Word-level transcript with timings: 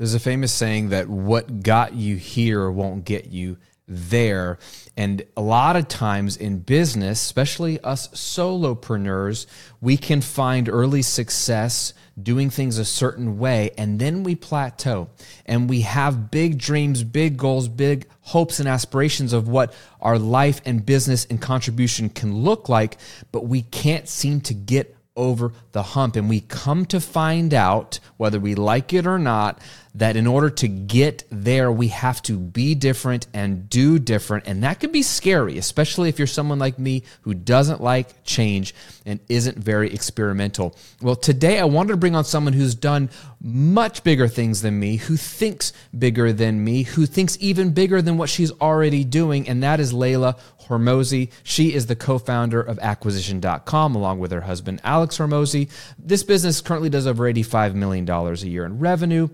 There's 0.00 0.14
a 0.14 0.18
famous 0.18 0.50
saying 0.50 0.88
that 0.88 1.10
what 1.10 1.62
got 1.62 1.92
you 1.92 2.16
here 2.16 2.70
won't 2.70 3.04
get 3.04 3.26
you 3.26 3.58
there. 3.86 4.58
And 4.96 5.22
a 5.36 5.42
lot 5.42 5.76
of 5.76 5.88
times 5.88 6.38
in 6.38 6.60
business, 6.60 7.20
especially 7.20 7.78
us 7.80 8.08
solopreneurs, 8.08 9.44
we 9.82 9.98
can 9.98 10.22
find 10.22 10.70
early 10.70 11.02
success 11.02 11.92
doing 12.22 12.48
things 12.48 12.78
a 12.78 12.84
certain 12.86 13.38
way 13.38 13.72
and 13.76 13.98
then 13.98 14.22
we 14.22 14.34
plateau 14.34 15.10
and 15.44 15.68
we 15.68 15.82
have 15.82 16.30
big 16.30 16.56
dreams, 16.56 17.04
big 17.04 17.36
goals, 17.36 17.68
big 17.68 18.06
hopes 18.22 18.58
and 18.58 18.66
aspirations 18.66 19.34
of 19.34 19.48
what 19.48 19.74
our 20.00 20.18
life 20.18 20.62
and 20.64 20.86
business 20.86 21.26
and 21.26 21.42
contribution 21.42 22.08
can 22.08 22.38
look 22.38 22.70
like, 22.70 22.96
but 23.32 23.46
we 23.46 23.60
can't 23.60 24.08
seem 24.08 24.40
to 24.40 24.54
get 24.54 24.96
over 25.16 25.52
the 25.72 25.82
hump. 25.82 26.16
And 26.16 26.28
we 26.28 26.40
come 26.40 26.86
to 26.86 27.00
find 27.00 27.52
out, 27.52 28.00
whether 28.16 28.40
we 28.40 28.54
like 28.54 28.92
it 28.92 29.06
or 29.06 29.18
not, 29.18 29.60
that 29.94 30.16
in 30.16 30.26
order 30.26 30.50
to 30.50 30.68
get 30.68 31.24
there, 31.30 31.72
we 31.72 31.88
have 31.88 32.22
to 32.22 32.38
be 32.38 32.74
different 32.74 33.26
and 33.34 33.68
do 33.68 33.98
different. 33.98 34.46
And 34.46 34.62
that 34.62 34.80
can 34.80 34.92
be 34.92 35.02
scary, 35.02 35.58
especially 35.58 36.08
if 36.08 36.18
you're 36.18 36.28
someone 36.28 36.58
like 36.58 36.78
me 36.78 37.02
who 37.22 37.34
doesn't 37.34 37.82
like 37.82 38.22
change 38.24 38.74
and 39.04 39.18
isn't 39.28 39.58
very 39.58 39.92
experimental. 39.92 40.76
Well, 41.02 41.16
today 41.16 41.58
I 41.58 41.64
wanted 41.64 41.92
to 41.92 41.96
bring 41.96 42.14
on 42.14 42.24
someone 42.24 42.52
who's 42.52 42.74
done 42.74 43.10
much 43.40 44.04
bigger 44.04 44.28
things 44.28 44.62
than 44.62 44.78
me, 44.78 44.96
who 44.96 45.16
thinks 45.16 45.72
bigger 45.98 46.32
than 46.32 46.62
me, 46.62 46.84
who 46.84 47.06
thinks 47.06 47.36
even 47.40 47.72
bigger 47.72 48.00
than 48.00 48.16
what 48.16 48.28
she's 48.28 48.52
already 48.60 49.02
doing. 49.02 49.48
And 49.48 49.62
that 49.62 49.80
is 49.80 49.92
Leila 49.92 50.36
Hormozi. 50.68 51.30
She 51.42 51.74
is 51.74 51.86
the 51.86 51.96
co 51.96 52.18
founder 52.18 52.60
of 52.60 52.78
acquisition.com 52.78 53.96
along 53.96 54.20
with 54.20 54.30
her 54.30 54.42
husband, 54.42 54.80
Alex 54.84 55.18
Hormozi. 55.18 55.68
This 55.98 56.22
business 56.22 56.60
currently 56.60 56.90
does 56.90 57.06
over 57.06 57.24
$85 57.24 57.74
million 57.74 58.08
a 58.08 58.34
year 58.34 58.64
in 58.64 58.78
revenue. 58.78 59.28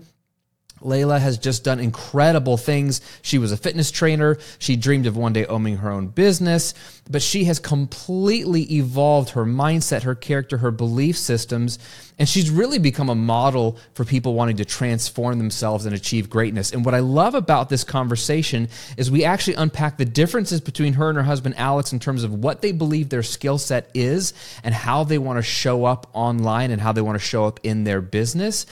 Leila 0.81 1.19
has 1.19 1.37
just 1.37 1.63
done 1.63 1.79
incredible 1.79 2.57
things. 2.57 3.01
She 3.21 3.37
was 3.37 3.51
a 3.51 3.57
fitness 3.57 3.91
trainer. 3.91 4.37
She 4.59 4.75
dreamed 4.75 5.07
of 5.07 5.17
one 5.17 5.33
day 5.33 5.45
owning 5.45 5.77
her 5.77 5.91
own 5.91 6.07
business, 6.07 6.73
but 7.09 7.21
she 7.21 7.45
has 7.45 7.59
completely 7.59 8.63
evolved 8.75 9.31
her 9.31 9.45
mindset, 9.45 10.03
her 10.03 10.15
character, 10.15 10.57
her 10.57 10.71
belief 10.71 11.17
systems, 11.17 11.79
and 12.19 12.27
she's 12.27 12.49
really 12.49 12.79
become 12.79 13.09
a 13.09 13.15
model 13.15 13.77
for 13.93 14.03
people 14.03 14.33
wanting 14.33 14.57
to 14.57 14.65
transform 14.65 15.37
themselves 15.37 15.85
and 15.85 15.93
achieve 15.93 16.29
greatness. 16.29 16.71
And 16.71 16.83
what 16.83 16.95
I 16.95 16.99
love 16.99 17.35
about 17.35 17.69
this 17.69 17.83
conversation 17.83 18.69
is 18.97 19.11
we 19.11 19.23
actually 19.23 19.53
unpack 19.55 19.97
the 19.97 20.05
differences 20.05 20.59
between 20.59 20.93
her 20.93 21.09
and 21.09 21.17
her 21.17 21.23
husband 21.23 21.55
Alex 21.57 21.93
in 21.93 21.99
terms 21.99 22.23
of 22.23 22.33
what 22.33 22.61
they 22.61 22.71
believe 22.71 23.09
their 23.09 23.23
skill 23.23 23.57
set 23.57 23.89
is 23.93 24.33
and 24.63 24.73
how 24.73 25.03
they 25.03 25.17
want 25.17 25.37
to 25.37 25.43
show 25.43 25.85
up 25.85 26.09
online 26.13 26.71
and 26.71 26.81
how 26.81 26.91
they 26.91 27.01
want 27.01 27.15
to 27.19 27.25
show 27.25 27.45
up 27.45 27.59
in 27.63 27.83
their 27.83 28.01
business 28.01 28.65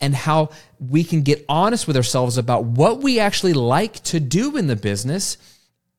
and 0.00 0.14
how 0.14 0.50
we 0.80 1.04
can 1.04 1.22
get 1.22 1.44
honest 1.48 1.86
with 1.86 1.96
ourselves 1.96 2.38
about 2.38 2.64
what 2.64 3.00
we 3.00 3.18
actually 3.18 3.52
like 3.52 3.94
to 4.04 4.20
do 4.20 4.56
in 4.56 4.66
the 4.66 4.76
business 4.76 5.36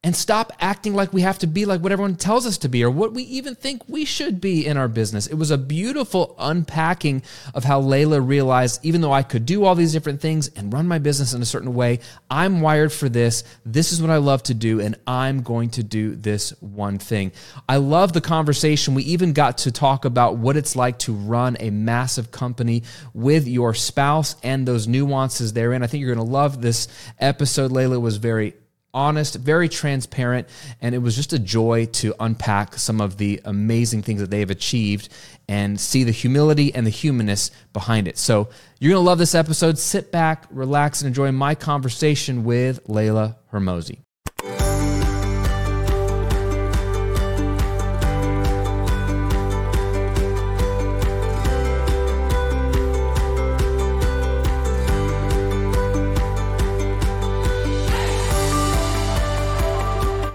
and 0.01 0.15
stop 0.15 0.53
acting 0.61 0.93
like 0.93 1.11
we 1.11 1.21
have 1.21 1.37
to 1.39 1.47
be 1.47 1.65
like 1.65 1.81
what 1.81 1.91
everyone 1.91 2.15
tells 2.15 2.45
us 2.45 2.57
to 2.57 2.69
be 2.69 2.81
or 2.85 2.89
what 2.89 3.11
we 3.11 3.23
even 3.23 3.53
think 3.53 3.81
we 3.89 4.05
should 4.05 4.39
be 4.39 4.65
in 4.65 4.77
our 4.77 4.87
business. 4.87 5.27
It 5.27 5.35
was 5.35 5.51
a 5.51 5.57
beautiful 5.57 6.35
unpacking 6.39 7.21
of 7.53 7.65
how 7.65 7.81
Leila 7.81 8.21
realized 8.21 8.85
even 8.85 9.01
though 9.01 9.11
I 9.11 9.23
could 9.23 9.45
do 9.45 9.65
all 9.65 9.75
these 9.75 9.91
different 9.91 10.21
things 10.21 10.47
and 10.55 10.71
run 10.71 10.87
my 10.87 10.99
business 10.99 11.33
in 11.33 11.41
a 11.41 11.45
certain 11.45 11.73
way, 11.73 11.99
I'm 12.29 12.61
wired 12.61 12.93
for 12.93 13.09
this. 13.09 13.43
This 13.65 13.91
is 13.91 14.01
what 14.01 14.09
I 14.09 14.17
love 14.17 14.41
to 14.43 14.53
do, 14.53 14.79
and 14.79 14.95
I'm 15.05 15.41
going 15.41 15.71
to 15.71 15.83
do 15.83 16.15
this 16.15 16.51
one 16.61 16.97
thing. 16.97 17.33
I 17.67 17.75
love 17.75 18.13
the 18.13 18.21
conversation. 18.21 18.95
We 18.95 19.03
even 19.03 19.33
got 19.33 19.59
to 19.59 19.71
talk 19.71 20.05
about 20.05 20.37
what 20.37 20.55
it's 20.55 20.77
like 20.77 20.99
to 20.99 21.13
run 21.13 21.57
a 21.59 21.71
massive 21.71 22.31
company 22.31 22.83
with 23.13 23.49
your 23.49 23.73
spouse 23.73 24.37
and 24.43 24.65
those 24.65 24.87
nuances 24.87 25.51
therein. 25.51 25.83
I 25.83 25.87
think 25.87 26.01
you're 26.01 26.15
going 26.15 26.25
to 26.25 26.31
love 26.31 26.61
this 26.61 26.87
episode. 27.19 27.73
Leila 27.73 27.99
was 27.99 28.15
very 28.15 28.53
honest, 28.99 29.35
very 29.35 29.69
transparent, 29.69 30.47
and 30.81 30.93
it 30.93 30.97
was 30.97 31.15
just 31.15 31.31
a 31.31 31.39
joy 31.39 31.85
to 31.85 32.13
unpack 32.19 32.75
some 32.75 32.99
of 32.99 33.17
the 33.17 33.39
amazing 33.45 34.01
things 34.01 34.19
that 34.19 34.29
they 34.29 34.41
have 34.41 34.49
achieved 34.49 35.07
and 35.47 35.79
see 35.79 36.03
the 36.03 36.11
humility 36.11 36.75
and 36.75 36.85
the 36.85 36.91
humanness 36.91 37.49
behind 37.71 38.07
it. 38.07 38.17
So 38.17 38.49
you're 38.79 38.91
going 38.91 39.01
to 39.01 39.07
love 39.07 39.17
this 39.17 39.33
episode. 39.33 39.79
Sit 39.79 40.11
back, 40.11 40.45
relax, 40.51 41.01
and 41.01 41.07
enjoy 41.07 41.31
my 41.31 41.55
conversation 41.55 42.43
with 42.43 42.81
Leila 42.87 43.37
Hormozi. 43.53 43.99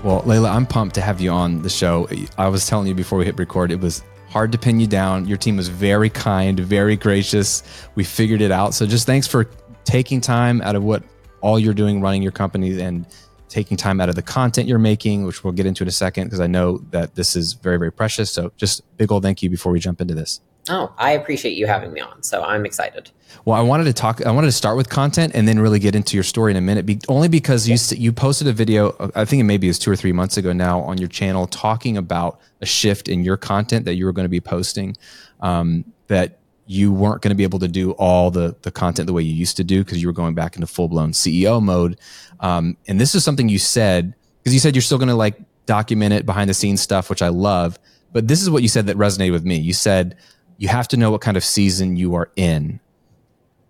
Well, 0.05 0.23
Leila, 0.27 0.51
I'm 0.51 0.67
pumped 0.67 0.95
to 0.97 1.01
have 1.01 1.19
you 1.23 1.31
on 1.31 1.63
the 1.63 1.71
show. 1.71 2.07
I 2.37 2.49
was 2.49 2.67
telling 2.67 2.87
you 2.87 2.95
before 2.95 3.19
we 3.19 3.25
hit 3.25 3.39
record, 3.39 3.73
it 3.73 3.81
was 3.81 4.05
hard 4.29 4.53
to 4.53 4.59
pin 4.59 4.79
you 4.79 4.87
down. 4.87 5.27
Your 5.27 5.39
team 5.39 5.57
was 5.57 5.69
very 5.69 6.11
kind, 6.11 6.61
very 6.61 6.95
gracious. 6.95 7.63
We 7.95 8.05
figured 8.05 8.43
it 8.43 8.51
out. 8.51 8.75
So 8.75 8.85
just 8.85 9.07
thanks 9.07 9.27
for 9.27 9.49
taking 9.85 10.21
time 10.21 10.61
out 10.61 10.77
of 10.77 10.85
what 10.85 11.03
all 11.41 11.59
you're 11.59 11.73
doing 11.73 12.03
running 12.03 12.23
your 12.23 12.33
company 12.33 12.79
and 12.83 13.07
taking 13.49 13.79
time 13.79 13.99
out 13.99 14.11
of 14.11 14.15
the 14.15 14.21
content 14.21 14.69
you're 14.69 14.79
making, 14.79 15.25
which 15.25 15.43
we'll 15.43 15.55
get 15.55 15.65
into 15.65 15.83
in 15.83 15.89
a 15.89 15.91
second 15.91 16.25
because 16.25 16.41
I 16.41 16.49
know 16.49 16.85
that 16.91 17.15
this 17.15 17.35
is 17.35 17.55
very, 17.55 17.79
very 17.79 17.93
precious. 17.93 18.31
So 18.31 18.53
just 18.59 18.83
big 18.99 19.11
old 19.11 19.23
thank 19.23 19.43
you 19.43 19.49
before 19.49 19.73
we 19.73 19.81
jump 19.81 20.03
into 20.03 20.13
this. 20.13 20.43
Oh, 20.69 20.95
I 20.97 21.11
appreciate 21.13 21.57
you 21.57 21.67
having 21.67 21.93
me 21.93 22.01
on. 22.01 22.23
So 22.23 22.43
I'm 22.43 22.65
excited. 22.65 23.11
Well, 23.45 23.59
I 23.59 23.63
wanted 23.63 23.85
to 23.85 23.93
talk. 23.93 24.25
I 24.25 24.31
wanted 24.31 24.47
to 24.47 24.53
start 24.53 24.77
with 24.77 24.89
content 24.89 25.35
and 25.35 25.47
then 25.47 25.59
really 25.59 25.79
get 25.79 25.95
into 25.95 26.17
your 26.17 26.25
story 26.25 26.53
in 26.53 26.57
a 26.57 26.63
minute. 26.63 26.87
Be, 26.87 27.01
only 27.09 27.29
because 27.29 27.69
you 27.69 27.77
you 27.99 28.13
posted 28.13 28.49
a 28.49 28.53
video. 28.53 28.95
I 29.15 29.25
think 29.25 29.41
it 29.41 29.45
maybe 29.45 29.67
was 29.67 29.79
two 29.79 29.91
or 29.91 29.97
three 29.97 30.13
months 30.13 30.37
ago 30.37 30.53
now 30.53 30.81
on 30.81 30.97
your 30.99 31.09
channel 31.09 31.47
talking 31.47 31.97
about 31.99 32.41
a 32.63 32.67
shift 32.67 33.09
in 33.09 33.25
your 33.25 33.37
content 33.37 33.85
that 33.85 33.95
you 33.95 34.07
were 34.07 34.13
going 34.13 34.25
to 34.25 34.31
be 34.31 34.41
posting. 34.41 34.97
Um, 35.41 35.85
that 36.07 36.39
you 36.67 36.93
weren't 36.93 37.21
going 37.21 37.31
to 37.31 37.35
be 37.35 37.43
able 37.43 37.59
to 37.59 37.69
do 37.69 37.91
all 37.93 38.31
the 38.31 38.57
the 38.63 38.71
content 38.71 39.07
the 39.07 39.13
way 39.13 39.23
you 39.23 39.35
used 39.35 39.59
to 39.59 39.65
do 39.65 39.85
because 39.85 40.01
you 40.01 40.09
were 40.09 40.15
going 40.15 40.35
back 40.35 40.55
into 40.55 40.67
full 40.67 40.89
blown 40.89 41.13
CEO 41.13 41.63
mode. 41.63 41.99
Um, 42.41 42.79
and 42.89 42.99
this 42.99 43.15
is 43.15 43.23
something 43.23 43.49
you 43.51 43.59
said 43.59 44.15
because 44.39 44.55
you 44.55 44.61
said 44.61 44.75
you're 44.75 44.83
still 44.83 44.99
going 44.99 45.09
to 45.09 45.15
like 45.15 45.39
document 45.67 46.15
it 46.15 46.25
behind 46.25 46.49
the 46.49 46.55
scenes 46.55 46.81
stuff, 46.81 47.11
which 47.11 47.23
I 47.23 47.29
love. 47.29 47.79
But 48.13 48.29
this 48.29 48.41
is 48.41 48.49
what 48.49 48.63
you 48.63 48.69
said 48.69 48.87
that 48.87 48.97
resonated 48.97 49.33
with 49.33 49.45
me. 49.45 49.57
You 49.57 49.73
said 49.73 50.17
you 50.59 50.69
have 50.69 50.89
to 50.89 50.97
know 50.97 51.11
what 51.11 51.21
kind 51.21 51.37
of 51.37 51.45
season 51.45 51.97
you 51.97 52.15
are 52.15 52.31
in. 52.37 52.81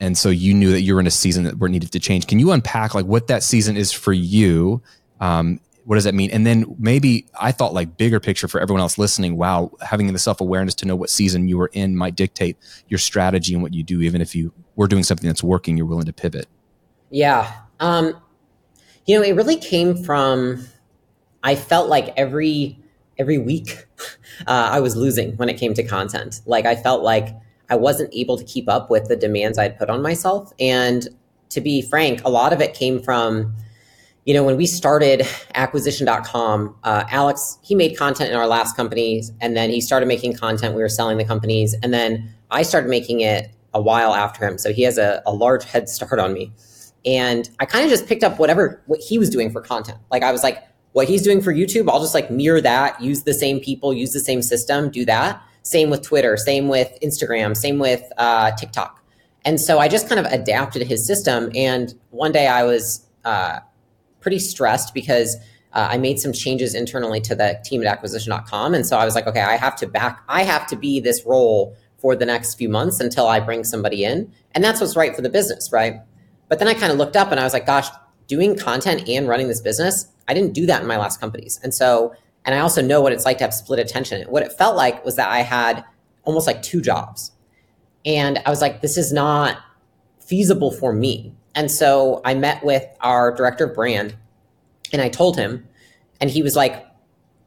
And 0.00 0.18
so 0.18 0.28
you 0.28 0.52
knew 0.52 0.70
that 0.72 0.82
you 0.82 0.94
were 0.94 1.00
in 1.00 1.06
a 1.06 1.10
season 1.10 1.44
that 1.44 1.60
needed 1.60 1.92
to 1.92 2.00
change. 2.00 2.26
Can 2.26 2.38
you 2.38 2.52
unpack 2.52 2.94
like 2.94 3.06
what 3.06 3.28
that 3.28 3.42
season 3.42 3.76
is 3.76 3.92
for 3.92 4.12
you? 4.12 4.82
Um, 5.20 5.60
what 5.84 5.96
does 5.96 6.04
that 6.04 6.14
mean? 6.14 6.30
And 6.30 6.46
then 6.46 6.74
maybe 6.78 7.26
I 7.38 7.52
thought 7.52 7.74
like 7.74 7.96
bigger 7.96 8.18
picture 8.18 8.48
for 8.48 8.60
everyone 8.60 8.80
else 8.80 8.98
listening. 8.98 9.36
Wow, 9.36 9.72
having 9.80 10.12
the 10.12 10.18
self 10.18 10.40
awareness 10.40 10.74
to 10.76 10.86
know 10.86 10.96
what 10.96 11.10
season 11.10 11.46
you 11.48 11.58
were 11.58 11.70
in 11.72 11.96
might 11.96 12.16
dictate 12.16 12.56
your 12.88 12.98
strategy 12.98 13.54
and 13.54 13.62
what 13.62 13.74
you 13.74 13.82
do. 13.82 14.00
Even 14.00 14.20
if 14.20 14.34
you 14.34 14.52
were 14.76 14.88
doing 14.88 15.02
something 15.02 15.28
that's 15.28 15.42
working, 15.42 15.76
you're 15.76 15.86
willing 15.86 16.06
to 16.06 16.12
pivot. 16.12 16.46
Yeah, 17.10 17.52
um, 17.80 18.18
you 19.06 19.18
know, 19.18 19.24
it 19.24 19.32
really 19.32 19.56
came 19.56 20.02
from. 20.02 20.66
I 21.42 21.54
felt 21.54 21.90
like 21.90 22.14
every 22.16 22.78
every 23.18 23.38
week 23.38 23.86
uh, 24.46 24.70
I 24.72 24.80
was 24.80 24.96
losing 24.96 25.36
when 25.36 25.48
it 25.48 25.58
came 25.58 25.74
to 25.74 25.82
content. 25.82 26.40
Like 26.46 26.66
I 26.66 26.76
felt 26.76 27.02
like 27.02 27.28
I 27.70 27.76
wasn't 27.76 28.12
able 28.14 28.36
to 28.36 28.44
keep 28.44 28.68
up 28.68 28.90
with 28.90 29.08
the 29.08 29.16
demands 29.16 29.58
I'd 29.58 29.78
put 29.78 29.90
on 29.90 30.02
myself. 30.02 30.52
And 30.60 31.08
to 31.50 31.60
be 31.60 31.82
frank, 31.82 32.22
a 32.24 32.28
lot 32.28 32.52
of 32.52 32.60
it 32.60 32.74
came 32.74 33.00
from, 33.00 33.54
you 34.24 34.34
know, 34.34 34.42
when 34.42 34.56
we 34.56 34.66
started 34.66 35.26
acquisition.com, 35.54 36.76
uh, 36.84 37.04
Alex, 37.10 37.58
he 37.62 37.74
made 37.74 37.96
content 37.96 38.30
in 38.30 38.36
our 38.36 38.46
last 38.46 38.76
companies 38.76 39.32
and 39.40 39.56
then 39.56 39.70
he 39.70 39.80
started 39.80 40.06
making 40.06 40.34
content. 40.34 40.74
We 40.74 40.82
were 40.82 40.88
selling 40.88 41.18
the 41.18 41.24
companies. 41.24 41.74
And 41.82 41.92
then 41.92 42.34
I 42.50 42.62
started 42.62 42.88
making 42.88 43.20
it 43.20 43.50
a 43.72 43.80
while 43.80 44.14
after 44.14 44.46
him. 44.46 44.58
So 44.58 44.72
he 44.72 44.82
has 44.82 44.98
a, 44.98 45.22
a 45.26 45.32
large 45.32 45.64
head 45.64 45.88
start 45.88 46.18
on 46.18 46.32
me. 46.32 46.52
And 47.04 47.50
I 47.60 47.66
kind 47.66 47.84
of 47.84 47.90
just 47.90 48.06
picked 48.06 48.24
up 48.24 48.38
whatever 48.38 48.82
what 48.86 49.00
he 49.00 49.18
was 49.18 49.28
doing 49.28 49.50
for 49.50 49.60
content. 49.60 49.98
Like 50.10 50.22
I 50.22 50.32
was 50.32 50.42
like, 50.42 50.62
what 50.94 51.08
he's 51.08 51.22
doing 51.22 51.42
for 51.42 51.52
YouTube, 51.52 51.90
I'll 51.90 52.00
just 52.00 52.14
like 52.14 52.30
mirror 52.30 52.60
that, 52.60 53.00
use 53.02 53.24
the 53.24 53.34
same 53.34 53.58
people, 53.58 53.92
use 53.92 54.12
the 54.12 54.20
same 54.20 54.40
system, 54.42 54.90
do 54.90 55.04
that. 55.04 55.42
Same 55.62 55.90
with 55.90 56.02
Twitter, 56.02 56.36
same 56.36 56.68
with 56.68 56.96
Instagram, 57.02 57.56
same 57.56 57.80
with 57.80 58.02
uh, 58.16 58.52
TikTok. 58.52 59.02
And 59.44 59.60
so 59.60 59.80
I 59.80 59.88
just 59.88 60.08
kind 60.08 60.24
of 60.24 60.32
adapted 60.32 60.86
his 60.86 61.04
system. 61.04 61.50
And 61.54 61.92
one 62.10 62.30
day 62.30 62.46
I 62.46 62.62
was 62.62 63.04
uh, 63.24 63.58
pretty 64.20 64.38
stressed 64.38 64.94
because 64.94 65.36
uh, 65.72 65.88
I 65.90 65.98
made 65.98 66.20
some 66.20 66.32
changes 66.32 66.76
internally 66.76 67.20
to 67.22 67.34
the 67.34 67.58
team 67.64 67.82
at 67.82 67.88
acquisition.com. 67.88 68.74
And 68.74 68.86
so 68.86 68.96
I 68.96 69.04
was 69.04 69.16
like, 69.16 69.26
okay, 69.26 69.40
I 69.40 69.56
have 69.56 69.74
to 69.76 69.88
back, 69.88 70.22
I 70.28 70.44
have 70.44 70.66
to 70.68 70.76
be 70.76 71.00
this 71.00 71.24
role 71.26 71.76
for 71.98 72.14
the 72.14 72.26
next 72.26 72.54
few 72.54 72.68
months 72.68 73.00
until 73.00 73.26
I 73.26 73.40
bring 73.40 73.64
somebody 73.64 74.04
in. 74.04 74.32
And 74.52 74.62
that's 74.62 74.80
what's 74.80 74.94
right 74.94 75.16
for 75.16 75.22
the 75.22 75.30
business, 75.30 75.72
right? 75.72 76.02
But 76.48 76.60
then 76.60 76.68
I 76.68 76.74
kind 76.74 76.92
of 76.92 76.98
looked 76.98 77.16
up 77.16 77.32
and 77.32 77.40
I 77.40 77.42
was 77.44 77.52
like, 77.52 77.66
gosh, 77.66 77.88
doing 78.28 78.56
content 78.56 79.08
and 79.08 79.26
running 79.26 79.48
this 79.48 79.60
business, 79.60 80.06
I 80.28 80.34
didn't 80.34 80.52
do 80.52 80.66
that 80.66 80.82
in 80.82 80.88
my 80.88 80.96
last 80.96 81.20
companies. 81.20 81.60
And 81.62 81.72
so, 81.72 82.14
and 82.44 82.54
I 82.54 82.58
also 82.58 82.82
know 82.82 83.00
what 83.00 83.12
it's 83.12 83.24
like 83.24 83.38
to 83.38 83.44
have 83.44 83.54
split 83.54 83.78
attention. 83.78 84.22
What 84.28 84.42
it 84.42 84.52
felt 84.52 84.76
like 84.76 85.04
was 85.04 85.16
that 85.16 85.30
I 85.30 85.40
had 85.40 85.84
almost 86.24 86.46
like 86.46 86.62
two 86.62 86.80
jobs. 86.80 87.32
And 88.04 88.40
I 88.44 88.50
was 88.50 88.60
like, 88.60 88.82
this 88.82 88.96
is 88.96 89.12
not 89.12 89.58
feasible 90.20 90.70
for 90.70 90.92
me. 90.92 91.34
And 91.54 91.70
so 91.70 92.20
I 92.24 92.34
met 92.34 92.64
with 92.64 92.84
our 93.00 93.34
director 93.34 93.66
of 93.66 93.74
brand 93.74 94.16
and 94.92 95.00
I 95.00 95.08
told 95.08 95.36
him, 95.36 95.66
and 96.20 96.30
he 96.30 96.42
was 96.42 96.56
like, 96.56 96.86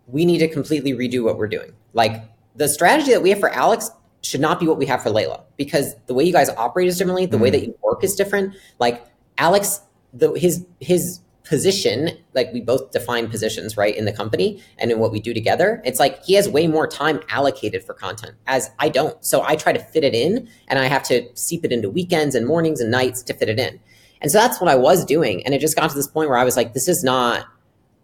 we 0.07 0.25
need 0.25 0.39
to 0.39 0.47
completely 0.47 0.93
redo 0.93 1.23
what 1.23 1.37
we're 1.37 1.47
doing. 1.47 1.73
Like 1.93 2.23
the 2.55 2.67
strategy 2.67 3.11
that 3.11 3.21
we 3.21 3.29
have 3.29 3.39
for 3.39 3.49
Alex 3.49 3.91
should 4.21 4.41
not 4.41 4.59
be 4.59 4.67
what 4.67 4.77
we 4.77 4.85
have 4.85 5.03
for 5.03 5.09
Leila 5.09 5.43
because 5.57 5.95
the 6.07 6.13
way 6.13 6.23
you 6.23 6.33
guys 6.33 6.49
operate 6.49 6.87
is 6.87 6.97
differently. 6.97 7.25
The 7.25 7.37
mm. 7.37 7.41
way 7.41 7.49
that 7.49 7.61
you 7.65 7.77
work 7.81 8.03
is 8.03 8.15
different. 8.15 8.55
Like 8.79 9.05
Alex, 9.37 9.81
the, 10.13 10.33
his 10.33 10.65
his 10.79 11.19
position, 11.47 12.09
like 12.33 12.51
we 12.53 12.61
both 12.61 12.91
define 12.91 13.29
positions, 13.29 13.77
right, 13.77 13.95
in 13.95 14.05
the 14.05 14.11
company 14.11 14.61
and 14.77 14.91
in 14.91 14.99
what 14.99 15.11
we 15.11 15.19
do 15.19 15.33
together. 15.33 15.81
It's 15.85 15.99
like 15.99 16.23
he 16.23 16.33
has 16.33 16.47
way 16.49 16.67
more 16.67 16.87
time 16.87 17.21
allocated 17.29 17.83
for 17.83 17.93
content, 17.93 18.35
as 18.47 18.69
I 18.79 18.89
don't. 18.89 19.23
So 19.23 19.43
I 19.43 19.55
try 19.55 19.73
to 19.73 19.79
fit 19.79 20.03
it 20.03 20.13
in, 20.13 20.49
and 20.67 20.79
I 20.79 20.85
have 20.85 21.03
to 21.03 21.27
seep 21.35 21.65
it 21.65 21.71
into 21.71 21.89
weekends 21.89 22.35
and 22.35 22.45
mornings 22.45 22.81
and 22.81 22.91
nights 22.91 23.23
to 23.23 23.33
fit 23.33 23.49
it 23.49 23.59
in. 23.59 23.79
And 24.21 24.31
so 24.31 24.39
that's 24.39 24.59
what 24.59 24.69
I 24.69 24.75
was 24.75 25.05
doing, 25.05 25.45
and 25.45 25.53
it 25.53 25.59
just 25.59 25.75
got 25.75 25.89
to 25.89 25.95
this 25.95 26.07
point 26.07 26.29
where 26.29 26.37
I 26.37 26.43
was 26.43 26.57
like, 26.57 26.73
this 26.73 26.87
is 26.87 27.03
not 27.03 27.45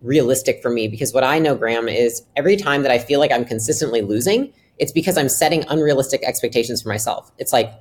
realistic 0.02 0.62
for 0.62 0.70
me 0.70 0.88
because 0.88 1.14
what 1.14 1.24
I 1.24 1.40
know, 1.40 1.56
Graham, 1.56 1.88
is 1.88 2.24
every 2.36 2.58
time 2.58 2.84
that 2.84 2.92
I 2.92 3.00
feel 3.00 3.20
like 3.20 3.32
I'm 3.32 3.46
consistently 3.46 4.02
losing, 4.02 4.54
it's 4.78 4.92
because 4.92 5.18
I'm 5.18 5.30
setting 5.30 5.64
unrealistic 5.70 6.24
expectations 6.24 6.82
for 6.82 6.90
myself. 6.90 7.32
It's 7.38 7.54
like, 7.54 7.72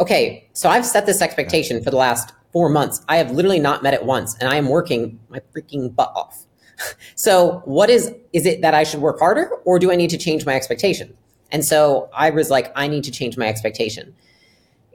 okay, 0.00 0.48
so 0.52 0.68
I've 0.68 0.86
set 0.86 1.06
this 1.06 1.20
expectation 1.20 1.82
for 1.82 1.90
the 1.90 1.96
last 1.96 2.32
four 2.52 2.68
months. 2.68 3.02
I 3.08 3.16
have 3.16 3.30
literally 3.30 3.60
not 3.60 3.82
met 3.82 3.94
it 3.94 4.04
once, 4.04 4.36
and 4.38 4.48
I 4.48 4.56
am 4.56 4.68
working 4.68 5.18
my 5.28 5.40
freaking 5.54 5.94
butt 5.94 6.12
off. 6.14 6.46
so, 7.14 7.62
what 7.64 7.90
is 7.90 8.14
is 8.32 8.46
it 8.46 8.62
that 8.62 8.74
I 8.74 8.84
should 8.84 9.00
work 9.00 9.18
harder, 9.18 9.50
or 9.64 9.78
do 9.78 9.90
I 9.90 9.96
need 9.96 10.10
to 10.10 10.18
change 10.18 10.46
my 10.46 10.54
expectation? 10.54 11.16
And 11.52 11.64
so 11.64 12.08
I 12.14 12.30
was 12.30 12.50
like, 12.50 12.72
I 12.74 12.88
need 12.88 13.04
to 13.04 13.10
change 13.10 13.36
my 13.36 13.46
expectation. 13.46 14.14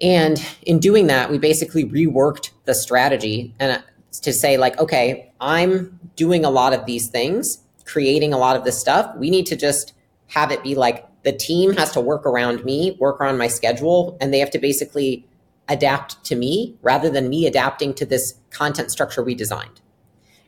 And 0.01 0.43
in 0.63 0.79
doing 0.79 1.07
that, 1.07 1.29
we 1.29 1.37
basically 1.37 1.85
reworked 1.85 2.49
the 2.65 2.73
strategy 2.73 3.53
and 3.59 3.77
uh, 3.77 3.81
to 4.21 4.33
say 4.33 4.57
like, 4.57 4.77
okay, 4.79 5.31
I'm 5.39 5.99
doing 6.15 6.43
a 6.43 6.49
lot 6.49 6.73
of 6.73 6.85
these 6.85 7.07
things, 7.07 7.59
creating 7.85 8.33
a 8.33 8.37
lot 8.37 8.55
of 8.55 8.63
this 8.63 8.77
stuff. 8.77 9.15
We 9.17 9.29
need 9.29 9.45
to 9.47 9.55
just 9.55 9.93
have 10.27 10.51
it 10.51 10.63
be 10.63 10.75
like 10.75 11.05
the 11.23 11.31
team 11.31 11.73
has 11.73 11.91
to 11.91 12.01
work 12.01 12.25
around 12.25 12.65
me, 12.65 12.97
work 12.99 13.21
around 13.21 13.37
my 13.37 13.47
schedule, 13.47 14.17
and 14.19 14.33
they 14.33 14.39
have 14.39 14.51
to 14.51 14.59
basically 14.59 15.27
adapt 15.69 16.23
to 16.25 16.35
me 16.35 16.75
rather 16.81 17.09
than 17.09 17.29
me 17.29 17.45
adapting 17.45 17.93
to 17.95 18.05
this 18.05 18.35
content 18.49 18.91
structure 18.91 19.23
we 19.23 19.35
designed. 19.35 19.81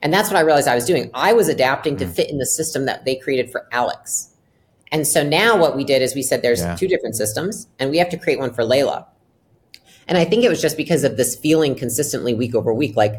And 0.01 0.13
that's 0.13 0.29
what 0.29 0.37
I 0.37 0.41
realized 0.41 0.67
I 0.67 0.75
was 0.75 0.85
doing. 0.85 1.11
I 1.13 1.33
was 1.33 1.49
adapting 1.49 1.97
to 1.97 2.05
mm. 2.05 2.13
fit 2.13 2.29
in 2.29 2.37
the 2.37 2.45
system 2.45 2.85
that 2.85 3.05
they 3.05 3.15
created 3.15 3.51
for 3.51 3.67
Alex. 3.71 4.33
And 4.91 5.05
so 5.05 5.23
now 5.23 5.57
what 5.57 5.75
we 5.75 5.83
did 5.83 6.01
is 6.01 6.15
we 6.15 6.23
said 6.23 6.41
there's 6.41 6.61
yeah. 6.61 6.75
two 6.75 6.87
different 6.87 7.15
systems 7.15 7.67
and 7.79 7.91
we 7.91 7.97
have 7.97 8.09
to 8.09 8.17
create 8.17 8.39
one 8.39 8.53
for 8.53 8.63
Leila. 8.63 9.07
And 10.07 10.17
I 10.17 10.25
think 10.25 10.43
it 10.43 10.49
was 10.49 10.61
just 10.61 10.77
because 10.77 11.03
of 11.03 11.17
this 11.17 11.35
feeling 11.35 11.75
consistently 11.75 12.33
week 12.33 12.55
over 12.55 12.73
week, 12.73 12.95
like 12.95 13.15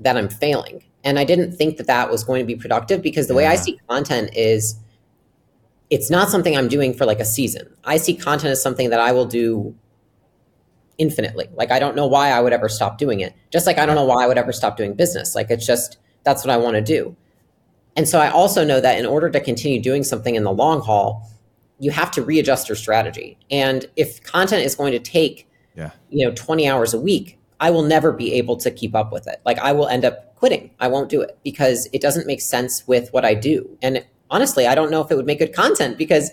that 0.00 0.16
I'm 0.16 0.28
failing. 0.28 0.84
And 1.04 1.18
I 1.18 1.24
didn't 1.24 1.52
think 1.52 1.78
that 1.78 1.86
that 1.86 2.10
was 2.10 2.24
going 2.24 2.40
to 2.40 2.46
be 2.46 2.56
productive 2.56 3.00
because 3.00 3.28
the 3.28 3.34
yeah. 3.34 3.38
way 3.38 3.46
I 3.46 3.56
see 3.56 3.80
content 3.88 4.30
is 4.34 4.76
it's 5.88 6.10
not 6.10 6.28
something 6.28 6.56
I'm 6.56 6.68
doing 6.68 6.92
for 6.92 7.06
like 7.06 7.20
a 7.20 7.24
season. 7.24 7.74
I 7.84 7.96
see 7.96 8.14
content 8.14 8.50
as 8.50 8.62
something 8.62 8.90
that 8.90 9.00
I 9.00 9.12
will 9.12 9.24
do 9.24 9.74
infinitely. 11.02 11.48
Like 11.54 11.72
I 11.72 11.80
don't 11.80 11.96
know 11.96 12.06
why 12.06 12.30
I 12.30 12.40
would 12.40 12.52
ever 12.52 12.68
stop 12.68 12.96
doing 12.96 13.18
it. 13.20 13.34
Just 13.50 13.66
like 13.66 13.76
I 13.76 13.84
don't 13.84 13.96
know 13.96 14.04
why 14.04 14.22
I 14.22 14.28
would 14.28 14.38
ever 14.38 14.52
stop 14.52 14.76
doing 14.76 14.94
business. 14.94 15.34
Like 15.34 15.50
it's 15.50 15.66
just 15.66 15.98
that's 16.22 16.44
what 16.44 16.52
I 16.52 16.56
want 16.56 16.76
to 16.76 16.80
do. 16.80 17.16
And 17.96 18.08
so 18.08 18.20
I 18.20 18.30
also 18.30 18.64
know 18.64 18.80
that 18.80 18.98
in 18.98 19.04
order 19.04 19.28
to 19.28 19.40
continue 19.40 19.82
doing 19.82 20.04
something 20.04 20.36
in 20.36 20.44
the 20.44 20.52
long 20.52 20.80
haul, 20.80 21.28
you 21.80 21.90
have 21.90 22.12
to 22.12 22.22
readjust 22.22 22.68
your 22.68 22.76
strategy. 22.76 23.36
And 23.50 23.84
if 23.96 24.22
content 24.22 24.64
is 24.64 24.76
going 24.76 24.92
to 24.92 25.00
take 25.00 25.50
yeah. 25.74 25.90
you 26.08 26.24
know 26.24 26.32
20 26.36 26.68
hours 26.68 26.94
a 26.94 27.00
week, 27.00 27.36
I 27.58 27.70
will 27.70 27.82
never 27.82 28.12
be 28.12 28.34
able 28.34 28.56
to 28.58 28.70
keep 28.70 28.94
up 28.94 29.12
with 29.12 29.26
it. 29.26 29.40
Like 29.44 29.58
I 29.58 29.72
will 29.72 29.88
end 29.88 30.04
up 30.04 30.36
quitting. 30.36 30.70
I 30.78 30.86
won't 30.86 31.08
do 31.08 31.20
it 31.20 31.36
because 31.42 31.88
it 31.92 32.00
doesn't 32.00 32.28
make 32.28 32.40
sense 32.40 32.86
with 32.86 33.12
what 33.12 33.24
I 33.24 33.34
do. 33.34 33.76
And 33.82 34.06
honestly, 34.30 34.68
I 34.68 34.76
don't 34.76 34.92
know 34.92 35.00
if 35.00 35.10
it 35.10 35.16
would 35.16 35.26
make 35.26 35.40
good 35.40 35.52
content 35.52 35.98
because 35.98 36.30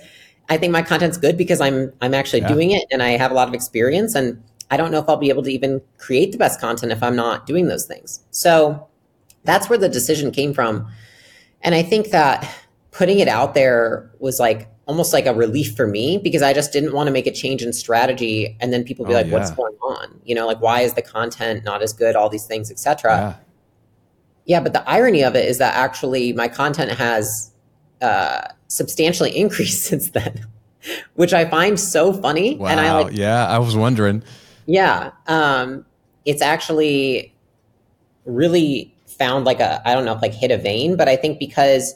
I 0.48 0.58
think 0.58 0.72
my 0.74 0.82
content's 0.82 1.18
good 1.18 1.38
because 1.38 1.60
I'm 1.60 1.94
I'm 2.02 2.14
actually 2.14 2.42
yeah. 2.42 2.54
doing 2.54 2.72
it 2.72 2.86
and 2.92 3.02
I 3.02 3.12
have 3.12 3.32
a 3.32 3.34
lot 3.34 3.48
of 3.48 3.54
experience 3.54 4.16
and 4.16 4.44
I 4.72 4.78
don't 4.78 4.92
know 4.92 5.00
if 5.00 5.10
I'll 5.10 5.18
be 5.18 5.30
able 5.30 5.44
to 5.44 5.52
even 5.52 5.82
create 5.98 6.32
the 6.32 6.38
best 6.38 6.60
content 6.62 6.92
if 6.92 7.02
I'm 7.02 7.16
not 7.16 7.46
doing 7.46 7.68
those 7.68 7.86
things. 7.86 8.24
So 8.32 8.88
that's 9.44 9.70
where 9.70 9.80
the 9.80 9.90
decision 9.90 10.32
came 10.32 10.54
from. 10.54 10.88
And 11.62 11.76
I 11.76 11.82
think 11.82 12.10
that 12.12 12.50
putting 12.92 13.20
it 13.20 13.28
out 13.28 13.54
there 13.54 14.12
was 14.20 14.40
like 14.40 14.70
almost 14.86 15.14
like 15.14 15.26
a 15.26 15.34
relief 15.34 15.76
for 15.76 15.88
me 15.88 16.18
because 16.18 16.42
I 16.42 16.52
just 16.52 16.74
didn't 16.74 16.94
want 16.94 17.08
to 17.08 17.14
make 17.14 17.28
a 17.28 17.32
change 17.32 17.62
in 17.62 17.74
strategy 17.74 18.58
and 18.60 18.74
then 18.74 18.84
people 18.84 19.06
be 19.06 19.14
oh, 19.14 19.18
like, 19.18 19.28
yeah. 19.28 19.34
what's 19.34 19.52
going 19.52 19.76
on? 19.82 20.20
You 20.26 20.36
know, 20.36 20.48
like 20.48 20.62
why 20.62 20.82
is 20.82 20.94
the 20.96 21.02
content 21.02 21.64
not 21.64 21.82
as 21.82 21.94
good? 21.94 22.16
All 22.16 22.30
these 22.30 22.46
things, 22.46 22.72
etc. 22.72 23.12
Yeah. 24.46 24.56
yeah, 24.56 24.60
but 24.62 24.74
the 24.74 24.88
irony 24.90 25.24
of 25.24 25.36
it 25.36 25.48
is 25.48 25.60
that 25.60 25.76
actually 25.76 26.34
my 26.34 26.48
content 26.48 26.92
has 26.92 27.52
uh, 28.02 28.42
substantially 28.68 29.30
increased 29.38 29.84
since 29.84 30.10
then, 30.10 30.48
which 31.14 31.34
I 31.34 31.46
find 31.46 31.80
so 31.80 32.12
funny. 32.12 32.56
Wow. 32.56 32.68
And 32.68 32.80
I 32.80 33.00
like, 33.02 33.16
yeah, 33.16 33.48
I 33.48 33.60
was 33.60 33.76
wondering. 33.76 34.24
Yeah, 34.70 35.12
um, 35.26 35.84
it's 36.26 36.44
actually 36.44 37.34
really 38.26 38.94
found 39.08 39.46
like 39.46 39.60
a 39.60 39.82
I 39.88 39.96
don't 39.96 40.06
know 40.06 40.14
if 40.14 40.22
like 40.22 40.34
hit 40.34 40.52
a 40.52 40.58
vein, 40.58 40.96
but 40.96 41.10
I 41.10 41.16
think 41.16 41.40
because 41.40 41.96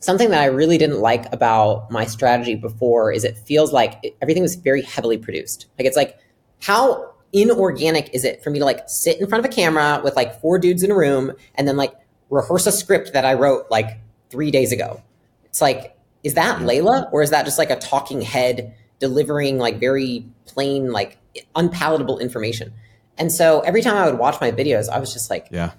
something 0.00 0.30
that 0.30 0.42
I 0.42 0.46
really 0.46 0.78
didn't 0.78 0.98
like 0.98 1.32
about 1.32 1.90
my 1.92 2.04
strategy 2.04 2.56
before 2.56 3.12
is 3.12 3.22
it 3.22 3.38
feels 3.38 3.72
like 3.72 4.00
it, 4.02 4.16
everything 4.20 4.42
was 4.42 4.56
very 4.56 4.82
heavily 4.82 5.16
produced. 5.16 5.66
Like 5.78 5.86
it's 5.86 5.96
like 5.96 6.18
how 6.60 7.14
inorganic 7.32 8.10
is 8.12 8.24
it 8.24 8.42
for 8.42 8.50
me 8.50 8.58
to 8.58 8.64
like 8.64 8.80
sit 8.88 9.20
in 9.20 9.28
front 9.28 9.46
of 9.46 9.50
a 9.50 9.54
camera 9.54 10.00
with 10.02 10.16
like 10.16 10.40
four 10.40 10.58
dudes 10.58 10.82
in 10.82 10.90
a 10.90 10.96
room 10.96 11.32
and 11.54 11.68
then 11.68 11.76
like 11.76 11.94
rehearse 12.30 12.66
a 12.66 12.72
script 12.72 13.12
that 13.12 13.24
I 13.24 13.34
wrote 13.34 13.70
like 13.70 14.00
three 14.28 14.50
days 14.50 14.72
ago 14.72 15.00
it's 15.44 15.60
like, 15.60 15.94
is 16.24 16.34
that 16.34 16.62
Leila 16.62 17.10
or 17.12 17.22
is 17.22 17.28
that 17.28 17.44
just 17.44 17.58
like 17.58 17.68
a 17.70 17.76
talking 17.76 18.22
head 18.22 18.74
delivering 18.98 19.58
like 19.58 19.78
very 19.78 20.26
plain, 20.46 20.90
like 20.90 21.18
unpalatable 21.54 22.18
information? 22.18 22.72
And 23.18 23.30
so 23.30 23.60
every 23.60 23.82
time 23.82 23.96
I 23.96 24.08
would 24.08 24.18
watch 24.18 24.40
my 24.40 24.50
videos, 24.50 24.88
I 24.88 24.98
was 24.98 25.12
just 25.12 25.30
like, 25.30 25.48
yeah, 25.50 25.72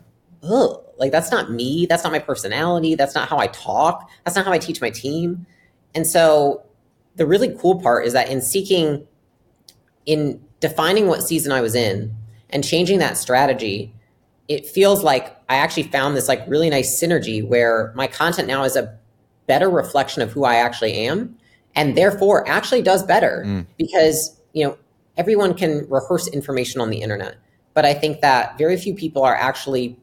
ugh, 0.43 0.83
like 0.97 1.11
that's 1.11 1.31
not 1.31 1.51
me. 1.51 1.85
That's 1.85 2.03
not 2.03 2.11
my 2.11 2.19
personality. 2.19 2.95
That's 2.95 3.15
not 3.15 3.27
how 3.27 3.37
I 3.37 3.47
talk. 3.47 4.09
That's 4.23 4.35
not 4.35 4.45
how 4.45 4.51
I 4.51 4.59
teach 4.59 4.81
my 4.81 4.89
team. 4.89 5.45
And 5.95 6.05
so 6.05 6.63
the 7.15 7.25
really 7.25 7.55
cool 7.59 7.81
part 7.81 8.05
is 8.05 8.13
that 8.13 8.29
in 8.29 8.41
seeking, 8.41 9.07
in 10.05 10.41
defining 10.59 11.07
what 11.07 11.23
season 11.23 11.51
I 11.51 11.61
was 11.61 11.75
in 11.75 12.15
and 12.49 12.63
changing 12.63 12.99
that 12.99 13.17
strategy, 13.17 13.93
it 14.47 14.65
feels 14.65 15.03
like 15.03 15.37
I 15.49 15.55
actually 15.55 15.83
found 15.83 16.15
this 16.15 16.27
like 16.27 16.43
really 16.47 16.69
nice 16.69 17.01
synergy 17.01 17.45
where 17.45 17.93
my 17.95 18.07
content 18.07 18.47
now 18.47 18.63
is 18.63 18.75
a 18.75 18.97
better 19.47 19.69
reflection 19.69 20.21
of 20.21 20.31
who 20.31 20.45
I 20.45 20.55
actually 20.55 20.93
am 20.93 21.37
and 21.75 21.97
therefore 21.97 22.47
actually 22.47 22.81
does 22.81 23.03
better 23.03 23.43
mm. 23.45 23.65
because, 23.77 24.39
you 24.53 24.65
know, 24.65 24.77
everyone 25.17 25.53
can 25.53 25.87
rehearse 25.89 26.27
information 26.27 26.81
on 26.81 26.89
the 26.89 27.01
internet. 27.01 27.37
But 27.73 27.85
I 27.85 27.93
think 27.93 28.21
that 28.21 28.57
very 28.57 28.77
few 28.77 28.93
people 28.93 29.23
are 29.23 29.35
actually 29.35 29.97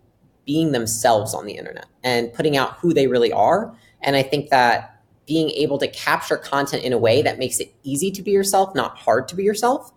being 0.44 0.72
themselves 0.72 1.34
on 1.34 1.46
the 1.46 1.52
internet 1.52 1.86
and 2.02 2.32
putting 2.32 2.56
out 2.56 2.74
who 2.78 2.92
they 2.92 3.06
really 3.06 3.32
are. 3.32 3.74
And 4.02 4.16
I 4.16 4.22
think 4.22 4.50
that 4.50 5.00
being 5.26 5.50
able 5.50 5.78
to 5.78 5.86
capture 5.86 6.36
content 6.36 6.82
in 6.82 6.92
a 6.92 6.98
way 6.98 7.22
that 7.22 7.38
makes 7.38 7.60
it 7.60 7.72
easy 7.84 8.10
to 8.10 8.22
be 8.22 8.32
yourself, 8.32 8.74
not 8.74 8.96
hard 8.98 9.28
to 9.28 9.36
be 9.36 9.44
yourself, 9.44 9.92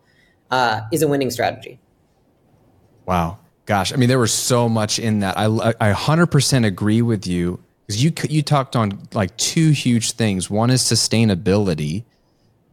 uh, 0.52 0.82
is 0.92 1.02
a 1.02 1.08
winning 1.08 1.32
strategy. 1.32 1.80
Wow. 3.06 3.40
Gosh, 3.66 3.94
I 3.94 3.96
mean, 3.96 4.10
there 4.10 4.20
was 4.20 4.34
so 4.34 4.68
much 4.68 5.00
in 5.00 5.20
that. 5.20 5.38
I, 5.38 5.46
I 5.46 5.94
100% 5.94 6.66
agree 6.66 7.02
with 7.02 7.26
you 7.26 7.64
because 7.88 8.04
you 8.04 8.12
you 8.30 8.42
talked 8.42 8.76
on 8.76 9.08
like 9.14 9.36
two 9.38 9.72
huge 9.72 10.12
things. 10.12 10.50
One 10.50 10.70
is 10.70 10.82
sustainability, 10.82 12.04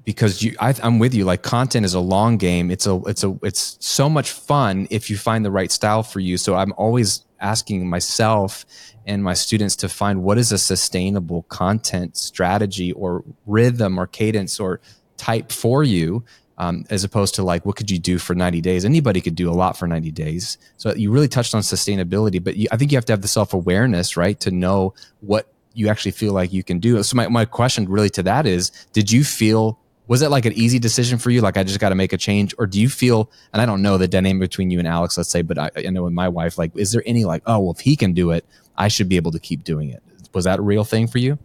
because 0.04 0.42
you 0.42 0.56
I, 0.58 0.74
am 0.82 0.98
with 0.98 1.14
you. 1.14 1.24
Like 1.24 1.42
content 1.42 1.84
is 1.84 1.94
a 1.94 2.00
long 2.00 2.36
game. 2.36 2.70
It's 2.70 2.86
a 2.86 3.00
it's 3.06 3.24
a 3.24 3.38
it's 3.42 3.76
so 3.80 4.08
much 4.08 4.32
fun 4.32 4.86
if 4.90 5.10
you 5.10 5.16
find 5.16 5.44
the 5.44 5.50
right 5.50 5.70
style 5.70 6.02
for 6.02 6.20
you. 6.20 6.38
So 6.38 6.54
I'm 6.54 6.72
always 6.76 7.24
asking 7.40 7.88
myself 7.88 8.64
and 9.06 9.24
my 9.24 9.34
students 9.34 9.76
to 9.76 9.88
find 9.88 10.22
what 10.22 10.38
is 10.38 10.52
a 10.52 10.58
sustainable 10.58 11.42
content 11.44 12.16
strategy 12.16 12.92
or 12.92 13.24
rhythm 13.46 13.98
or 13.98 14.06
cadence 14.06 14.60
or 14.60 14.80
type 15.16 15.50
for 15.50 15.82
you 15.82 16.24
um, 16.58 16.84
as 16.90 17.04
opposed 17.04 17.34
to 17.34 17.42
like 17.42 17.64
what 17.64 17.76
could 17.76 17.90
you 17.90 17.98
do 17.98 18.18
for 18.18 18.34
90 18.34 18.60
days 18.60 18.84
anybody 18.84 19.20
could 19.20 19.34
do 19.34 19.50
a 19.50 19.52
lot 19.52 19.76
for 19.76 19.86
90 19.86 20.10
days 20.10 20.58
so 20.76 20.94
you 20.94 21.10
really 21.10 21.28
touched 21.28 21.54
on 21.54 21.62
sustainability 21.62 22.42
but 22.42 22.56
you, 22.56 22.68
i 22.72 22.76
think 22.76 22.92
you 22.92 22.96
have 22.96 23.04
to 23.04 23.12
have 23.12 23.22
the 23.22 23.28
self-awareness 23.28 24.16
right 24.16 24.40
to 24.40 24.50
know 24.50 24.94
what 25.20 25.52
you 25.72 25.88
actually 25.88 26.10
feel 26.10 26.32
like 26.32 26.52
you 26.52 26.62
can 26.62 26.78
do 26.78 27.02
so 27.02 27.16
my, 27.16 27.28
my 27.28 27.44
question 27.44 27.86
really 27.88 28.10
to 28.10 28.22
that 28.22 28.46
is 28.46 28.70
did 28.92 29.10
you 29.10 29.24
feel 29.24 29.78
was 30.10 30.22
it 30.22 30.28
like 30.28 30.44
an 30.44 30.52
easy 30.52 30.78
decision 30.78 31.18
for 31.18 31.30
you 31.30 31.40
like 31.40 31.56
i 31.56 31.62
just 31.62 31.80
got 31.80 31.88
to 31.88 31.94
make 31.94 32.12
a 32.12 32.18
change 32.18 32.54
or 32.58 32.66
do 32.66 32.80
you 32.80 32.88
feel 32.88 33.30
and 33.52 33.62
i 33.62 33.66
don't 33.66 33.80
know 33.80 33.96
the 33.96 34.08
dynamic 34.08 34.40
between 34.40 34.70
you 34.70 34.78
and 34.78 34.88
alex 34.88 35.16
let's 35.16 35.30
say 35.30 35.40
but 35.40 35.58
I, 35.58 35.70
I 35.76 35.90
know 35.90 36.02
with 36.02 36.12
my 36.12 36.28
wife 36.28 36.58
like 36.58 36.72
is 36.76 36.92
there 36.92 37.02
any 37.06 37.24
like 37.24 37.42
oh 37.46 37.60
well 37.60 37.72
if 37.72 37.80
he 37.80 37.96
can 37.96 38.12
do 38.12 38.30
it 38.32 38.44
i 38.76 38.88
should 38.88 39.08
be 39.08 39.16
able 39.16 39.30
to 39.32 39.38
keep 39.38 39.64
doing 39.64 39.88
it 39.88 40.02
was 40.34 40.44
that 40.44 40.58
a 40.58 40.62
real 40.62 40.84
thing 40.84 41.06
for 41.06 41.18
you 41.18 41.38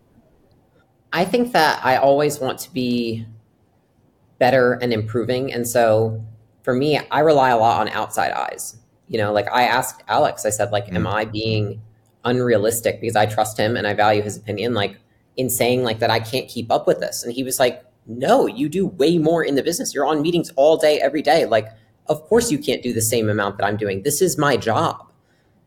i 1.14 1.24
think 1.24 1.54
that 1.54 1.80
i 1.86 1.96
always 1.96 2.40
want 2.40 2.60
to 2.60 2.74
be 2.74 3.26
better 4.40 4.74
and 4.74 4.94
improving. 4.94 5.54
And 5.54 5.68
so 5.68 6.24
for 6.64 6.74
me, 6.74 7.00
I 7.12 7.20
rely 7.20 7.50
a 7.50 7.58
lot 7.58 7.82
on 7.82 7.90
outside 7.90 8.32
eyes. 8.32 8.78
You 9.08 9.18
know, 9.20 9.32
like 9.32 9.48
I 9.52 9.64
asked 9.64 10.04
Alex, 10.08 10.46
I 10.46 10.50
said, 10.50 10.72
like, 10.72 10.86
mm-hmm. 10.86 10.98
am 10.98 11.08
I 11.08 11.26
being 11.26 11.82
unrealistic 12.24 13.02
because 13.02 13.16
I 13.16 13.28
trust 13.28 13.58
him 13.58 13.78
and 13.78 13.86
I 13.86 13.94
value 13.94 14.24
his 14.24 14.36
opinion, 14.36 14.74
like 14.74 14.98
in 15.38 15.50
saying 15.50 15.84
like 15.84 16.00
that 16.00 16.10
I 16.10 16.20
can't 16.20 16.48
keep 16.48 16.72
up 16.72 16.88
with 16.88 17.00
this. 17.00 17.24
And 17.24 17.32
he 17.32 17.44
was 17.44 17.60
like, 17.60 17.84
no, 18.08 18.48
you 18.48 18.70
do 18.70 18.88
way 18.88 19.18
more 19.18 19.44
in 19.44 19.56
the 19.56 19.64
business. 19.64 19.94
You're 19.94 20.06
on 20.06 20.22
meetings 20.22 20.52
all 20.56 20.78
day, 20.78 21.00
every 21.02 21.22
day. 21.22 21.46
Like, 21.46 21.68
of 22.08 22.22
course 22.24 22.52
you 22.52 22.60
can't 22.60 22.84
do 22.84 22.94
the 22.94 23.02
same 23.02 23.30
amount 23.30 23.58
that 23.58 23.66
I'm 23.66 23.78
doing. 23.78 24.04
This 24.04 24.22
is 24.22 24.38
my 24.38 24.58
job. 24.58 25.06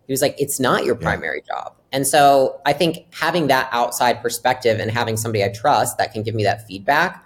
He 0.07 0.13
was 0.13 0.23
like, 0.23 0.37
it's 0.39 0.59
not 0.59 0.85
your 0.85 0.95
primary 0.95 1.43
yeah. 1.47 1.55
job. 1.55 1.75
And 1.93 2.07
so 2.07 2.61
I 2.65 2.73
think 2.73 3.07
having 3.13 3.47
that 3.49 3.69
outside 3.73 4.23
perspective 4.23 4.79
and 4.79 4.91
having 4.91 5.17
somebody 5.17 5.45
I 5.45 5.49
trust 5.49 5.99
that 5.99 6.13
can 6.13 6.23
give 6.23 6.35
me 6.35 6.45
that 6.45 6.67
feedback 6.67 7.25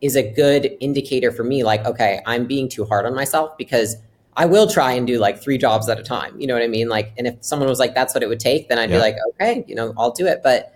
is 0.00 0.16
a 0.16 0.22
good 0.22 0.76
indicator 0.80 1.30
for 1.30 1.44
me. 1.44 1.64
Like, 1.64 1.84
okay, 1.84 2.20
I'm 2.26 2.46
being 2.46 2.68
too 2.68 2.84
hard 2.84 3.06
on 3.06 3.14
myself 3.14 3.56
because 3.56 3.96
I 4.36 4.46
will 4.46 4.68
try 4.68 4.92
and 4.92 5.06
do 5.06 5.18
like 5.18 5.40
three 5.40 5.58
jobs 5.58 5.88
at 5.88 5.98
a 5.98 6.02
time. 6.02 6.38
You 6.40 6.46
know 6.46 6.54
what 6.54 6.62
I 6.62 6.68
mean? 6.68 6.88
Like, 6.88 7.12
and 7.16 7.26
if 7.26 7.36
someone 7.40 7.68
was 7.68 7.78
like, 7.78 7.94
that's 7.94 8.14
what 8.14 8.22
it 8.22 8.28
would 8.28 8.40
take, 8.40 8.68
then 8.68 8.78
I'd 8.78 8.90
yeah. 8.90 8.96
be 8.96 9.00
like, 9.00 9.16
okay, 9.30 9.64
you 9.68 9.74
know, 9.74 9.94
I'll 9.96 10.10
do 10.10 10.26
it. 10.26 10.40
But 10.42 10.74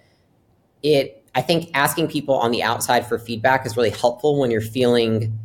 it, 0.83 1.28
I 1.39 1.41
think 1.41 1.71
asking 1.73 2.09
people 2.09 2.35
on 2.35 2.51
the 2.51 2.65
outside 2.65 3.07
for 3.07 3.17
feedback 3.17 3.65
is 3.65 3.77
really 3.77 3.91
helpful 3.91 4.41
when 4.41 4.51
you're 4.51 4.61
feeling, 4.61 5.39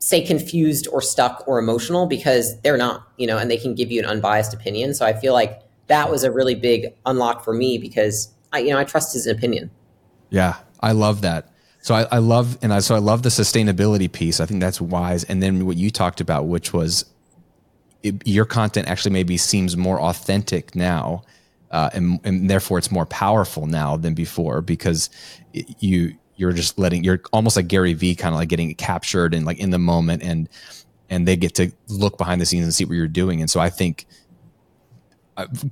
say, 0.00 0.26
confused 0.26 0.88
or 0.90 1.00
stuck 1.00 1.44
or 1.46 1.60
emotional 1.60 2.06
because 2.06 2.60
they're 2.62 2.76
not, 2.76 3.06
you 3.16 3.28
know, 3.28 3.38
and 3.38 3.48
they 3.48 3.56
can 3.56 3.76
give 3.76 3.92
you 3.92 4.00
an 4.00 4.04
unbiased 4.04 4.52
opinion. 4.52 4.92
So 4.92 5.06
I 5.06 5.12
feel 5.12 5.32
like 5.32 5.62
that 5.86 6.10
was 6.10 6.24
a 6.24 6.32
really 6.32 6.56
big 6.56 6.92
unlock 7.06 7.44
for 7.44 7.54
me 7.54 7.78
because 7.78 8.34
I, 8.52 8.58
you 8.58 8.70
know, 8.70 8.78
I 8.80 8.82
trust 8.82 9.12
his 9.12 9.28
opinion. 9.28 9.70
Yeah, 10.30 10.56
I 10.80 10.90
love 10.90 11.20
that. 11.20 11.52
So 11.80 11.94
I, 11.94 12.08
I 12.10 12.18
love 12.18 12.58
and 12.60 12.74
I 12.74 12.80
so 12.80 12.96
I 12.96 12.98
love 12.98 13.22
the 13.22 13.28
sustainability 13.28 14.10
piece. 14.10 14.40
I 14.40 14.46
think 14.46 14.60
that's 14.60 14.80
wise. 14.80 15.22
And 15.22 15.40
then 15.40 15.66
what 15.66 15.76
you 15.76 15.92
talked 15.92 16.20
about, 16.20 16.48
which 16.48 16.72
was 16.72 17.04
it, 18.02 18.26
your 18.26 18.44
content 18.44 18.88
actually 18.88 19.12
maybe 19.12 19.36
seems 19.36 19.76
more 19.76 20.00
authentic 20.00 20.74
now, 20.74 21.22
uh, 21.74 21.90
and, 21.92 22.20
and 22.22 22.48
therefore 22.48 22.78
it's 22.78 22.92
more 22.92 23.04
powerful 23.04 23.66
now 23.66 23.96
than 23.96 24.14
before 24.14 24.60
because 24.62 25.10
you 25.52 26.14
you're 26.36 26.52
just 26.52 26.78
letting 26.78 27.02
you're 27.02 27.20
almost 27.32 27.56
like 27.56 27.66
Gary 27.66 27.92
Vee, 27.94 28.14
kind 28.14 28.32
of 28.32 28.38
like 28.38 28.48
getting 28.48 28.72
captured 28.76 29.34
and 29.34 29.44
like 29.44 29.58
in 29.58 29.70
the 29.70 29.78
moment, 29.78 30.22
and 30.22 30.48
and 31.10 31.26
they 31.26 31.36
get 31.36 31.56
to 31.56 31.72
look 31.88 32.16
behind 32.16 32.40
the 32.40 32.46
scenes 32.46 32.64
and 32.64 32.72
see 32.72 32.84
what 32.84 32.94
you're 32.94 33.08
doing. 33.08 33.40
And 33.40 33.50
so 33.50 33.58
I 33.58 33.70
think 33.70 34.06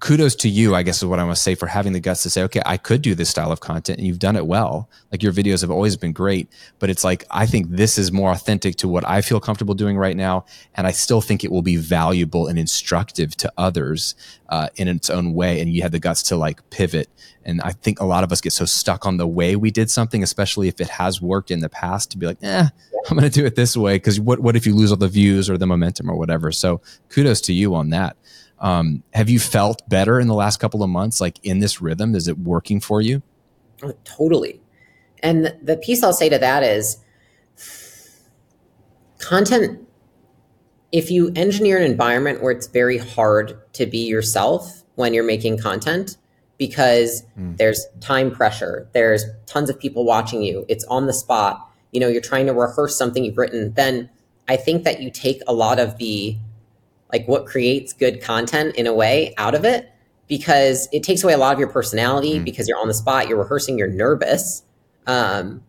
kudos 0.00 0.34
to 0.36 0.48
you, 0.48 0.74
I 0.74 0.82
guess 0.82 0.98
is 0.98 1.04
what 1.04 1.20
I 1.20 1.28
to 1.28 1.36
say 1.36 1.54
for 1.54 1.66
having 1.66 1.92
the 1.92 2.00
guts 2.00 2.24
to 2.24 2.30
say, 2.30 2.42
okay, 2.42 2.62
I 2.66 2.76
could 2.76 3.00
do 3.00 3.14
this 3.14 3.28
style 3.28 3.52
of 3.52 3.60
content 3.60 3.98
and 3.98 4.06
you've 4.06 4.18
done 4.18 4.34
it 4.34 4.46
well. 4.46 4.88
Like 5.12 5.22
your 5.22 5.32
videos 5.32 5.60
have 5.60 5.70
always 5.70 5.96
been 5.96 6.12
great, 6.12 6.48
but 6.80 6.90
it's 6.90 7.04
like, 7.04 7.24
I 7.30 7.46
think 7.46 7.70
this 7.70 7.96
is 7.96 8.10
more 8.10 8.32
authentic 8.32 8.76
to 8.76 8.88
what 8.88 9.08
I 9.08 9.20
feel 9.20 9.38
comfortable 9.40 9.74
doing 9.74 9.96
right 9.96 10.16
now. 10.16 10.46
And 10.74 10.86
I 10.86 10.90
still 10.90 11.20
think 11.20 11.44
it 11.44 11.52
will 11.52 11.62
be 11.62 11.76
valuable 11.76 12.48
and 12.48 12.58
instructive 12.58 13.36
to 13.36 13.52
others 13.56 14.16
uh, 14.48 14.68
in 14.76 14.88
its 14.88 15.08
own 15.08 15.32
way. 15.32 15.60
And 15.60 15.72
you 15.72 15.82
had 15.82 15.92
the 15.92 16.00
guts 16.00 16.24
to 16.24 16.36
like 16.36 16.68
pivot. 16.70 17.08
And 17.44 17.60
I 17.62 17.70
think 17.70 18.00
a 18.00 18.04
lot 18.04 18.24
of 18.24 18.32
us 18.32 18.40
get 18.40 18.52
so 18.52 18.64
stuck 18.64 19.06
on 19.06 19.16
the 19.16 19.26
way 19.26 19.54
we 19.54 19.70
did 19.70 19.90
something, 19.90 20.22
especially 20.22 20.68
if 20.68 20.80
it 20.80 20.88
has 20.88 21.22
worked 21.22 21.50
in 21.50 21.60
the 21.60 21.68
past 21.68 22.10
to 22.12 22.18
be 22.18 22.26
like, 22.26 22.38
eh, 22.42 22.68
I'm 23.08 23.16
going 23.16 23.30
to 23.30 23.40
do 23.40 23.46
it 23.46 23.54
this 23.54 23.76
way. 23.76 23.98
Cause 23.98 24.18
what, 24.18 24.40
what 24.40 24.56
if 24.56 24.66
you 24.66 24.74
lose 24.74 24.90
all 24.90 24.96
the 24.96 25.08
views 25.08 25.48
or 25.48 25.56
the 25.56 25.66
momentum 25.66 26.10
or 26.10 26.16
whatever? 26.16 26.50
So 26.52 26.80
kudos 27.08 27.40
to 27.42 27.52
you 27.52 27.74
on 27.74 27.90
that. 27.90 28.16
Um, 28.62 29.02
have 29.12 29.28
you 29.28 29.40
felt 29.40 29.86
better 29.88 30.20
in 30.20 30.28
the 30.28 30.34
last 30.34 30.60
couple 30.60 30.82
of 30.82 30.88
months, 30.88 31.20
like 31.20 31.38
in 31.42 31.58
this 31.58 31.82
rhythm? 31.82 32.14
Is 32.14 32.28
it 32.28 32.38
working 32.38 32.80
for 32.80 33.02
you? 33.02 33.20
Oh, 33.82 33.92
totally. 34.04 34.60
And 35.22 35.54
the 35.60 35.76
piece 35.76 36.02
I'll 36.02 36.12
say 36.12 36.28
to 36.28 36.38
that 36.38 36.62
is 36.62 36.98
content. 39.18 39.80
If 40.92 41.10
you 41.10 41.32
engineer 41.34 41.78
an 41.78 41.90
environment 41.90 42.42
where 42.42 42.52
it's 42.52 42.68
very 42.68 42.98
hard 42.98 43.58
to 43.74 43.86
be 43.86 44.06
yourself 44.06 44.84
when 44.94 45.12
you're 45.12 45.24
making 45.24 45.58
content, 45.58 46.16
because 46.58 47.24
mm. 47.36 47.56
there's 47.56 47.86
time 48.00 48.30
pressure, 48.30 48.88
there's 48.92 49.24
tons 49.46 49.70
of 49.70 49.80
people 49.80 50.04
watching 50.04 50.42
you, 50.42 50.64
it's 50.68 50.84
on 50.84 51.06
the 51.06 51.12
spot, 51.12 51.68
you 51.90 51.98
know, 51.98 52.08
you're 52.08 52.20
trying 52.20 52.46
to 52.46 52.52
rehearse 52.52 52.96
something 52.96 53.24
you've 53.24 53.38
written, 53.38 53.72
then 53.72 54.08
I 54.48 54.56
think 54.56 54.84
that 54.84 55.00
you 55.00 55.10
take 55.10 55.40
a 55.48 55.52
lot 55.52 55.80
of 55.80 55.98
the 55.98 56.36
like 57.12 57.26
what 57.28 57.46
creates 57.46 57.92
good 57.92 58.22
content 58.22 58.74
in 58.76 58.86
a 58.86 58.94
way 58.94 59.34
out 59.36 59.54
of 59.54 59.64
it 59.64 59.92
because 60.28 60.88
it 60.92 61.02
takes 61.02 61.22
away 61.22 61.34
a 61.34 61.38
lot 61.38 61.52
of 61.52 61.58
your 61.58 61.68
personality 61.68 62.38
mm. 62.38 62.44
because 62.44 62.66
you're 62.66 62.78
on 62.78 62.88
the 62.88 62.94
spot, 62.94 63.28
you're 63.28 63.38
rehearsing, 63.38 63.76
you're 63.76 63.88
nervous. 63.88 64.62
Um, 65.06 65.62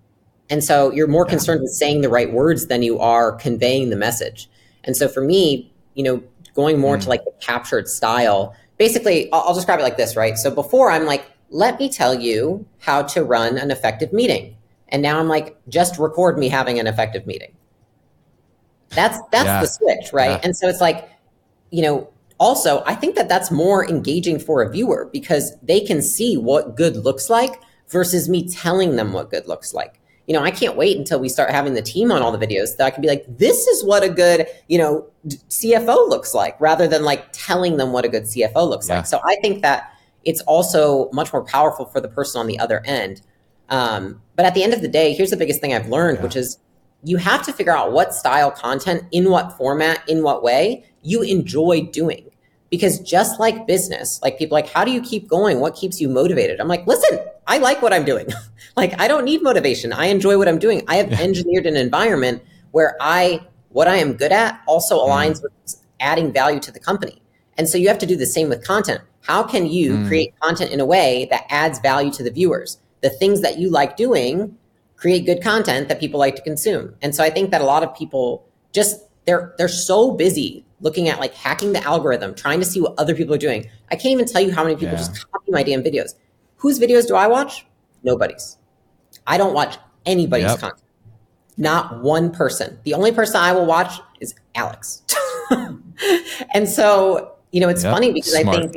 and 0.49 0.63
so 0.63 0.91
you're 0.91 1.07
more 1.07 1.25
yeah. 1.25 1.31
concerned 1.31 1.61
with 1.61 1.71
saying 1.71 2.01
the 2.01 2.09
right 2.09 2.31
words 2.31 2.67
than 2.67 2.81
you 2.81 2.99
are 2.99 3.33
conveying 3.33 3.89
the 3.89 3.95
message. 3.95 4.49
And 4.83 4.95
so 4.95 5.07
for 5.07 5.21
me, 5.21 5.71
you 5.95 6.03
know, 6.03 6.23
going 6.55 6.79
more 6.79 6.97
mm. 6.97 7.01
to 7.03 7.09
like 7.09 7.25
the 7.25 7.33
captured 7.41 7.87
style, 7.87 8.55
basically, 8.77 9.31
I'll, 9.33 9.41
I'll 9.47 9.53
describe 9.53 9.79
it 9.79 9.83
like 9.83 9.97
this, 9.97 10.15
right? 10.15 10.37
So 10.37 10.49
before 10.49 10.91
I'm 10.91 11.05
like, 11.05 11.25
let 11.49 11.79
me 11.79 11.89
tell 11.89 12.19
you 12.19 12.65
how 12.79 13.03
to 13.03 13.23
run 13.23 13.57
an 13.57 13.69
effective 13.69 14.13
meeting. 14.13 14.55
And 14.89 15.01
now 15.01 15.19
I'm 15.19 15.27
like, 15.27 15.57
just 15.67 15.99
record 15.99 16.37
me 16.37 16.49
having 16.49 16.79
an 16.79 16.87
effective 16.87 17.25
meeting. 17.27 17.53
That's 18.89 19.19
that's 19.31 19.45
yeah. 19.45 19.61
the 19.61 19.67
switch, 19.67 20.13
right? 20.13 20.31
Yeah. 20.31 20.41
And 20.43 20.55
so 20.55 20.67
it's 20.67 20.81
like 20.81 21.09
you 21.73 21.81
know, 21.81 22.07
also, 22.39 22.83
I 22.85 22.93
think 22.93 23.15
that 23.15 23.27
that's 23.27 23.49
more 23.49 23.89
engaging 23.89 24.37
for 24.37 24.61
a 24.61 24.69
viewer 24.69 25.09
because 25.11 25.57
they 25.63 25.79
can 25.79 26.03
see 26.03 26.37
what 26.37 26.75
good 26.77 26.97
looks 26.97 27.31
like 27.31 27.59
versus 27.89 28.29
me 28.29 28.47
telling 28.47 28.95
them 28.95 29.11
what 29.11 29.31
good 29.31 29.47
looks 29.47 29.73
like. 29.73 29.99
You 30.27 30.35
know, 30.35 30.43
I 30.43 30.51
can't 30.51 30.77
wait 30.77 30.97
until 30.97 31.19
we 31.19 31.29
start 31.29 31.49
having 31.49 31.73
the 31.73 31.81
team 31.81 32.11
on 32.11 32.21
all 32.21 32.31
the 32.31 32.45
videos 32.45 32.77
that 32.77 32.85
I 32.85 32.91
can 32.91 33.01
be 33.01 33.07
like, 33.07 33.25
this 33.27 33.65
is 33.65 33.83
what 33.83 34.03
a 34.03 34.09
good, 34.09 34.45
you 34.67 34.77
know, 34.77 35.07
CFO 35.27 36.07
looks 36.07 36.35
like 36.35 36.55
rather 36.61 36.87
than 36.87 37.03
like 37.03 37.25
telling 37.31 37.77
them 37.77 37.91
what 37.91 38.05
a 38.05 38.09
good 38.09 38.23
CFO 38.23 38.69
looks 38.69 38.87
yeah. 38.87 38.97
like. 38.97 39.07
So 39.07 39.19
I 39.25 39.35
think 39.41 39.63
that 39.63 39.91
it's 40.23 40.41
also 40.41 41.09
much 41.11 41.33
more 41.33 41.43
powerful 41.43 41.85
for 41.85 41.99
the 41.99 42.07
person 42.07 42.39
on 42.39 42.45
the 42.45 42.59
other 42.59 42.83
end. 42.85 43.21
Um, 43.69 44.21
but 44.35 44.45
at 44.45 44.53
the 44.53 44.63
end 44.63 44.73
of 44.73 44.81
the 44.81 44.87
day, 44.87 45.13
here's 45.13 45.31
the 45.31 45.37
biggest 45.37 45.59
thing 45.59 45.73
I've 45.73 45.89
learned, 45.89 46.19
yeah. 46.19 46.23
which 46.23 46.35
is 46.35 46.59
you 47.03 47.17
have 47.17 47.43
to 47.43 47.53
figure 47.53 47.75
out 47.75 47.91
what 47.91 48.13
style 48.13 48.51
content, 48.51 49.03
in 49.11 49.29
what 49.29 49.57
format, 49.57 50.07
in 50.07 50.23
what 50.23 50.43
way 50.43 50.85
you 51.01 51.21
enjoy 51.21 51.81
doing. 51.81 52.29
Because 52.69 52.99
just 52.99 53.39
like 53.39 53.67
business, 53.67 54.19
like 54.23 54.37
people 54.37 54.55
like, 54.55 54.69
how 54.69 54.83
do 54.83 54.91
you 54.91 55.01
keep 55.01 55.27
going? 55.27 55.59
What 55.59 55.75
keeps 55.75 56.01
you 56.01 56.09
motivated? 56.09 56.59
I'm 56.59 56.67
like, 56.67 56.87
listen, 56.87 57.19
I 57.45 57.59
like 57.59 57.81
what 57.81 57.93
I'm 57.93 58.05
doing. 58.05 58.27
like, 58.75 58.99
I 58.99 59.07
don't 59.07 59.25
need 59.25 59.43
motivation. 59.43 59.93
I 59.93 60.07
enjoy 60.07 60.37
what 60.37 60.47
I'm 60.47 60.57
doing. 60.57 60.81
I 60.87 60.95
have 60.95 61.11
engineered 61.13 61.67
an 61.67 61.75
environment 61.75 62.41
where 62.71 62.95
I, 62.99 63.41
what 63.69 63.87
I 63.87 63.97
am 63.97 64.13
good 64.13 64.31
at 64.31 64.59
also 64.65 64.97
mm. 64.97 65.07
aligns 65.07 65.39
mm. 65.39 65.43
with 65.43 65.75
adding 65.99 66.33
value 66.33 66.59
to 66.61 66.71
the 66.71 66.79
company. 66.79 67.21
And 67.57 67.69
so 67.69 67.77
you 67.77 67.87
have 67.89 67.99
to 67.99 68.07
do 68.07 68.15
the 68.15 68.25
same 68.25 68.49
with 68.49 68.65
content. 68.65 69.01
How 69.21 69.43
can 69.43 69.67
you 69.67 69.93
mm. 69.97 70.07
create 70.07 70.33
content 70.39 70.71
in 70.71 70.79
a 70.79 70.85
way 70.85 71.27
that 71.29 71.45
adds 71.49 71.79
value 71.79 72.11
to 72.13 72.23
the 72.23 72.31
viewers? 72.31 72.79
The 73.01 73.09
things 73.09 73.41
that 73.41 73.59
you 73.59 73.69
like 73.69 73.97
doing 73.97 74.57
create 75.03 75.25
good 75.25 75.43
content 75.43 75.89
that 75.89 75.99
people 75.99 76.17
like 76.17 76.33
to 76.33 76.41
consume. 76.41 76.95
And 77.01 77.13
so 77.13 77.25
I 77.25 77.29
think 77.29 77.51
that 77.51 77.59
a 77.59 77.65
lot 77.65 77.83
of 77.83 77.93
people 77.93 78.47
just 78.71 79.01
they're 79.25 79.53
they're 79.57 79.67
so 79.67 80.11
busy 80.11 80.65
looking 80.79 81.09
at 81.09 81.19
like 81.19 81.33
hacking 81.33 81.73
the 81.73 81.83
algorithm, 81.83 82.33
trying 82.33 82.61
to 82.61 82.65
see 82.65 82.79
what 82.79 82.93
other 82.97 83.13
people 83.13 83.35
are 83.35 83.43
doing. 83.49 83.69
I 83.91 83.97
can't 83.97 84.13
even 84.13 84.25
tell 84.25 84.41
you 84.41 84.53
how 84.53 84.63
many 84.63 84.75
people 84.75 84.93
yeah. 84.93 84.99
just 84.99 85.29
copy 85.29 85.51
my 85.51 85.61
damn 85.61 85.83
videos. 85.83 86.13
Whose 86.55 86.79
videos 86.79 87.05
do 87.05 87.15
I 87.15 87.27
watch? 87.27 87.65
Nobody's. 88.01 88.57
I 89.27 89.37
don't 89.37 89.53
watch 89.53 89.77
anybody's 90.05 90.51
yep. 90.51 90.59
content. 90.59 90.81
Not 91.57 92.01
one 92.01 92.31
person. 92.31 92.79
The 92.85 92.93
only 92.93 93.11
person 93.11 93.35
I 93.41 93.51
will 93.51 93.65
watch 93.65 93.99
is 94.21 94.33
Alex. 94.55 95.03
and 96.53 96.69
so, 96.69 97.35
you 97.51 97.59
know, 97.59 97.67
it's 97.67 97.83
yep. 97.83 97.93
funny 97.93 98.13
because 98.13 98.39
Smart. 98.39 98.57
I 98.57 98.61
think 98.61 98.75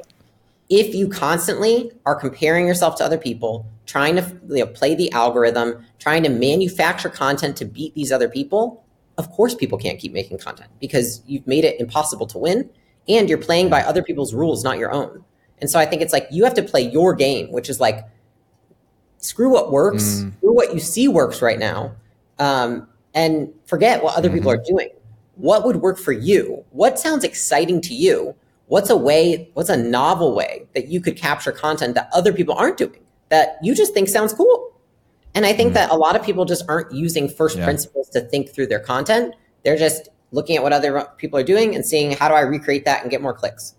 if 0.68 0.94
you 0.94 1.08
constantly 1.08 1.92
are 2.04 2.14
comparing 2.14 2.66
yourself 2.66 2.96
to 2.96 3.04
other 3.04 3.18
people, 3.18 3.66
trying 3.86 4.16
to 4.16 4.22
you 4.48 4.64
know, 4.64 4.66
play 4.66 4.94
the 4.94 5.10
algorithm, 5.12 5.84
trying 5.98 6.22
to 6.24 6.28
manufacture 6.28 7.08
content 7.08 7.56
to 7.56 7.64
beat 7.64 7.94
these 7.94 8.10
other 8.10 8.28
people, 8.28 8.84
of 9.18 9.30
course 9.30 9.54
people 9.54 9.78
can't 9.78 9.98
keep 9.98 10.12
making 10.12 10.38
content 10.38 10.70
because 10.80 11.22
you've 11.26 11.46
made 11.46 11.64
it 11.64 11.80
impossible 11.80 12.26
to 12.26 12.38
win 12.38 12.68
and 13.08 13.28
you're 13.28 13.38
playing 13.38 13.70
by 13.70 13.82
other 13.82 14.02
people's 14.02 14.34
rules, 14.34 14.64
not 14.64 14.78
your 14.78 14.92
own. 14.92 15.24
And 15.60 15.70
so 15.70 15.78
I 15.78 15.86
think 15.86 16.02
it's 16.02 16.12
like 16.12 16.26
you 16.30 16.44
have 16.44 16.54
to 16.54 16.62
play 16.62 16.82
your 16.82 17.14
game, 17.14 17.50
which 17.50 17.70
is 17.70 17.80
like 17.80 18.04
screw 19.18 19.48
what 19.48 19.70
works, 19.70 20.04
mm. 20.04 20.36
screw 20.36 20.54
what 20.54 20.74
you 20.74 20.80
see 20.80 21.08
works 21.08 21.40
right 21.40 21.58
now, 21.58 21.94
um, 22.38 22.88
and 23.14 23.52
forget 23.64 24.02
what 24.02 24.16
other 24.16 24.28
mm-hmm. 24.28 24.38
people 24.38 24.50
are 24.50 24.62
doing. 24.62 24.90
What 25.36 25.64
would 25.64 25.76
work 25.76 25.98
for 25.98 26.12
you? 26.12 26.64
What 26.70 26.98
sounds 26.98 27.24
exciting 27.24 27.80
to 27.82 27.94
you? 27.94 28.34
What's 28.66 28.90
a 28.90 28.96
way, 28.96 29.50
what's 29.54 29.68
a 29.68 29.76
novel 29.76 30.34
way 30.34 30.66
that 30.74 30.88
you 30.88 31.00
could 31.00 31.16
capture 31.16 31.52
content 31.52 31.94
that 31.94 32.08
other 32.12 32.32
people 32.32 32.54
aren't 32.54 32.76
doing 32.76 33.00
that 33.28 33.58
you 33.62 33.74
just 33.74 33.94
think 33.94 34.08
sounds 34.08 34.32
cool? 34.32 34.72
And 35.34 35.44
I 35.44 35.52
think 35.52 35.72
mm. 35.72 35.74
that 35.74 35.90
a 35.90 35.96
lot 35.96 36.16
of 36.16 36.24
people 36.24 36.44
just 36.44 36.64
aren't 36.68 36.92
using 36.92 37.28
first 37.28 37.58
yeah. 37.58 37.64
principles 37.64 38.08
to 38.10 38.22
think 38.22 38.50
through 38.50 38.68
their 38.68 38.80
content. 38.80 39.34
They're 39.64 39.76
just 39.76 40.08
looking 40.32 40.56
at 40.56 40.62
what 40.62 40.72
other 40.72 41.06
people 41.18 41.38
are 41.38 41.44
doing 41.44 41.74
and 41.74 41.84
seeing 41.84 42.12
how 42.12 42.28
do 42.28 42.34
I 42.34 42.40
recreate 42.40 42.84
that 42.86 43.02
and 43.02 43.10
get 43.10 43.22
more 43.22 43.34
clicks. 43.34 43.74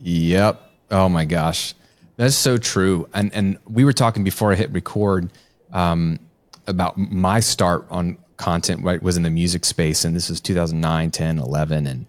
Yep. 0.00 0.60
Oh 0.90 1.08
my 1.08 1.24
gosh. 1.24 1.74
That's 2.16 2.36
so 2.36 2.58
true. 2.58 3.08
And 3.14 3.32
and 3.34 3.58
we 3.68 3.84
were 3.84 3.92
talking 3.92 4.24
before 4.24 4.52
I 4.52 4.54
hit 4.54 4.70
record 4.70 5.30
um, 5.72 6.18
about 6.66 6.96
my 6.96 7.40
start 7.40 7.86
on 7.90 8.18
content 8.36 8.82
right 8.82 9.02
was 9.02 9.16
in 9.16 9.22
the 9.22 9.30
music 9.30 9.64
space 9.64 10.04
and 10.04 10.16
this 10.16 10.28
was 10.28 10.40
2009 10.40 11.12
10 11.12 11.38
11 11.38 11.86
and 11.86 12.06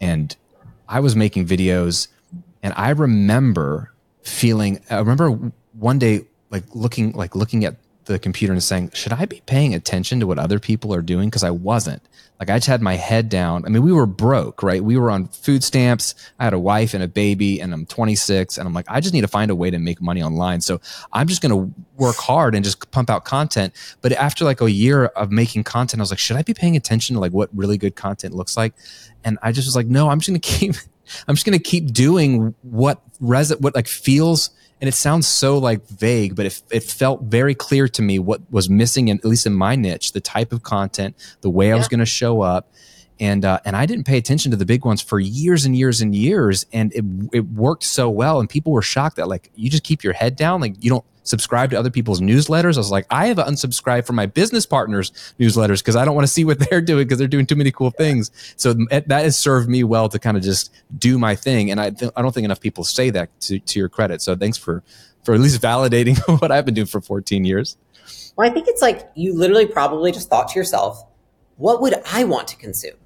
and 0.00 0.36
i 0.88 1.00
was 1.00 1.16
making 1.16 1.46
videos 1.46 2.08
and 2.62 2.72
i 2.76 2.90
remember 2.90 3.92
feeling 4.22 4.80
i 4.90 4.98
remember 4.98 5.30
one 5.72 5.98
day 5.98 6.24
like 6.50 6.64
looking 6.74 7.12
like 7.12 7.34
looking 7.34 7.64
at 7.64 7.76
the 8.04 8.18
computer 8.18 8.52
and 8.52 8.62
saying 8.62 8.90
should 8.94 9.12
i 9.12 9.24
be 9.24 9.42
paying 9.46 9.74
attention 9.74 10.20
to 10.20 10.26
what 10.26 10.38
other 10.38 10.58
people 10.58 10.94
are 10.94 11.02
doing 11.02 11.28
because 11.28 11.42
i 11.42 11.50
wasn't 11.50 12.02
like 12.38 12.50
I 12.50 12.56
just 12.56 12.66
had 12.66 12.82
my 12.82 12.96
head 12.96 13.28
down. 13.28 13.64
I 13.64 13.68
mean, 13.68 13.82
we 13.82 13.92
were 13.92 14.06
broke, 14.06 14.62
right? 14.62 14.82
We 14.84 14.98
were 14.98 15.10
on 15.10 15.28
food 15.28 15.64
stamps. 15.64 16.14
I 16.38 16.44
had 16.44 16.52
a 16.52 16.58
wife 16.58 16.92
and 16.92 17.02
a 17.02 17.08
baby, 17.08 17.60
and 17.60 17.72
I'm 17.72 17.86
26, 17.86 18.58
and 18.58 18.68
I'm 18.68 18.74
like, 18.74 18.84
I 18.88 19.00
just 19.00 19.14
need 19.14 19.22
to 19.22 19.28
find 19.28 19.50
a 19.50 19.54
way 19.54 19.70
to 19.70 19.78
make 19.78 20.02
money 20.02 20.22
online. 20.22 20.60
So 20.60 20.80
I'm 21.12 21.28
just 21.28 21.40
going 21.40 21.50
to 21.50 21.74
work 21.96 22.16
hard 22.16 22.54
and 22.54 22.64
just 22.64 22.90
pump 22.90 23.08
out 23.08 23.24
content. 23.24 23.72
But 24.02 24.12
after 24.12 24.44
like 24.44 24.60
a 24.60 24.70
year 24.70 25.06
of 25.06 25.30
making 25.30 25.64
content, 25.64 26.00
I 26.00 26.02
was 26.02 26.10
like, 26.10 26.18
should 26.18 26.36
I 26.36 26.42
be 26.42 26.54
paying 26.54 26.76
attention 26.76 27.14
to 27.14 27.20
like 27.20 27.32
what 27.32 27.48
really 27.54 27.78
good 27.78 27.96
content 27.96 28.34
looks 28.34 28.56
like? 28.56 28.74
And 29.26 29.38
I 29.42 29.52
just 29.52 29.66
was 29.66 29.76
like, 29.76 29.86
no, 29.86 30.08
I'm 30.08 30.20
just 30.20 30.34
to 30.34 30.38
keep. 30.58 30.76
I'm 31.28 31.34
just 31.34 31.44
to 31.58 31.62
keep 31.62 31.92
doing 31.92 32.54
what 32.62 33.00
res 33.20 33.54
what 33.58 33.74
like 33.74 33.86
feels 33.86 34.50
and 34.80 34.88
it 34.88 34.92
sounds 34.92 35.26
so 35.26 35.56
like 35.58 35.86
vague, 35.88 36.36
but 36.36 36.46
it, 36.46 36.62
it 36.70 36.82
felt 36.82 37.22
very 37.22 37.54
clear 37.54 37.88
to 37.88 38.02
me 38.02 38.18
what 38.18 38.40
was 38.50 38.68
missing, 38.68 39.08
in, 39.08 39.16
at 39.18 39.24
least 39.24 39.46
in 39.46 39.54
my 39.54 39.74
niche, 39.74 40.12
the 40.12 40.20
type 40.20 40.52
of 40.52 40.62
content, 40.62 41.16
the 41.40 41.48
way 41.48 41.68
yeah. 41.68 41.74
I 41.74 41.76
was 41.76 41.88
to 42.00 42.06
show 42.06 42.42
up. 42.42 42.70
And, 43.18 43.44
uh, 43.44 43.60
and 43.64 43.76
I 43.76 43.86
didn't 43.86 44.04
pay 44.04 44.18
attention 44.18 44.50
to 44.50 44.56
the 44.56 44.66
big 44.66 44.84
ones 44.84 45.00
for 45.00 45.18
years 45.18 45.64
and 45.64 45.76
years 45.76 46.00
and 46.00 46.14
years. 46.14 46.66
And 46.72 46.92
it, 46.92 47.04
it 47.32 47.46
worked 47.50 47.84
so 47.84 48.10
well. 48.10 48.40
And 48.40 48.48
people 48.48 48.72
were 48.72 48.82
shocked 48.82 49.16
that 49.16 49.28
like, 49.28 49.50
you 49.54 49.70
just 49.70 49.84
keep 49.84 50.04
your 50.04 50.12
head 50.12 50.36
down. 50.36 50.60
Like 50.60 50.82
you 50.82 50.90
don't, 50.90 51.04
subscribe 51.26 51.70
to 51.70 51.78
other 51.78 51.90
people's 51.90 52.20
newsletters. 52.20 52.76
I 52.76 52.78
was 52.78 52.90
like, 52.90 53.06
I 53.10 53.26
have 53.26 53.38
unsubscribed 53.38 54.06
from 54.06 54.16
my 54.16 54.26
business 54.26 54.64
partners' 54.64 55.10
newsletters 55.38 55.78
because 55.78 55.96
I 55.96 56.04
don't 56.04 56.14
want 56.14 56.26
to 56.26 56.32
see 56.32 56.44
what 56.44 56.58
they're 56.70 56.80
doing 56.80 57.04
because 57.04 57.18
they're 57.18 57.28
doing 57.28 57.46
too 57.46 57.56
many 57.56 57.70
cool 57.70 57.90
things. 57.90 58.30
So 58.56 58.74
that 58.88 59.10
has 59.10 59.36
served 59.36 59.68
me 59.68 59.84
well 59.84 60.08
to 60.08 60.18
kind 60.18 60.36
of 60.36 60.42
just 60.42 60.72
do 60.98 61.18
my 61.18 61.34
thing. 61.34 61.70
And 61.70 61.80
I, 61.80 61.90
th- 61.90 62.12
I 62.16 62.22
don't 62.22 62.32
think 62.32 62.44
enough 62.44 62.60
people 62.60 62.84
say 62.84 63.10
that 63.10 63.38
to, 63.42 63.58
to 63.58 63.78
your 63.78 63.88
credit. 63.88 64.22
So 64.22 64.36
thanks 64.36 64.58
for, 64.58 64.82
for 65.24 65.34
at 65.34 65.40
least 65.40 65.60
validating 65.60 66.18
what 66.40 66.50
I've 66.50 66.64
been 66.64 66.74
doing 66.74 66.86
for 66.86 67.00
14 67.00 67.44
years. 67.44 67.76
Well, 68.36 68.48
I 68.48 68.52
think 68.52 68.68
it's 68.68 68.82
like 68.82 69.10
you 69.14 69.34
literally 69.34 69.66
probably 69.66 70.12
just 70.12 70.28
thought 70.28 70.48
to 70.48 70.58
yourself, 70.58 71.02
what 71.56 71.80
would 71.80 71.94
I 72.12 72.24
want 72.24 72.48
to 72.48 72.56
consume? 72.56 72.96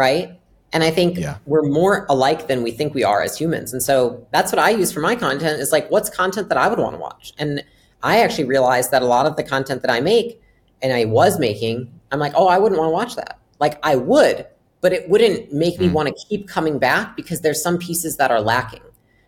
Right. 0.00 0.40
And 0.72 0.82
I 0.82 0.90
think 0.90 1.18
yeah. 1.18 1.36
we're 1.44 1.68
more 1.68 2.06
alike 2.08 2.48
than 2.48 2.62
we 2.62 2.70
think 2.70 2.94
we 2.94 3.04
are 3.04 3.20
as 3.20 3.36
humans. 3.36 3.74
And 3.74 3.82
so 3.82 4.26
that's 4.32 4.50
what 4.50 4.58
I 4.58 4.70
use 4.70 4.90
for 4.90 5.00
my 5.00 5.14
content 5.14 5.60
is 5.60 5.72
like, 5.72 5.90
what's 5.90 6.08
content 6.08 6.48
that 6.48 6.56
I 6.56 6.68
would 6.68 6.78
want 6.78 6.94
to 6.94 6.98
watch? 6.98 7.34
And 7.36 7.62
I 8.02 8.20
actually 8.20 8.44
realized 8.44 8.92
that 8.92 9.02
a 9.02 9.04
lot 9.04 9.26
of 9.26 9.36
the 9.36 9.42
content 9.42 9.82
that 9.82 9.90
I 9.90 10.00
make 10.00 10.40
and 10.80 10.90
I 10.90 11.04
was 11.04 11.38
making, 11.38 11.92
I'm 12.10 12.18
like, 12.18 12.32
oh, 12.34 12.48
I 12.48 12.56
wouldn't 12.56 12.80
want 12.80 12.88
to 12.88 12.94
watch 12.94 13.14
that. 13.16 13.38
Like 13.58 13.78
I 13.82 13.96
would, 13.96 14.46
but 14.80 14.94
it 14.94 15.06
wouldn't 15.10 15.52
make 15.52 15.78
me 15.78 15.90
mm. 15.90 15.92
want 15.92 16.08
to 16.08 16.14
keep 16.28 16.48
coming 16.48 16.78
back 16.78 17.14
because 17.14 17.42
there's 17.42 17.62
some 17.62 17.76
pieces 17.76 18.16
that 18.16 18.30
are 18.30 18.40
lacking. 18.40 18.80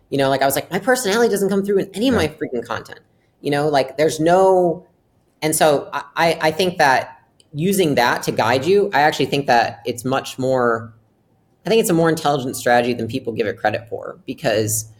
You 0.09 0.17
know, 0.17 0.29
like 0.29 0.41
I 0.41 0.45
was 0.45 0.55
like, 0.55 0.71
my 0.71 0.79
personality 0.79 1.29
doesn't 1.29 1.49
come 1.49 1.63
through 1.63 1.77
in 1.79 1.91
any 1.93 2.07
of 2.07 2.15
my 2.15 2.29
freaking 2.29 2.65
content. 2.65 3.01
You 3.41 3.51
know, 3.51 3.69
like 3.69 3.97
there's 3.97 4.19
no, 4.19 4.87
and 5.43 5.55
so 5.55 5.89
I, 5.93 6.39
I 6.41 6.49
think 6.49 6.79
that 6.79 7.19
using 7.53 7.95
that 7.95 8.23
to 8.23 8.31
guide 8.31 8.65
you, 8.65 8.89
I 8.93 9.01
actually 9.01 9.27
think 9.27 9.47
that 9.47 9.81
it's 9.85 10.03
much 10.03 10.39
more 10.39 10.93
I 11.65 11.69
think 11.69 11.79
it's 11.79 11.89
a 11.89 11.93
more 11.93 12.09
intelligent 12.09 12.57
strategy 12.57 12.93
than 12.93 13.07
people 13.07 13.31
give 13.31 13.47
it 13.47 13.57
credit 13.57 13.87
for 13.87 14.19
because 14.25 14.91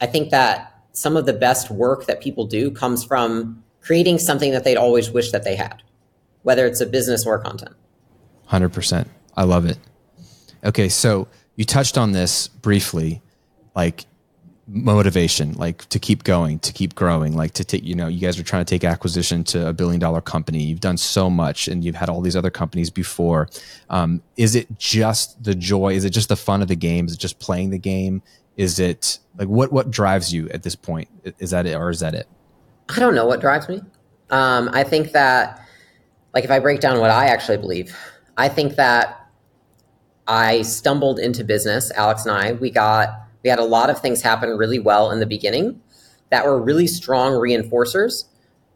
I 0.00 0.06
think 0.06 0.30
that 0.30 0.74
some 0.92 1.16
of 1.16 1.26
the 1.26 1.32
best 1.32 1.70
work 1.70 2.06
that 2.06 2.20
people 2.20 2.46
do 2.46 2.70
comes 2.70 3.04
from 3.04 3.62
creating 3.80 4.18
something 4.18 4.52
that 4.52 4.64
they'd 4.64 4.76
always 4.76 5.10
wish 5.10 5.30
that 5.30 5.44
they 5.44 5.54
had, 5.54 5.82
whether 6.42 6.66
it's 6.66 6.80
a 6.80 6.86
business 6.86 7.26
or 7.26 7.38
content. 7.38 7.74
100%. 8.50 9.06
I 9.36 9.44
love 9.44 9.66
it. 9.66 9.78
Okay, 10.64 10.88
so 10.88 11.28
you 11.54 11.64
touched 11.64 11.96
on 11.96 12.12
this 12.12 12.48
briefly. 12.48 13.22
Like 13.76 14.06
motivation 14.66 15.52
like 15.54 15.86
to 15.90 15.98
keep 15.98 16.24
going 16.24 16.58
to 16.58 16.72
keep 16.72 16.94
growing 16.94 17.36
like 17.36 17.52
to 17.52 17.62
take 17.62 17.84
you 17.84 17.94
know 17.94 18.08
you 18.08 18.18
guys 18.18 18.38
are 18.38 18.42
trying 18.42 18.64
to 18.64 18.68
take 18.68 18.82
acquisition 18.82 19.44
to 19.44 19.68
a 19.68 19.72
billion 19.72 20.00
dollar 20.00 20.20
company. 20.20 20.62
You've 20.62 20.80
done 20.80 20.96
so 20.96 21.28
much 21.28 21.68
and 21.68 21.84
you've 21.84 21.94
had 21.94 22.08
all 22.08 22.20
these 22.22 22.36
other 22.36 22.50
companies 22.50 22.88
before. 22.88 23.48
Um, 23.90 24.22
is 24.36 24.54
it 24.54 24.78
just 24.78 25.42
the 25.44 25.54
joy 25.54 25.94
is 25.94 26.04
it 26.04 26.10
just 26.10 26.28
the 26.28 26.36
fun 26.36 26.62
of 26.62 26.68
the 26.68 26.76
game? 26.76 27.06
Is 27.06 27.14
it 27.14 27.20
just 27.20 27.38
playing 27.38 27.70
the 27.70 27.78
game? 27.78 28.22
Is 28.56 28.78
it 28.78 29.18
like 29.36 29.48
what 29.48 29.70
what 29.72 29.90
drives 29.90 30.32
you 30.32 30.48
at 30.50 30.62
this 30.62 30.74
point? 30.74 31.08
Is 31.38 31.50
that 31.50 31.66
it 31.66 31.74
or 31.74 31.90
is 31.90 32.00
that 32.00 32.14
it? 32.14 32.26
I 32.88 33.00
don't 33.00 33.14
know 33.14 33.26
what 33.26 33.40
drives 33.40 33.68
me. 33.68 33.82
Um, 34.30 34.70
i 34.72 34.82
think 34.82 35.12
that 35.12 35.60
like 36.32 36.44
if 36.44 36.50
i 36.50 36.58
break 36.58 36.80
down 36.80 36.98
what 36.98 37.10
i 37.10 37.26
actually 37.26 37.58
believe 37.58 37.96
i 38.36 38.48
think 38.48 38.76
that 38.76 39.28
i 40.26 40.62
stumbled 40.62 41.18
into 41.18 41.44
business 41.44 41.92
alex 41.92 42.24
and 42.24 42.34
i. 42.34 42.52
We 42.52 42.70
got 42.70 43.23
we 43.44 43.50
had 43.50 43.58
a 43.58 43.64
lot 43.64 43.90
of 43.90 44.00
things 44.00 44.22
happen 44.22 44.56
really 44.56 44.78
well 44.78 45.10
in 45.10 45.20
the 45.20 45.26
beginning 45.26 45.80
that 46.30 46.46
were 46.46 46.60
really 46.60 46.86
strong 46.86 47.34
reinforcers. 47.34 48.24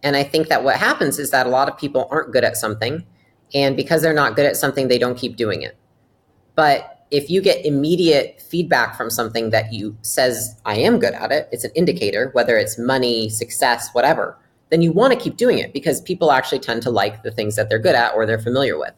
And 0.03 0.15
I 0.15 0.23
think 0.23 0.49
that 0.49 0.63
what 0.63 0.77
happens 0.77 1.19
is 1.19 1.31
that 1.31 1.47
a 1.47 1.51
lot 1.51 1.69
of 1.69 1.77
people 1.77 2.07
aren't 2.11 2.33
good 2.33 2.45
at 2.45 2.57
something. 2.57 3.05
And 3.55 3.75
because 3.75 4.03
they're 4.03 4.13
not 4.13 4.37
good 4.37 4.45
at 4.45 4.57
something, 4.57 4.87
they 4.87 4.99
don't 4.99 5.17
keep 5.17 5.37
doing 5.37 5.63
it. 5.63 5.77
But 6.55 7.07
if 7.11 7.31
you 7.31 7.41
get 7.41 7.65
immediate 7.65 8.43
feedback 8.43 8.95
from 8.95 9.09
something 9.09 9.49
that 9.51 9.73
you 9.73 9.97
says, 10.03 10.61
I 10.67 10.77
am 10.77 10.99
good 10.99 11.15
at 11.15 11.33
it, 11.33 11.49
it's 11.51 11.65
an 11.65 11.71
indicator, 11.75 12.29
whether 12.35 12.59
it's 12.59 12.79
money, 12.79 13.31
success, 13.31 13.89
whatever, 13.95 14.39
then 14.69 14.83
you 14.83 14.93
want 14.93 15.15
to 15.15 15.19
keep 15.19 15.39
doing 15.39 15.59
it 15.59 15.73
because 15.73 16.03
people 16.03 16.31
actually 16.31 16.59
tend 16.59 16.83
to 16.83 16.91
like 16.91 17.23
the 17.23 17.31
things 17.31 17.57
that 17.57 17.71
they're 17.71 17.79
good 17.79 17.95
at 17.95 18.15
or 18.15 18.27
they're 18.27 18.39
familiar 18.39 18.79
with. 18.79 18.93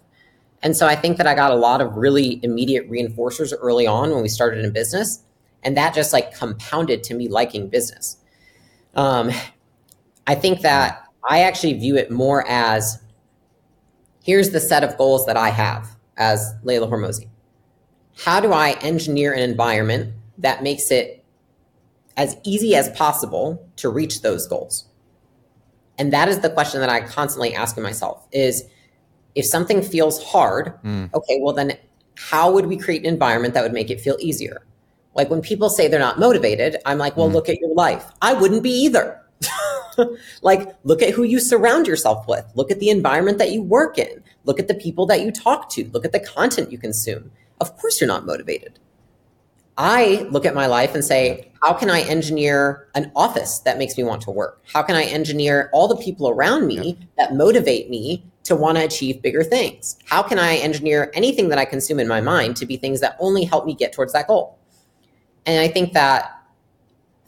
And 0.65 0.77
so 0.77 0.89
I 0.89 0.97
think 0.97 1.17
that 1.19 1.29
I 1.29 1.35
got 1.37 1.53
a 1.53 1.57
lot 1.57 1.81
of 1.81 1.97
really 1.97 2.41
immediate 2.43 2.91
reinforcers 2.91 3.55
early 3.61 3.87
on 3.87 4.11
when 4.11 4.21
we 4.21 4.29
started 4.29 4.65
in 4.65 4.73
business 4.73 5.23
and 5.63 5.77
that 5.77 5.95
just 5.95 6.13
like 6.13 6.35
compounded 6.35 7.03
to 7.05 7.15
me 7.15 7.29
liking 7.29 7.69
business. 7.69 8.17
Um, 8.95 9.31
i 10.27 10.35
think 10.35 10.61
that 10.61 11.05
i 11.29 11.41
actually 11.41 11.75
view 11.75 11.97
it 11.97 12.11
more 12.11 12.47
as 12.49 13.03
here's 14.23 14.51
the 14.51 14.61
set 14.61 14.85
of 14.85 14.97
goals 14.97 15.27
that 15.27 15.37
i 15.37 15.49
have 15.49 15.97
as 16.17 16.55
Leila 16.63 16.89
Hormozi 16.89 17.29
how 18.25 18.41
do 18.41 18.53
i 18.53 18.73
engineer 18.83 19.33
an 19.33 19.41
environment 19.41 20.15
that 20.39 20.63
makes 20.63 20.91
it 20.91 21.25
as 22.17 22.37
easy 22.45 22.75
as 22.75 22.91
possible 22.91 23.67
to 23.77 23.89
reach 23.89 24.23
those 24.23 24.47
goals? 24.47 24.85
And 25.99 26.13
that 26.13 26.29
is 26.29 26.41
the 26.41 26.51
question 26.51 26.81
that 26.81 26.89
i 26.89 27.01
constantly 27.01 27.55
ask 27.55 27.77
myself 27.79 28.27
is 28.33 28.65
if 29.35 29.45
something 29.45 29.83
feels 29.83 30.23
hard 30.25 30.75
mm. 30.83 31.13
okay 31.15 31.39
well 31.41 31.55
then 31.55 31.77
how 32.17 32.51
would 32.53 32.67
we 32.67 32.77
create 32.77 33.03
an 33.03 33.13
environment 33.13 33.55
that 33.55 33.63
would 33.63 33.73
make 33.73 33.91
it 33.91 34.01
feel 34.01 34.17
easier 34.19 34.63
like 35.15 35.31
when 35.31 35.41
people 35.41 35.69
say 35.71 35.89
they're 35.89 35.99
not 35.99 36.19
motivated, 36.19 36.77
I'm 36.87 36.99
like, 36.99 37.17
well, 37.17 37.29
mm 37.29 37.33
look 37.33 37.49
at 37.49 37.59
your 37.59 37.75
life. 37.75 38.11
I 38.23 38.33
wouldn't 38.33 38.63
be 38.63 38.71
either. 38.71 39.21
like, 40.43 40.75
look 40.85 41.03
at 41.03 41.11
who 41.11 41.23
you 41.23 41.41
surround 41.41 41.87
yourself 41.87 42.27
with. 42.29 42.45
Look 42.55 42.71
at 42.71 42.81
the 42.81 42.91
environment 42.91 43.39
that 43.39 43.53
you 43.53 43.63
work 43.63 43.99
in. 43.99 44.23
Look 44.45 44.59
at 44.59 44.69
the 44.69 44.75
people 44.75 45.07
that 45.07 45.21
you 45.23 45.31
talk 45.31 45.71
to. 45.71 45.89
Look 45.93 46.05
at 46.05 46.13
the 46.13 46.21
content 46.21 46.73
you 46.73 46.79
consume. 46.79 47.31
Of 47.61 47.77
course, 47.77 48.01
you're 48.01 48.09
not 48.09 48.27
motivated. 48.27 48.79
I 49.77 50.29
look 50.31 50.45
at 50.45 50.55
my 50.55 50.67
life 50.67 50.95
and 50.95 51.05
say, 51.05 51.51
how 51.63 51.73
can 51.73 51.89
I 51.89 52.03
engineer 52.03 52.89
an 52.95 53.11
office 53.17 53.61
that 53.61 53.79
makes 53.79 53.97
me 53.97 54.05
want 54.05 54.21
to 54.23 54.31
work? 54.31 54.63
How 54.73 54.83
can 54.83 54.95
I 54.95 55.05
engineer 55.05 55.71
all 55.73 55.89
the 55.89 55.97
people 55.97 56.29
around 56.29 56.67
me 56.67 56.99
that 57.17 57.35
motivate 57.35 57.89
me 57.89 58.23
to 58.45 58.55
want 58.55 58.77
to 58.77 58.85
achieve 58.85 59.23
bigger 59.23 59.43
things? 59.43 59.97
How 60.05 60.23
can 60.23 60.39
I 60.39 60.57
engineer 60.57 61.11
anything 61.15 61.49
that 61.49 61.59
I 61.59 61.65
consume 61.65 61.99
in 61.99 62.09
my 62.09 62.21
mind 62.21 62.57
to 62.57 62.67
be 62.67 62.77
things 62.77 63.01
that 63.01 63.17
only 63.21 63.45
help 63.45 63.65
me 63.65 63.75
get 63.75 63.93
towards 63.93 64.13
that 64.13 64.27
goal? 64.27 64.59
And 65.47 65.61
I 65.61 65.69
think 65.69 65.93
that 65.95 66.39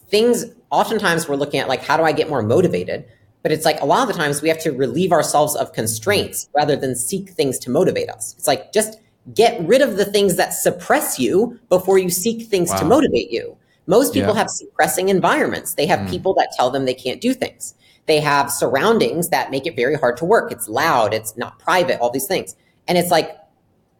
things 0.08 0.44
oftentimes 0.70 1.28
we're 1.28 1.36
looking 1.36 1.60
at 1.60 1.68
like 1.68 1.82
how 1.82 1.96
do 1.96 2.02
I 2.02 2.12
get 2.12 2.28
more 2.28 2.42
motivated? 2.42 3.04
But 3.42 3.50
it's 3.50 3.64
like 3.64 3.80
a 3.80 3.84
lot 3.84 4.02
of 4.02 4.14
the 4.14 4.20
times 4.20 4.40
we 4.40 4.48
have 4.48 4.60
to 4.60 4.70
relieve 4.70 5.12
ourselves 5.12 5.56
of 5.56 5.72
constraints 5.72 6.48
rather 6.54 6.76
than 6.76 6.94
seek 6.94 7.30
things 7.30 7.58
to 7.60 7.70
motivate 7.70 8.08
us. 8.08 8.34
It's 8.38 8.46
like 8.46 8.72
just 8.72 9.00
get 9.34 9.60
rid 9.66 9.82
of 9.82 9.96
the 9.96 10.04
things 10.04 10.36
that 10.36 10.50
suppress 10.50 11.18
you 11.18 11.58
before 11.68 11.98
you 11.98 12.10
seek 12.10 12.48
things 12.48 12.70
wow. 12.70 12.78
to 12.78 12.84
motivate 12.84 13.30
you. 13.30 13.56
Most 13.86 14.14
people 14.14 14.32
yeah. 14.32 14.38
have 14.38 14.50
suppressing 14.50 15.08
environments. 15.08 15.74
They 15.74 15.86
have 15.86 16.00
mm. 16.00 16.10
people 16.10 16.34
that 16.34 16.52
tell 16.56 16.70
them 16.70 16.84
they 16.84 16.94
can't 16.94 17.20
do 17.20 17.34
things. 17.34 17.74
They 18.06 18.20
have 18.20 18.50
surroundings 18.50 19.28
that 19.30 19.50
make 19.50 19.66
it 19.66 19.76
very 19.76 19.96
hard 19.96 20.16
to 20.18 20.24
work. 20.24 20.52
It's 20.52 20.68
loud, 20.68 21.14
it's 21.14 21.36
not 21.36 21.58
private, 21.58 22.00
all 22.00 22.10
these 22.10 22.26
things. 22.26 22.56
And 22.88 22.98
it's 22.98 23.10
like, 23.10 23.36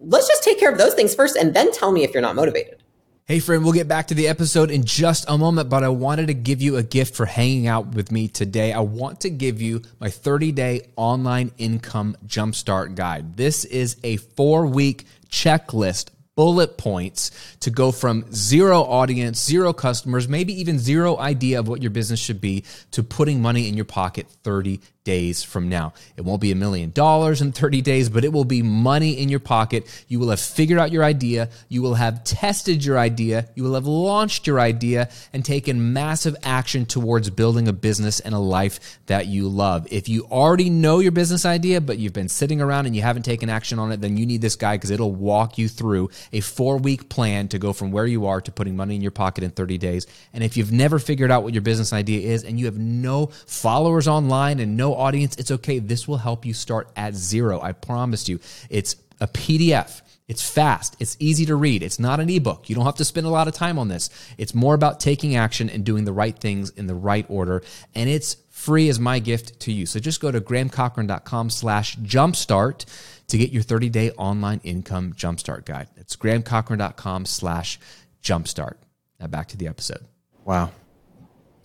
let's 0.01 0.29
just 0.29 0.43
take 0.43 0.59
care 0.59 0.71
of 0.71 0.79
those 0.79 0.95
things 0.95 1.15
first 1.15 1.37
and 1.37 1.55
then 1.55 1.73
tell 1.73 1.93
me 1.93 2.03
if 2.03 2.13
you're 2.13 2.23
not 2.23 2.35
motivated. 2.35 2.82
Hey, 3.25 3.39
friend, 3.39 3.63
we'll 3.63 3.73
get 3.73 3.87
back 3.87 4.09
to 4.09 4.15
the 4.15 4.27
episode 4.27 4.69
in 4.73 4.85
just 4.85 5.27
a 5.29 5.39
moment, 5.39 5.69
but 5.69 5.85
I 5.85 5.91
wanted 5.91 6.27
to 6.27 6.35
give 6.35 6.61
you 6.61 6.77
a 6.77 6.83
gift 6.83 7.15
for 7.15 7.25
hanging 7.25 7.69
out 7.69 7.95
with 7.95 8.11
me 8.11 8.27
today. 8.27 8.73
I 8.73 8.81
want 8.81 9.21
to 9.21 9.31
give 9.31 9.63
you 9.63 9.83
my 10.01 10.11
30 10.11 10.51
day 10.51 10.89
online 10.97 11.53
income 11.57 12.17
jumpstart 12.27 12.97
guide. 12.97 13.37
This 13.37 13.65
is 13.65 13.97
a 14.03 14.17
four 14.17 14.67
week 14.67 15.07
checklist 15.31 16.09
bullet 16.35 16.77
points 16.77 17.31
to 17.61 17.71
go 17.71 17.93
from 17.93 18.25
zero 18.33 18.81
audience, 18.81 19.41
zero 19.41 19.73
customers, 19.73 20.29
maybe 20.29 20.59
even 20.61 20.81
zero 20.81 21.17
idea 21.17 21.61
of 21.61 21.69
what 21.69 21.81
your 21.81 21.93
business 21.93 22.19
should 22.19 22.41
be 22.41 22.65
to 22.91 23.05
putting 23.05 23.41
money 23.41 23.69
in 23.69 23.77
your 23.77 23.85
pocket 23.85 24.27
30 24.43 24.81
days 25.05 25.43
from 25.43 25.69
now. 25.69 25.93
It 26.17 26.23
won't 26.23 26.41
be 26.41 26.53
a 26.53 26.57
million 26.57 26.91
dollars 26.91 27.43
in 27.43 27.53
30 27.53 27.83
days, 27.83 28.09
but 28.09 28.25
it 28.25 28.33
will 28.33 28.45
be 28.45 28.63
money 28.63 29.19
in 29.19 29.29
your 29.29 29.41
pocket. 29.41 29.87
You 30.09 30.21
will 30.21 30.31
have 30.31 30.41
figured 30.41 30.79
out 30.79 30.93
your 30.93 31.05
idea. 31.05 31.49
You 31.69 31.83
will 31.83 31.95
have 31.95 32.25
tested 32.25 32.85
your 32.85 32.99
idea. 32.99 33.49
You 33.55 33.65
will 33.65 33.75
have 33.75 33.87
launched 33.87 34.47
your 34.47 34.61
idea 34.61 35.09
and 35.33 35.45
taken 35.45 35.93
massive 35.93 36.37
action 36.43 36.87
towards 36.87 37.31
building 37.31 37.69
a 37.69 37.73
business 37.73 38.21
and 38.21 38.35
a 38.35 38.39
life 38.39 39.01
that 39.07 39.27
you 39.27 39.49
love. 39.49 39.89
If 39.91 40.09
you 40.09 40.25
already 40.31 40.71
know 40.71 41.01
your 41.01 41.13
business 41.13 41.45
idea, 41.45 41.81
but 41.81 41.99
you've 41.99 42.13
been 42.13 42.29
sitting 42.29 42.61
around 42.61 42.87
and 42.87 42.95
you 42.95 43.03
haven't 43.03 43.25
taken 43.25 43.51
action 43.51 43.79
on 43.79 43.91
it, 43.93 44.01
then 44.01 44.17
you 44.17 44.27
need 44.27 44.41
this 44.41 44.57
guy 44.57 44.77
because 44.77 44.91
it'll 44.91 45.13
walk 45.13 45.59
you 45.59 45.69
through 45.69 46.11
a 46.33 46.41
four 46.41 46.79
week 46.79 47.09
plan 47.09 47.49
to 47.49 47.59
go 47.59 47.73
from 47.73 47.91
where 47.91 48.07
you 48.07 48.27
are 48.27 48.41
to 48.41 48.53
putting 48.53 48.77
money 48.77 48.95
in 48.95 49.03
your 49.03 49.11
pocket 49.11 49.43
in 49.43 49.51
30 49.51 49.79
days. 49.79 50.07
And 50.33 50.45
if 50.45 50.57
you've 50.57 50.73
never 50.73 50.99
figured 50.99 51.31
out 51.31 51.43
what 51.43 51.55
your 51.55 51.63
business 51.63 51.93
idea 51.93 52.33
is 52.33 52.45
and 52.45 52.59
you 52.59 52.67
have 52.67 52.79
no 52.79 53.27
followers 53.47 54.07
online 54.07 54.61
and 54.61 54.77
no 54.77 54.92
audience, 54.95 55.37
it's 55.37 55.51
okay. 55.51 55.79
This 55.79 56.07
will 56.07 56.19
help 56.19 56.45
you 56.45 56.55
start 56.55 56.91
at 56.97 57.15
zero. 57.15 57.61
I 57.61 57.73
promise 57.73 58.29
you. 58.29 58.41
It's 58.71 58.97
a 59.21 59.27
PDF. 59.27 60.03
It's 60.29 60.49
fast. 60.49 60.97
It's 60.99 61.17
easy 61.21 61.45
to 61.47 61.57
read. 61.57 61.83
It's 61.83 61.99
not 61.99 62.21
an 62.21 62.31
ebook. 62.31 62.69
You 62.69 62.75
don't 62.75 62.85
have 62.85 62.95
to 62.97 63.05
spend 63.05 63.27
a 63.27 63.31
lot 63.31 63.49
of 63.49 63.55
time 63.55 63.79
on 63.79 63.89
this. 63.89 64.09
It's 64.39 64.55
more 64.55 64.75
about 64.75 65.01
taking 65.01 65.37
action 65.37 65.69
and 65.69 65.85
doing 65.85 66.05
the 66.05 66.13
right 66.13 66.37
things 66.39 66.71
in 66.71 66.87
the 66.87 66.95
right 66.95 67.27
order. 67.29 67.63
And 67.95 68.09
it's 68.09 68.37
free 68.51 68.89
as 68.89 69.01
my 69.01 69.19
gift 69.19 69.61
to 69.61 69.73
you. 69.73 69.87
So 69.87 69.99
just 69.99 70.21
go 70.21 70.31
to 70.31 70.41
grahamcochrane.com 70.41 71.51
slash 71.51 71.97
jumpstart 71.99 72.87
to 73.27 73.39
get 73.39 73.51
your 73.51 73.63
30-day 73.63 74.13
online 74.13 74.61
income 74.63 75.13
jumpstart 75.13 75.65
guide. 75.65 75.89
It's 75.97 76.17
grahamcochrane.com 76.17 77.27
slash 77.27 77.81
jumpstart. 78.23 78.77
Now 79.21 79.27
back 79.27 79.49
to 79.49 79.57
the 79.57 79.69
episode. 79.69 80.07
Wow. 80.45 80.71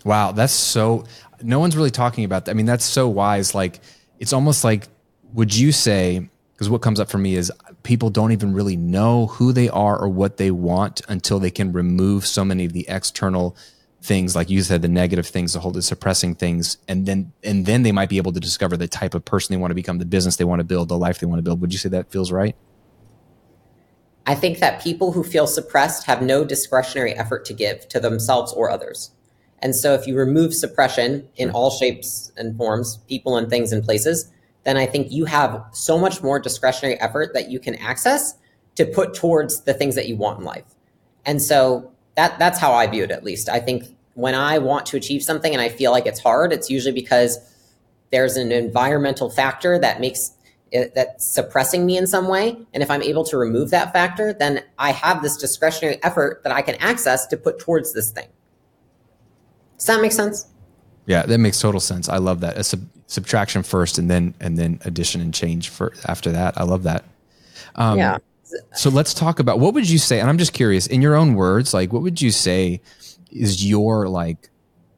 Wow, 0.06 0.32
that's 0.32 0.54
so 0.54 1.06
no 1.42 1.60
one's 1.60 1.76
really 1.76 1.92
talking 1.92 2.24
about 2.24 2.46
that. 2.46 2.52
I 2.52 2.54
mean, 2.54 2.66
that's 2.66 2.86
so 2.86 3.08
wise. 3.08 3.54
Like, 3.54 3.80
it's 4.20 4.34
almost 4.34 4.64
like, 4.64 4.88
would 5.34 5.56
you 5.56 5.72
say, 5.72 6.30
because 6.54 6.70
what 6.70 6.82
comes 6.82 7.00
up 7.00 7.10
for 7.10 7.18
me 7.18 7.36
is 7.36 7.52
people 7.84 8.10
don't 8.10 8.32
even 8.32 8.54
really 8.54 8.76
know 8.76 9.28
who 9.28 9.54
they 9.54 9.70
are 9.70 9.98
or 10.00 10.10
what 10.10 10.38
they 10.38 10.52
want 10.52 11.02
until 11.08 11.40
they 11.40 11.52
can 11.52 11.72
remove 11.72 12.26
so 12.26 12.44
many 12.44 12.66
of 12.66 12.74
the 12.74 12.86
external 12.88 13.56
things, 14.02 14.36
like 14.36 14.50
you 14.50 14.62
said, 14.62 14.82
the 14.82 14.88
negative 14.88 15.28
things, 15.28 15.54
the 15.54 15.60
whole 15.60 15.72
the 15.72 15.82
suppressing 15.82 16.34
things, 16.36 16.78
and 16.88 17.06
then 17.06 17.32
and 17.44 17.66
then 17.66 17.84
they 17.84 17.92
might 17.92 18.10
be 18.10 18.18
able 18.18 18.32
to 18.32 18.40
discover 18.40 18.78
the 18.78 18.88
type 18.88 19.14
of 19.14 19.26
person 19.26 19.54
they 19.54 19.60
want 19.60 19.72
to 19.72 19.76
become, 19.76 19.98
the 19.98 20.06
business 20.06 20.38
they 20.38 20.44
want 20.44 20.60
to 20.60 20.64
build, 20.64 20.90
the 20.90 20.98
life 20.98 21.20
they 21.20 21.28
want 21.28 21.40
to 21.40 21.44
build. 21.44 21.62
Would 21.62 21.74
you 21.74 21.80
say 21.80 21.90
that 21.90 22.12
feels 22.12 22.32
right? 22.32 22.56
I 24.26 24.36
think 24.36 24.60
that 24.60 24.82
people 24.82 25.14
who 25.14 25.24
feel 25.24 25.48
suppressed 25.48 26.06
have 26.06 26.22
no 26.22 26.44
discretionary 26.44 27.14
effort 27.14 27.46
to 27.46 27.54
give 27.54 27.88
to 27.90 28.00
themselves 28.00 28.52
or 28.54 28.70
others. 28.70 29.12
And 29.60 29.76
so 29.76 29.94
if 29.94 30.06
you 30.06 30.16
remove 30.16 30.54
suppression 30.54 31.28
in 31.36 31.50
all 31.50 31.72
shapes 31.72 32.32
and 32.38 32.56
forms, 32.58 32.98
people 33.08 33.38
and 33.38 33.50
things 33.50 33.72
and 33.72 33.84
places, 33.84 34.32
then 34.64 34.78
I 34.78 34.86
think 34.86 35.12
you 35.12 35.26
have 35.26 35.64
so 35.72 35.98
much 35.98 36.22
more 36.22 36.40
discretionary 36.40 37.00
effort 37.00 37.34
that 37.34 37.50
you 37.50 37.60
can 37.60 37.76
access 37.76 38.36
to 38.76 38.86
put 38.86 39.14
towards 39.14 39.62
the 39.62 39.74
things 39.74 39.96
that 39.96 40.08
you 40.08 40.16
want 40.16 40.40
in 40.40 40.46
life. 40.46 40.66
And 41.26 41.42
so 41.42 41.92
that 42.16 42.38
that's 42.38 42.60
how 42.60 42.74
I 42.74 42.88
view 42.88 43.04
it 43.04 43.12
at 43.12 43.24
least. 43.24 43.50
I 43.50 43.60
think 43.60 43.86
when 44.14 44.36
I 44.36 44.58
want 44.58 44.86
to 44.88 44.98
achieve 44.98 45.24
something 45.24 45.54
and 45.54 45.62
I 45.62 45.70
feel 45.70 45.92
like 45.92 46.06
it's 46.06 46.20
hard, 46.20 46.52
it's 46.52 46.70
usually 46.70 46.94
because 46.94 47.38
there's 48.12 48.38
an 48.38 48.52
environmental 48.52 49.30
factor 49.30 49.80
that 49.80 50.00
makes 50.00 50.32
it, 50.72 50.96
that's 50.96 51.26
suppressing 51.26 51.86
me 51.86 51.98
in 51.98 52.08
some 52.08 52.28
way. 52.28 52.58
And 52.74 52.84
if 52.84 52.92
I'm 52.92 53.02
able 53.02 53.24
to 53.26 53.38
remove 53.38 53.70
that 53.72 53.94
factor, 53.94 54.34
then 54.34 54.64
I 54.78 54.92
have 54.92 55.22
this 55.22 55.38
discretionary 55.38 56.04
effort 56.04 56.42
that 56.44 56.52
I 56.52 56.62
can 56.62 56.76
access 56.76 57.26
to 57.28 57.38
put 57.38 57.60
towards 57.60 57.94
this 57.94 58.12
thing. 58.12 58.28
Does 59.78 59.86
that 59.86 60.02
make 60.02 60.12
sense? 60.12 60.48
Yeah, 61.06 61.26
that 61.26 61.38
makes 61.38 61.60
total 61.60 61.80
sense. 61.80 62.10
I 62.10 62.18
love 62.18 62.42
that. 62.42 62.58
A 62.58 62.64
sub- 62.64 62.88
subtraction 63.08 63.64
first, 63.64 63.98
and 63.98 64.10
then 64.10 64.34
and 64.40 64.58
then 64.58 64.80
addition 64.84 65.22
and 65.22 65.34
change 65.34 65.70
for 65.70 65.94
after 66.06 66.32
that. 66.32 66.60
I 66.60 66.64
love 66.64 66.84
that. 66.84 67.06
Um, 67.76 67.98
yeah. 67.98 68.18
So 68.74 68.90
let's 68.90 69.14
talk 69.14 69.40
about 69.40 69.60
what 69.60 69.74
would 69.74 69.90
you 69.90 69.98
say, 69.98 70.20
and 70.20 70.30
I'm 70.30 70.38
just 70.38 70.54
curious, 70.54 70.88
in 70.88 71.02
your 71.02 71.16
own 71.16 71.34
words, 71.34 71.74
like 71.74 71.92
what 71.92 72.02
would 72.02 72.22
you 72.22 72.32
say 72.32 72.82
is 73.32 73.66
your 73.68 74.08
like 74.08 74.50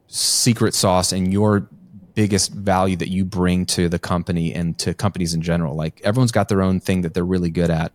secret 0.07 0.73
sauce 0.73 1.11
and 1.11 1.31
your 1.31 1.67
biggest 2.13 2.53
value 2.53 2.95
that 2.97 3.09
you 3.09 3.25
bring 3.25 3.65
to 3.65 3.89
the 3.89 3.99
company 3.99 4.53
and 4.53 4.77
to 4.79 4.93
companies 4.93 5.33
in 5.33 5.41
general? 5.41 5.75
Like 5.75 5.99
everyone's 6.03 6.31
got 6.31 6.49
their 6.49 6.61
own 6.61 6.79
thing 6.79 7.01
that 7.01 7.13
they're 7.13 7.25
really 7.25 7.49
good 7.49 7.69
at. 7.69 7.91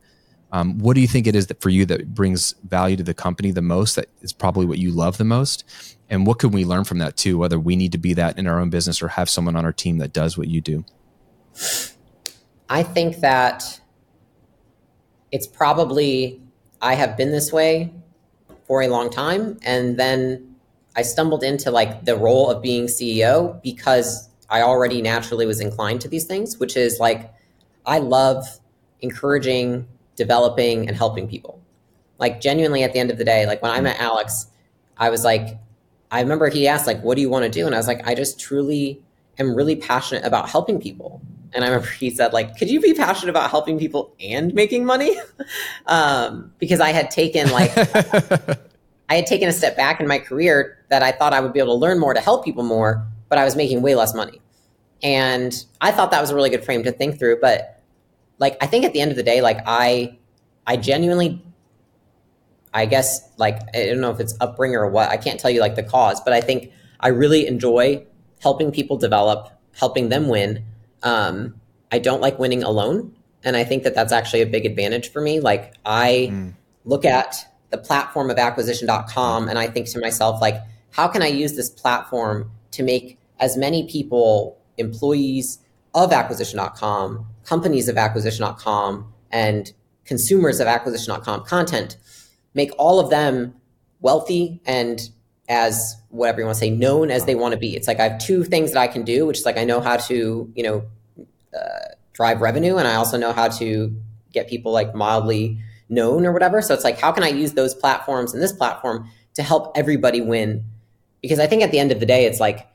Um, 0.55 0.79
what 0.79 0.95
do 0.95 1.01
you 1.01 1.09
think 1.09 1.27
it 1.27 1.35
is 1.35 1.49
that 1.49 1.61
for 1.61 1.69
you 1.69 1.85
that 1.87 2.15
brings 2.15 2.55
value 2.63 2.97
to 2.99 3.03
the 3.03 3.13
company 3.13 3.51
the 3.51 3.61
most? 3.61 3.97
That 3.97 4.09
is 4.23 4.33
probably 4.33 4.67
what 4.67 4.79
you 4.79 4.93
love 4.93 5.19
the 5.19 5.25
most. 5.25 5.65
And 6.09 6.29
what 6.29 6.39
can 6.39 6.53
we 6.53 6.65
learn 6.65 6.85
from 6.85 6.99
that 6.99 7.17
too? 7.17 7.37
Whether 7.37 7.59
we 7.59 7.75
need 7.75 7.91
to 7.91 7.99
be 7.99 8.15
that 8.15 8.39
in 8.39 8.47
our 8.47 8.61
own 8.61 8.71
business 8.71 9.03
or 9.03 9.09
have 9.09 9.29
someone 9.29 9.57
on 9.57 9.65
our 9.65 9.73
team 9.73 9.99
that 9.99 10.13
does 10.13 10.39
what 10.39 10.47
you 10.47 10.61
do. 10.61 10.85
I 12.69 12.85
think 12.85 13.17
that 13.17 13.81
it's 15.33 15.49
probably 15.49 16.41
I 16.81 16.95
have 16.95 17.17
been 17.17 17.33
this 17.33 17.53
way 17.53 17.93
for 18.69 18.81
a 18.81 18.87
long 18.87 19.11
time, 19.11 19.59
and 19.65 19.99
then 19.99 20.55
I 20.95 21.03
stumbled 21.03 21.43
into 21.43 21.73
like 21.73 22.05
the 22.05 22.17
role 22.17 22.49
of 22.49 22.63
being 22.63 22.87
CEO 22.87 23.61
because 23.61 24.29
I 24.49 24.63
already 24.63 25.03
naturally 25.03 25.47
was 25.47 25.59
inclined 25.59 26.01
to 26.03 26.09
these 26.09 26.27
things, 26.27 26.61
which 26.61 26.77
is 26.77 27.01
like 27.01 27.35
I 27.87 27.99
love 27.99 28.47
encouraging 29.01 29.89
developing 30.17 30.89
and 30.89 30.97
helping 30.97 31.29
people. 31.29 31.61
Like 32.19 32.41
genuinely 32.41 32.83
at 32.83 32.93
the 32.93 32.99
end 32.99 33.11
of 33.11 33.19
the 33.19 33.25
day, 33.25 33.47
like 33.47 33.63
when 33.63 33.73
I 33.73 33.81
met 33.81 34.01
Alex, 34.01 34.47
I 34.97 35.11
was 35.11 35.25
like, 35.25 35.59
I 36.11 36.21
remember 36.21 36.49
he 36.49 36.69
asked 36.69 36.87
like, 36.87 37.03
what 37.03 37.17
do 37.17 37.21
you 37.21 37.29
want 37.29 37.45
to 37.45 37.51
do? 37.51 37.67
And 37.67 37.75
I 37.75 37.79
was 37.79 37.89
like, 37.89 38.07
I 38.07 38.15
just 38.15 38.39
truly 38.39 39.03
am 39.39 39.55
really 39.55 39.77
passionate 39.77 40.25
about 40.25 40.49
helping 40.49 40.81
people. 40.81 41.21
And 41.53 41.65
I 41.65 41.69
remember 41.69 41.89
he 41.99 42.11
said 42.11 42.33
like, 42.33 42.57
could 42.57 42.71
you 42.71 42.81
be 42.81 42.95
passionate 42.95 43.31
about 43.31 43.51
helping 43.51 43.79
people 43.79 44.15
and 44.21 44.55
making 44.55 44.85
money? 44.85 45.17
um, 45.87 46.53
because 46.59 46.81
I 46.81 46.91
had 46.91 47.11
taken 47.11 47.51
like, 47.51 47.73
I 49.09 49.17
had 49.17 49.27
taken 49.27 49.49
a 49.49 49.53
step 49.53 49.77
back 49.77 50.01
in 50.01 50.07
my 50.07 50.19
career 50.19 50.79
that 50.89 51.03
I 51.03 51.13
thought 51.13 51.35
I 51.35 51.41
would 51.41 51.53
be 51.53 51.59
able 51.59 51.75
to 51.75 51.81
learn 51.81 51.99
more 51.99 52.15
to 52.15 52.21
help 52.21 52.45
people 52.45 52.65
more, 52.65 53.07
but 53.29 53.39
I 53.39 53.45
was 53.45 53.57
making 53.57 53.83
way 53.83 53.95
less 53.95 54.15
money. 54.15 54.41
And 55.03 55.65
I 55.81 55.91
thought 55.91 56.11
that 56.13 56.21
was 56.21 56.31
a 56.31 56.35
really 56.35 56.49
good 56.49 56.65
frame 56.65 56.83
to 56.85 56.93
think 56.93 57.19
through. 57.19 57.39
But 57.41 57.83
like 58.39 58.57
I 58.61 58.67
think 58.67 58.85
at 58.85 58.93
the 58.93 59.01
end 59.01 59.11
of 59.11 59.17
the 59.17 59.23
day, 59.23 59.41
like 59.41 59.59
I 59.67 60.19
I 60.67 60.77
genuinely 60.77 61.43
I 62.73 62.87
guess 62.87 63.21
like 63.37 63.59
I 63.75 63.87
don't 63.87 64.01
know 64.01 64.11
if 64.11 64.21
it's 64.21 64.35
upbringing 64.41 64.77
or 64.77 64.89
what. 64.89 65.11
I 65.11 65.17
can't 65.17 65.39
tell 65.39 65.51
you 65.51 65.61
like 65.61 65.77
the 65.77 65.83
cause, 65.83 66.21
but 66.21 66.33
I 66.33 66.41
think 66.41 66.73
I 67.01 67.09
really 67.09 67.47
enjoy 67.47 68.05
helping 68.41 68.73
people 68.73 68.97
develop, 68.97 69.51
helping 69.79 70.09
them 70.09 70.29
win. 70.29 70.65
Um, 71.03 71.61
I 71.93 71.99
don't 71.99 72.21
like 72.21 72.39
winning 72.39 72.63
alone, 72.63 73.15
and 73.45 73.57
I 73.57 73.65
think 73.65 73.85
that 73.85 73.95
that's 73.95 74.13
actually 74.13 74.43
a 74.43 74.47
big 74.47 74.67
advantage 74.67 75.13
for 75.13 75.21
me. 75.21 75.41
Like 75.41 75.75
I 75.85 76.29
mm. 76.33 76.55
look 76.85 77.05
at 77.05 77.47
the 77.75 77.79
platform 77.79 78.31
of 78.31 78.39
acquisition.com 78.39 79.49
and 79.49 79.59
I 79.59 79.67
think 79.67 79.89
to 79.89 79.99
myself 79.99 80.41
like 80.41 80.63
how 80.93 81.09
can 81.09 81.23
I 81.23 81.27
use 81.27 81.57
this 81.57 81.69
platform 81.69 82.53
to 82.71 82.85
make 82.85 83.19
as 83.41 83.57
many 83.57 83.89
people 83.89 84.57
employees 84.79 85.59
of 85.93 86.13
acquisition.com 86.13 87.27
companies 87.45 87.89
of 87.89 87.97
acquisition.com 87.97 89.13
and 89.31 89.73
consumers 90.05 90.61
of 90.61 90.67
acquisition.com 90.67 91.45
content, 91.45 91.97
make 92.55 92.71
all 92.79 93.01
of 93.01 93.11
them 93.11 93.55
wealthy 94.01 94.61
and 94.67 95.11
as 95.49 95.97
whatever 96.09 96.41
you 96.41 96.47
want 96.47 96.57
to 96.57 96.61
say, 96.61 96.71
known 96.71 97.11
as 97.11 97.27
they 97.27 97.35
want 97.35 97.53
to 97.53 97.59
be. 97.59 97.77
It's 97.77 97.87
like 97.87 98.01
I 98.01 98.09
have 98.09 98.19
two 98.19 98.45
things 98.45 98.73
that 98.73 98.81
I 98.81 98.87
can 98.87 99.03
do, 99.03 99.27
which 99.27 99.39
is 99.39 99.45
like 99.45 99.59
I 99.59 99.65
know 99.65 99.81
how 99.81 99.97
to, 99.97 100.53
you 100.55 100.63
know, 100.63 101.27
uh, 101.55 101.95
drive 102.13 102.41
revenue, 102.41 102.77
and 102.77 102.89
I 102.89 102.95
also 102.95 103.19
know 103.19 103.33
how 103.33 103.49
to 103.49 103.95
get 104.33 104.49
people 104.49 104.73
like 104.73 104.95
mildly 104.95 105.59
known 105.89 106.27
or 106.27 106.33
whatever. 106.33 106.63
So 106.63 106.75
it's 106.75 106.85
like, 106.85 106.99
how 106.99 107.13
can 107.13 107.23
I 107.23 107.29
use 107.29 107.53
those 107.53 107.75
platforms 107.75 108.33
and 108.33 108.43
this 108.43 108.53
platform 108.53 109.09
to 109.35 109.43
help 109.43 109.77
everybody 109.77 110.21
win? 110.21 110.65
Because 111.21 111.39
I 111.39 111.47
think 111.47 111.63
at 111.63 111.71
the 111.71 111.79
end 111.79 111.93
of 111.93 112.01
the 112.01 112.07
day, 112.07 112.25
it's 112.25 112.41
like 112.41 112.67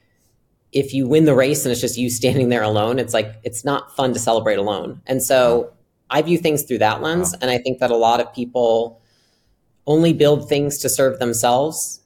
if 0.72 0.94
you 0.94 1.08
win 1.08 1.26
the 1.26 1.34
race 1.34 1.66
and 1.66 1.72
it's 1.72 1.82
just 1.82 1.98
you 1.98 2.10
standing 2.10 2.50
there 2.50 2.64
alone, 2.64 3.00
it's 3.00 3.14
like 3.14 3.36
it's 3.44 3.66
not 3.66 3.96
fun 3.96 4.14
to 4.14 4.20
celebrate 4.20 4.58
alone. 4.58 5.02
And 5.08 5.22
so 5.24 5.74
I 6.10 6.22
view 6.22 6.38
things 6.38 6.64
through 6.64 6.80
that 6.80 7.02
lens. 7.02 7.32
Wow. 7.34 7.40
And 7.42 7.52
I 7.52 7.58
think 7.58 7.80
that 7.80 7.92
a 7.92 7.96
lot 7.96 8.20
of 8.20 8.34
people 8.34 9.02
only 9.88 10.14
build 10.14 10.48
things 10.48 10.78
to 10.80 10.90
serve 10.90 11.20
themselves. 11.20 12.02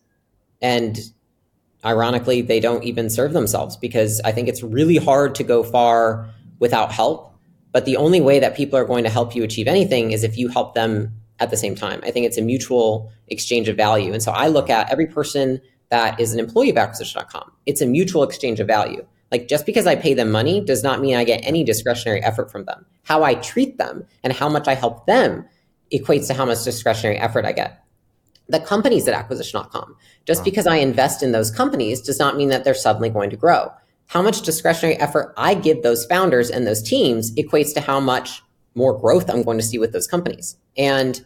And 0.62 0.97
ironically, 1.84 2.41
they 2.41 2.60
don't 2.60 2.84
even 2.84 3.10
serve 3.10 3.34
themselves 3.34 3.76
because 3.76 4.21
I 4.23 4.32
think 4.32 4.47
it's 4.47 4.63
really 4.63 4.97
hard 4.97 5.36
to 5.36 5.43
go 5.43 5.63
far 5.63 6.30
without 6.60 6.91
help. 6.91 7.36
But 7.73 7.86
the 7.86 7.97
only 7.97 8.21
way 8.21 8.39
that 8.39 8.56
people 8.56 8.78
are 8.80 8.86
going 8.86 9.04
to 9.04 9.10
help 9.10 9.36
you 9.36 9.43
achieve 9.43 9.67
anything 9.67 10.12
is 10.12 10.23
if 10.23 10.38
you 10.38 10.47
help 10.47 10.76
them 10.76 11.12
at 11.39 11.49
the 11.49 11.58
same 11.58 11.76
time. 11.76 11.99
I 12.04 12.12
think 12.12 12.26
it's 12.26 12.38
a 12.38 12.41
mutual 12.41 13.12
exchange 13.28 13.67
of 13.67 13.76
value. 13.76 14.13
And 14.13 14.21
so 14.21 14.32
I 14.32 14.47
look 14.47 14.69
at 14.69 14.89
every 14.91 15.08
person 15.08 15.60
that 15.94 16.20
is 16.20 16.34
an 16.34 16.40
employee 16.40 16.72
of 16.72 16.78
acquisition.com. 16.78 17.52
It's 17.68 17.80
a 17.80 17.86
mutual 17.86 18.24
exchange 18.24 18.60
of 18.60 18.66
value. 18.66 19.06
Like 19.32 19.48
just 19.48 19.64
because 19.64 19.86
I 19.86 19.96
pay 19.96 20.16
them 20.16 20.32
money 20.32 20.60
does 20.60 20.82
not 20.82 21.02
mean 21.02 21.16
I 21.16 21.24
get 21.24 21.46
any 21.46 21.64
discretionary 21.64 22.20
effort 22.24 22.52
from 22.52 22.66
them. 22.66 22.88
How 23.04 23.22
I 23.22 23.36
treat 23.36 23.78
them 23.78 24.04
and 24.24 24.34
how 24.34 24.50
much 24.50 24.68
I 24.68 24.74
help 24.74 25.06
them 25.06 25.46
equates 25.94 26.26
to 26.28 26.34
how 26.34 26.46
much 26.46 26.64
discretionary 26.64 27.20
effort 27.20 27.46
I 27.46 27.52
get. 27.52 27.84
The 28.50 28.60
companies 28.60 29.08
at 29.08 29.14
acquisition.com, 29.14 29.96
just 30.26 30.44
because 30.44 30.66
I 30.66 30.78
invest 30.78 31.22
in 31.22 31.32
those 31.32 31.52
companies 31.52 32.02
does 32.02 32.18
not 32.18 32.38
mean 32.38 32.50
that 32.50 32.64
they're 32.64 32.74
suddenly 32.74 33.12
going 33.12 33.30
to 33.30 33.38
grow. 33.38 33.72
How 34.08 34.24
much 34.24 34.42
discretionary 34.42 34.96
effort 34.98 35.32
I 35.38 35.54
give 35.54 35.84
those 35.84 36.08
founders 36.08 36.50
and 36.50 36.66
those 36.66 36.82
teams 36.82 37.36
equates 37.36 37.72
to 37.76 37.82
how 37.82 38.00
much 38.00 38.42
more 38.74 38.98
growth 38.98 39.30
I'm 39.30 39.44
going 39.44 39.60
to 39.60 39.64
see 39.64 39.78
with 39.78 39.94
those 39.94 40.08
companies. 40.08 40.58
And 40.76 41.24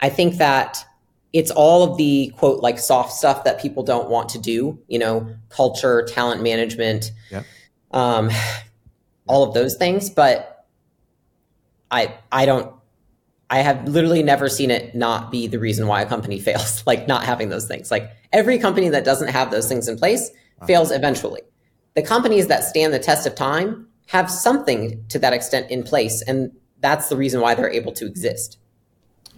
I 0.00 0.08
think 0.08 0.38
that 0.38 0.86
it's 1.36 1.50
all 1.50 1.82
of 1.82 1.98
the 1.98 2.32
quote 2.38 2.62
like 2.62 2.78
soft 2.78 3.12
stuff 3.12 3.44
that 3.44 3.60
people 3.60 3.82
don't 3.82 4.08
want 4.08 4.30
to 4.30 4.38
do, 4.38 4.78
you 4.88 4.98
know, 4.98 5.28
culture, 5.50 6.02
talent 6.08 6.42
management, 6.42 7.12
yep. 7.30 7.44
um, 7.90 8.30
all 9.26 9.44
of 9.44 9.52
those 9.52 9.76
things. 9.76 10.08
But 10.08 10.66
I 11.90 12.14
I 12.32 12.46
don't 12.46 12.72
I 13.50 13.58
have 13.58 13.86
literally 13.86 14.22
never 14.22 14.48
seen 14.48 14.70
it 14.70 14.94
not 14.94 15.30
be 15.30 15.46
the 15.46 15.58
reason 15.58 15.86
why 15.86 16.00
a 16.00 16.06
company 16.06 16.40
fails, 16.48 16.82
like 16.86 17.06
not 17.06 17.24
having 17.24 17.50
those 17.50 17.68
things. 17.68 17.90
Like 17.90 18.10
every 18.32 18.58
company 18.58 18.88
that 18.88 19.04
doesn't 19.04 19.28
have 19.28 19.50
those 19.50 19.68
things 19.68 19.88
in 19.88 19.98
place 19.98 20.30
wow. 20.62 20.66
fails 20.66 20.90
eventually. 20.90 21.42
The 21.96 22.02
companies 22.02 22.46
that 22.46 22.64
stand 22.64 22.94
the 22.94 22.98
test 22.98 23.26
of 23.26 23.34
time 23.34 23.88
have 24.06 24.30
something 24.30 25.04
to 25.10 25.18
that 25.18 25.34
extent 25.34 25.70
in 25.70 25.82
place. 25.82 26.22
And 26.22 26.50
that's 26.80 27.10
the 27.10 27.16
reason 27.16 27.42
why 27.42 27.54
they're 27.54 27.70
able 27.70 27.92
to 27.92 28.06
exist. 28.06 28.56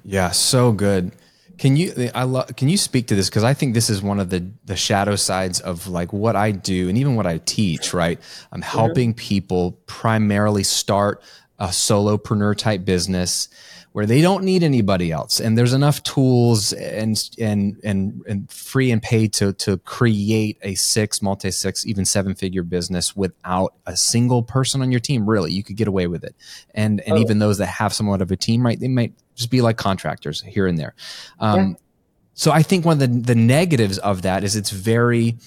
Yeah, 0.05 0.31
so 0.31 0.71
good. 0.71 1.11
Can 1.59 1.77
you 1.77 2.11
I 2.15 2.23
love 2.23 2.55
can 2.57 2.69
you 2.69 2.77
speak 2.77 3.09
to 3.09 3.15
this 3.15 3.29
because 3.29 3.45
I 3.45 3.53
think 3.53 3.75
this 3.75 3.91
is 3.91 4.01
one 4.01 4.21
of 4.21 4.31
the 4.31 4.49
the 4.65 4.77
shadow 4.77 5.17
sides 5.17 5.61
of 5.61 5.89
like 5.89 6.13
what 6.13 6.37
I 6.37 6.53
do 6.53 6.89
and 6.89 6.97
even 6.97 7.17
what 7.17 7.27
I 7.27 7.39
teach, 7.39 7.93
right? 7.93 8.21
I'm 8.53 8.63
helping 8.63 9.11
mm-hmm. 9.11 9.29
people 9.29 9.73
primarily 9.87 10.63
start 10.63 11.23
a 11.59 11.69
solopreneur 11.69 12.57
type 12.57 12.85
business 12.85 13.49
where 13.93 14.07
they 14.07 14.21
don't 14.21 14.45
need 14.45 14.63
anybody 14.63 15.11
else 15.11 15.41
and 15.41 15.59
there's 15.59 15.73
enough 15.73 16.01
tools 16.05 16.73
and 16.73 17.31
and 17.41 17.81
and, 17.83 18.23
and 18.29 18.51
free 18.53 18.93
and 18.93 19.03
paid 19.03 19.33
to 19.33 19.53
to 19.55 19.79
create 19.79 20.57
a 20.63 20.77
six 20.77 21.21
multi 21.21 21.51
six 21.51 21.85
even 21.85 22.05
seven 22.05 22.35
figure 22.35 22.63
business 22.63 23.17
without 23.17 23.75
a 23.87 23.97
single 23.97 24.43
person 24.43 24.83
on 24.83 24.93
your 24.93 25.01
team 25.01 25.29
really 25.29 25.51
you 25.51 25.65
could 25.65 25.77
get 25.77 25.89
away 25.89 26.07
with 26.07 26.23
it 26.23 26.37
and 26.75 27.01
and 27.01 27.15
oh. 27.15 27.21
even 27.21 27.41
those 27.41 27.59
that 27.59 27.67
have 27.67 27.93
somewhat 27.93 28.23
of 28.23 28.31
a 28.31 28.37
team 28.37 28.65
right 28.65 28.79
they 28.79 28.87
might 28.87 29.13
just 29.39 29.51
be 29.51 29.63
like 29.63 29.77
contractors 29.77 30.43
here 30.43 30.67
and 30.67 30.79
there 30.79 30.95
um, 31.41 31.71
yeah. 31.71 31.77
so 32.35 32.51
i 32.51 32.63
think 32.63 32.85
one 32.85 32.95
of 32.95 33.01
the 33.01 33.07
the 33.07 33.35
negatives 33.35 33.99
of 33.99 34.23
that 34.23 34.45
is 34.45 34.57
it's 34.57 34.71
very 34.71 35.39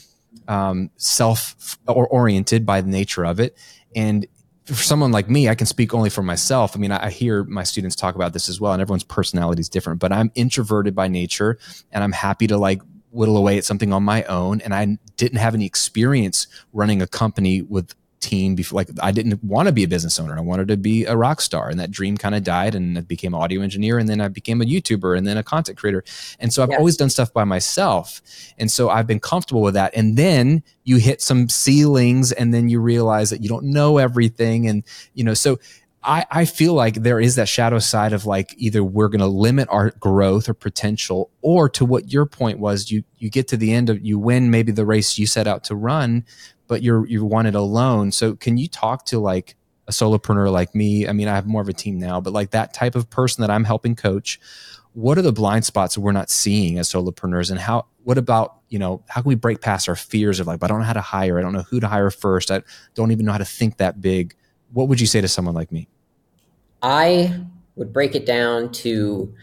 um, 0.47 0.89
self 0.95 1.77
oriented 1.87 2.65
by 2.65 2.81
the 2.81 2.89
nature 2.89 3.25
of 3.25 3.39
it 3.39 3.57
and 3.95 4.25
for 4.65 4.83
someone 4.83 5.11
like 5.11 5.29
me, 5.29 5.49
I 5.49 5.55
can 5.55 5.67
speak 5.67 5.93
only 5.93 6.09
for 6.09 6.23
myself. 6.23 6.75
I 6.75 6.79
mean, 6.79 6.91
I, 6.91 7.07
I 7.07 7.09
hear 7.09 7.43
my 7.43 7.63
students 7.63 7.95
talk 7.95 8.15
about 8.15 8.33
this 8.33 8.47
as 8.47 8.61
well, 8.61 8.73
and 8.73 8.81
everyone's 8.81 9.03
personality 9.03 9.59
is 9.59 9.69
different, 9.69 9.99
but 9.99 10.11
I'm 10.11 10.31
introverted 10.35 10.95
by 10.95 11.07
nature 11.07 11.57
and 11.91 12.03
I'm 12.03 12.11
happy 12.11 12.47
to 12.47 12.57
like 12.57 12.81
whittle 13.11 13.37
away 13.37 13.57
at 13.57 13.65
something 13.65 13.91
on 13.91 14.03
my 14.03 14.23
own. 14.23 14.61
And 14.61 14.73
I 14.73 14.97
didn't 15.17 15.39
have 15.39 15.53
any 15.53 15.65
experience 15.65 16.47
running 16.73 17.01
a 17.01 17.07
company 17.07 17.61
with 17.61 17.93
team 18.21 18.55
before 18.55 18.77
like 18.77 18.89
I 19.01 19.11
didn't 19.11 19.43
want 19.43 19.67
to 19.67 19.71
be 19.71 19.83
a 19.83 19.87
business 19.87 20.19
owner. 20.19 20.37
I 20.37 20.41
wanted 20.41 20.69
to 20.69 20.77
be 20.77 21.05
a 21.05 21.17
rock 21.17 21.41
star 21.41 21.69
and 21.69 21.79
that 21.79 21.91
dream 21.91 22.17
kind 22.17 22.35
of 22.35 22.43
died 22.43 22.75
and 22.75 22.97
I 22.97 23.01
became 23.01 23.33
an 23.33 23.41
audio 23.41 23.61
engineer 23.61 23.97
and 23.97 24.07
then 24.07 24.21
I 24.21 24.29
became 24.29 24.61
a 24.61 24.65
YouTuber 24.65 25.17
and 25.17 25.27
then 25.27 25.37
a 25.37 25.43
content 25.43 25.77
creator. 25.77 26.03
And 26.39 26.53
so 26.53 26.63
I've 26.63 26.69
always 26.69 26.95
done 26.95 27.09
stuff 27.09 27.33
by 27.33 27.43
myself. 27.43 28.21
And 28.57 28.71
so 28.71 28.89
I've 28.89 29.07
been 29.07 29.19
comfortable 29.19 29.61
with 29.61 29.73
that. 29.73 29.93
And 29.95 30.17
then 30.17 30.63
you 30.83 30.97
hit 30.97 31.21
some 31.21 31.49
ceilings 31.49 32.31
and 32.31 32.53
then 32.53 32.69
you 32.69 32.79
realize 32.79 33.29
that 33.31 33.41
you 33.41 33.49
don't 33.49 33.65
know 33.65 33.97
everything. 33.97 34.67
And, 34.67 34.83
you 35.13 35.23
know, 35.23 35.33
so 35.33 35.59
I, 36.03 36.25
I 36.31 36.45
feel 36.45 36.73
like 36.73 36.95
there 36.95 37.19
is 37.19 37.35
that 37.35 37.47
shadow 37.47 37.77
side 37.79 38.13
of 38.13 38.25
like 38.25 38.55
either 38.57 38.83
we're 38.83 39.07
going 39.07 39.19
to 39.19 39.27
limit 39.27 39.67
our 39.69 39.91
growth 39.99 40.49
or 40.49 40.55
potential, 40.55 41.29
or 41.41 41.69
to 41.69 41.85
what 41.85 42.11
your 42.11 42.25
point 42.25 42.59
was, 42.59 42.89
you 42.89 43.03
you 43.19 43.29
get 43.29 43.47
to 43.49 43.57
the 43.57 43.71
end 43.71 43.89
of 43.89 44.03
you 44.03 44.17
win 44.17 44.49
maybe 44.49 44.71
the 44.71 44.85
race 44.85 45.19
you 45.19 45.27
set 45.27 45.45
out 45.45 45.63
to 45.65 45.75
run, 45.75 46.25
but 46.71 46.81
you're 46.81 47.05
you 47.05 47.25
want 47.25 47.49
it 47.49 47.53
alone. 47.53 48.13
So 48.13 48.33
can 48.33 48.57
you 48.57 48.69
talk 48.69 49.05
to 49.07 49.19
like 49.19 49.57
a 49.89 49.91
solopreneur 49.91 50.49
like 50.49 50.73
me? 50.73 51.05
I 51.05 51.11
mean, 51.11 51.27
I 51.27 51.35
have 51.35 51.45
more 51.45 51.61
of 51.61 51.67
a 51.67 51.73
team 51.73 51.99
now, 51.99 52.21
but 52.21 52.31
like 52.31 52.51
that 52.51 52.73
type 52.73 52.95
of 52.95 53.09
person 53.09 53.41
that 53.41 53.51
I'm 53.51 53.65
helping 53.65 53.93
coach. 53.93 54.39
What 54.93 55.17
are 55.17 55.21
the 55.21 55.33
blind 55.33 55.65
spots 55.65 55.97
we're 55.97 56.13
not 56.13 56.29
seeing 56.29 56.79
as 56.79 56.89
solopreneurs, 56.89 57.51
and 57.51 57.59
how? 57.59 57.87
What 58.05 58.17
about 58.17 58.55
you 58.69 58.79
know 58.79 59.03
how 59.09 59.19
can 59.21 59.27
we 59.27 59.35
break 59.35 59.59
past 59.59 59.89
our 59.89 59.97
fears 59.97 60.39
of 60.39 60.47
like, 60.47 60.63
I 60.63 60.67
don't 60.67 60.79
know 60.79 60.85
how 60.85 60.93
to 60.93 61.01
hire, 61.01 61.37
I 61.37 61.41
don't 61.41 61.51
know 61.51 61.63
who 61.63 61.81
to 61.81 61.89
hire 61.89 62.09
first, 62.09 62.49
I 62.49 62.63
don't 62.95 63.11
even 63.11 63.25
know 63.25 63.33
how 63.33 63.37
to 63.37 63.43
think 63.43 63.75
that 63.77 63.99
big. 63.99 64.33
What 64.71 64.87
would 64.87 65.01
you 65.01 65.07
say 65.07 65.19
to 65.19 65.27
someone 65.27 65.53
like 65.53 65.73
me? 65.73 65.89
I 66.81 67.37
would 67.75 67.91
break 67.91 68.15
it 68.15 68.25
down 68.25 68.71
to 68.83 69.35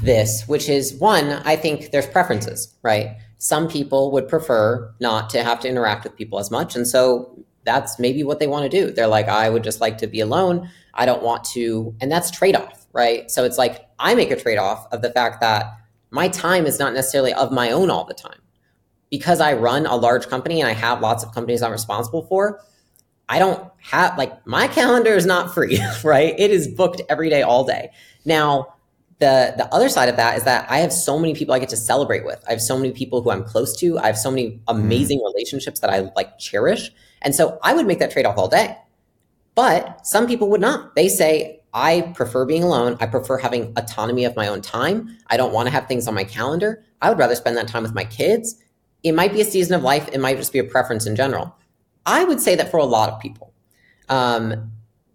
this, 0.00 0.44
which 0.46 0.68
is 0.68 0.94
one, 0.94 1.32
I 1.32 1.56
think 1.56 1.90
there's 1.90 2.06
preferences, 2.06 2.72
right? 2.84 3.16
Some 3.38 3.68
people 3.68 4.10
would 4.12 4.28
prefer 4.28 4.92
not 5.00 5.30
to 5.30 5.42
have 5.42 5.60
to 5.60 5.68
interact 5.68 6.04
with 6.04 6.16
people 6.16 6.38
as 6.38 6.50
much. 6.50 6.74
And 6.74 6.86
so 6.86 7.44
that's 7.64 7.98
maybe 7.98 8.22
what 8.22 8.38
they 8.38 8.46
want 8.46 8.70
to 8.70 8.84
do. 8.84 8.90
They're 8.90 9.06
like, 9.06 9.28
I 9.28 9.50
would 9.50 9.64
just 9.64 9.80
like 9.80 9.98
to 9.98 10.06
be 10.06 10.20
alone. 10.20 10.70
I 10.94 11.04
don't 11.04 11.22
want 11.22 11.44
to. 11.44 11.94
And 12.00 12.10
that's 12.10 12.30
trade 12.30 12.56
off, 12.56 12.86
right? 12.92 13.30
So 13.30 13.44
it's 13.44 13.58
like 13.58 13.86
I 13.98 14.14
make 14.14 14.30
a 14.30 14.40
trade 14.40 14.56
off 14.58 14.86
of 14.92 15.02
the 15.02 15.10
fact 15.10 15.40
that 15.40 15.72
my 16.10 16.28
time 16.28 16.66
is 16.66 16.78
not 16.78 16.94
necessarily 16.94 17.34
of 17.34 17.52
my 17.52 17.70
own 17.70 17.90
all 17.90 18.04
the 18.04 18.14
time. 18.14 18.40
Because 19.10 19.40
I 19.40 19.52
run 19.52 19.86
a 19.86 19.96
large 19.96 20.26
company 20.28 20.60
and 20.60 20.68
I 20.68 20.72
have 20.72 21.00
lots 21.00 21.22
of 21.22 21.32
companies 21.32 21.62
I'm 21.62 21.70
responsible 21.70 22.26
for, 22.26 22.60
I 23.28 23.38
don't 23.38 23.70
have 23.78 24.16
like 24.16 24.46
my 24.46 24.68
calendar 24.68 25.14
is 25.14 25.26
not 25.26 25.52
free, 25.52 25.80
right? 26.04 26.34
It 26.38 26.50
is 26.50 26.68
booked 26.68 27.02
every 27.08 27.28
day, 27.28 27.42
all 27.42 27.64
day. 27.64 27.90
Now, 28.24 28.74
the 29.18 29.54
the 29.56 29.72
other 29.74 29.88
side 29.88 30.08
of 30.08 30.16
that 30.16 30.36
is 30.36 30.44
that 30.44 30.70
I 30.70 30.78
have 30.78 30.92
so 30.92 31.18
many 31.18 31.34
people 31.34 31.54
I 31.54 31.58
get 31.58 31.70
to 31.70 31.76
celebrate 31.76 32.24
with. 32.24 32.42
I 32.46 32.50
have 32.50 32.60
so 32.60 32.76
many 32.76 32.92
people 32.92 33.22
who 33.22 33.30
I'm 33.30 33.44
close 33.44 33.76
to. 33.78 33.98
I 33.98 34.06
have 34.06 34.18
so 34.18 34.30
many 34.30 34.60
amazing 34.68 35.20
mm. 35.20 35.32
relationships 35.32 35.80
that 35.80 35.90
I 35.90 36.10
like 36.14 36.38
cherish. 36.38 36.90
And 37.22 37.34
so 37.34 37.58
I 37.62 37.72
would 37.74 37.86
make 37.86 37.98
that 38.00 38.10
trade 38.10 38.26
off 38.26 38.36
all 38.36 38.48
day. 38.48 38.76
But 39.54 40.06
some 40.06 40.26
people 40.26 40.50
would 40.50 40.60
not. 40.60 40.94
They 40.94 41.08
say, 41.08 41.60
I 41.72 42.12
prefer 42.14 42.44
being 42.44 42.62
alone. 42.62 42.98
I 43.00 43.06
prefer 43.06 43.38
having 43.38 43.72
autonomy 43.76 44.24
of 44.24 44.36
my 44.36 44.48
own 44.48 44.60
time. 44.60 45.16
I 45.28 45.38
don't 45.38 45.52
want 45.52 45.66
to 45.66 45.72
have 45.72 45.88
things 45.88 46.06
on 46.06 46.14
my 46.14 46.24
calendar. 46.24 46.84
I 47.00 47.08
would 47.08 47.18
rather 47.18 47.34
spend 47.34 47.56
that 47.56 47.68
time 47.68 47.82
with 47.82 47.94
my 47.94 48.04
kids. 48.04 48.62
It 49.02 49.12
might 49.12 49.32
be 49.32 49.40
a 49.40 49.44
season 49.44 49.74
of 49.74 49.82
life. 49.82 50.08
It 50.12 50.20
might 50.20 50.36
just 50.36 50.52
be 50.52 50.58
a 50.58 50.64
preference 50.64 51.06
in 51.06 51.16
general. 51.16 51.56
I 52.04 52.24
would 52.24 52.40
say 52.40 52.54
that 52.54 52.70
for 52.70 52.76
a 52.76 52.84
lot 52.84 53.10
of 53.10 53.20
people, 53.20 53.54
um, 54.08 54.72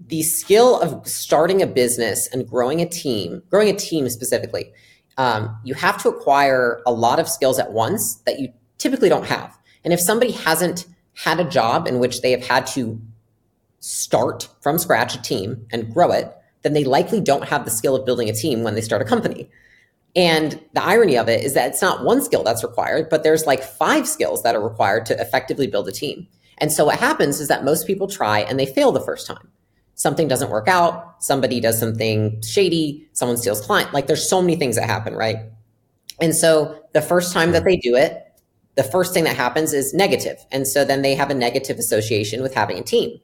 the 0.07 0.23
skill 0.23 0.79
of 0.79 1.07
starting 1.07 1.61
a 1.61 1.67
business 1.67 2.27
and 2.27 2.47
growing 2.47 2.81
a 2.81 2.85
team, 2.87 3.43
growing 3.49 3.69
a 3.69 3.77
team 3.77 4.09
specifically, 4.09 4.71
um, 5.17 5.55
you 5.63 5.73
have 5.73 6.01
to 6.01 6.09
acquire 6.09 6.81
a 6.85 6.91
lot 6.91 7.19
of 7.19 7.27
skills 7.27 7.59
at 7.59 7.71
once 7.71 8.15
that 8.25 8.39
you 8.39 8.49
typically 8.77 9.09
don't 9.09 9.25
have. 9.25 9.57
And 9.83 9.93
if 9.93 9.99
somebody 9.99 10.31
hasn't 10.31 10.85
had 11.13 11.39
a 11.39 11.43
job 11.43 11.87
in 11.87 11.99
which 11.99 12.21
they 12.21 12.31
have 12.31 12.45
had 12.45 12.65
to 12.67 12.99
start 13.79 14.47
from 14.61 14.77
scratch 14.77 15.15
a 15.15 15.21
team 15.21 15.65
and 15.71 15.93
grow 15.93 16.11
it, 16.11 16.33
then 16.63 16.73
they 16.73 16.83
likely 16.83 17.19
don't 17.19 17.47
have 17.47 17.65
the 17.65 17.71
skill 17.71 17.95
of 17.95 18.05
building 18.05 18.29
a 18.29 18.33
team 18.33 18.63
when 18.63 18.75
they 18.75 18.81
start 18.81 19.01
a 19.01 19.05
company. 19.05 19.49
And 20.15 20.59
the 20.73 20.83
irony 20.83 21.17
of 21.17 21.29
it 21.29 21.43
is 21.43 21.53
that 21.53 21.69
it's 21.69 21.81
not 21.81 22.03
one 22.03 22.21
skill 22.21 22.43
that's 22.43 22.63
required, 22.63 23.09
but 23.09 23.23
there's 23.23 23.45
like 23.45 23.63
five 23.63 24.07
skills 24.07 24.43
that 24.43 24.55
are 24.55 24.61
required 24.61 25.05
to 25.07 25.19
effectively 25.19 25.67
build 25.67 25.87
a 25.87 25.91
team. 25.91 26.27
And 26.57 26.71
so 26.71 26.85
what 26.85 26.99
happens 26.99 27.39
is 27.39 27.47
that 27.47 27.63
most 27.63 27.87
people 27.87 28.07
try 28.07 28.39
and 28.39 28.59
they 28.59 28.65
fail 28.65 28.91
the 28.91 29.01
first 29.01 29.25
time 29.25 29.49
something 30.01 30.27
doesn't 30.27 30.49
work 30.49 30.67
out, 30.67 31.23
somebody 31.23 31.59
does 31.59 31.79
something 31.79 32.41
shady, 32.41 33.07
someone 33.13 33.37
steals 33.37 33.61
client. 33.61 33.93
Like 33.93 34.07
there's 34.07 34.27
so 34.27 34.41
many 34.41 34.55
things 34.55 34.75
that 34.75 34.89
happen, 34.89 35.13
right? 35.13 35.37
And 36.19 36.35
so 36.35 36.83
the 36.93 37.03
first 37.03 37.31
time 37.33 37.51
that 37.51 37.65
they 37.65 37.77
do 37.77 37.95
it, 37.95 38.17
the 38.73 38.83
first 38.83 39.13
thing 39.13 39.25
that 39.25 39.35
happens 39.35 39.73
is 39.73 39.93
negative. 39.93 40.43
And 40.51 40.67
so 40.67 40.83
then 40.83 41.03
they 41.03 41.13
have 41.13 41.29
a 41.29 41.35
negative 41.35 41.77
association 41.77 42.41
with 42.41 42.55
having 42.55 42.79
a 42.79 42.83
team. 42.83 43.19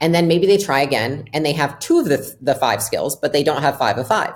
And 0.00 0.14
then 0.14 0.28
maybe 0.28 0.46
they 0.46 0.58
try 0.58 0.80
again 0.80 1.28
and 1.32 1.44
they 1.44 1.52
have 1.54 1.80
two 1.80 1.98
of 1.98 2.04
the, 2.04 2.36
the 2.40 2.54
five 2.54 2.84
skills, 2.84 3.16
but 3.16 3.32
they 3.32 3.42
don't 3.42 3.62
have 3.62 3.76
five 3.76 3.98
of 3.98 4.06
five. 4.06 4.32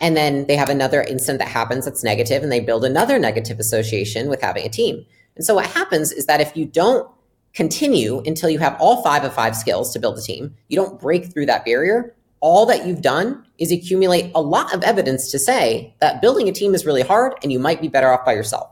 And 0.00 0.16
then 0.16 0.48
they 0.48 0.56
have 0.56 0.68
another 0.68 1.00
incident 1.02 1.38
that 1.38 1.48
happens 1.48 1.84
that's 1.84 2.02
negative 2.02 2.42
and 2.42 2.50
they 2.50 2.58
build 2.58 2.84
another 2.84 3.20
negative 3.20 3.60
association 3.60 4.28
with 4.28 4.42
having 4.42 4.66
a 4.66 4.68
team. 4.68 5.04
And 5.36 5.44
so 5.44 5.54
what 5.54 5.66
happens 5.66 6.10
is 6.10 6.26
that 6.26 6.40
if 6.40 6.56
you 6.56 6.66
don't 6.66 7.08
continue 7.54 8.20
until 8.26 8.50
you 8.50 8.58
have 8.58 8.76
all 8.80 9.02
five 9.02 9.24
of 9.24 9.32
five 9.32 9.56
skills 9.56 9.92
to 9.92 9.98
build 9.98 10.18
a 10.18 10.22
team. 10.22 10.54
You 10.68 10.76
don't 10.76 11.00
break 11.00 11.32
through 11.32 11.46
that 11.46 11.64
barrier. 11.64 12.14
All 12.40 12.66
that 12.66 12.86
you've 12.86 13.00
done 13.00 13.46
is 13.58 13.72
accumulate 13.72 14.30
a 14.34 14.42
lot 14.42 14.74
of 14.74 14.82
evidence 14.82 15.30
to 15.30 15.38
say 15.38 15.94
that 16.00 16.20
building 16.20 16.48
a 16.48 16.52
team 16.52 16.74
is 16.74 16.84
really 16.84 17.02
hard 17.02 17.34
and 17.42 17.52
you 17.52 17.58
might 17.58 17.80
be 17.80 17.88
better 17.88 18.12
off 18.12 18.24
by 18.24 18.34
yourself. 18.34 18.70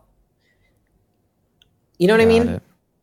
You 1.99 2.09
know 2.09 2.15
what 2.15 2.19
Got 2.19 2.25
I 2.25 2.39
mean? 2.39 2.49
It. 2.49 2.63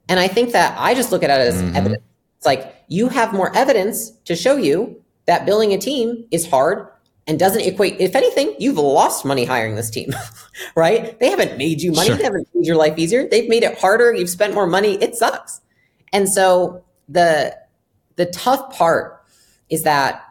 And 0.10 0.20
I 0.20 0.28
think 0.28 0.52
that 0.52 0.76
I 0.78 0.94
just 0.94 1.12
look 1.12 1.24
at 1.24 1.30
it 1.30 1.48
as 1.48 1.62
mm-hmm. 1.62 1.76
evidence. 1.76 2.04
It's 2.38 2.46
like 2.46 2.76
you 2.88 3.10
have 3.10 3.34
more 3.34 3.56
evidence 3.56 4.12
to 4.26 4.36
show 4.36 4.58
you 4.58 5.02
that 5.26 5.46
building 5.46 5.74
a 5.74 5.78
team 5.78 6.26
is 6.32 6.48
hard 6.48 6.88
and 7.28 7.40
doesn't 7.40 7.62
equate. 7.62 7.96
If 8.00 8.16
anything, 8.16 8.56
you've 8.60 8.78
lost 8.78 9.24
money 9.24 9.46
hiring 9.46 9.76
this 9.76 9.90
team, 9.90 10.14
right? 10.76 11.18
They 11.20 11.30
haven't 11.30 11.58
made 11.58 11.82
you 11.82 11.92
money. 11.92 12.08
Sure. 12.08 12.18
They 12.18 12.24
haven't 12.24 12.48
made 12.54 12.66
your 12.66 12.76
life 12.76 12.98
easier. 12.98 13.28
They've 13.28 13.48
made 13.48 13.64
it 13.64 13.78
harder. 13.80 14.14
You've 14.14 14.30
spent 14.30 14.54
more 14.54 14.68
money. 14.68 14.96
It 14.96 15.16
sucks. 15.16 15.62
And 16.14 16.28
so 16.30 16.84
the 17.08 17.56
the 18.16 18.26
tough 18.28 18.76
part 18.76 19.24
is 19.70 19.84
that 19.84 20.24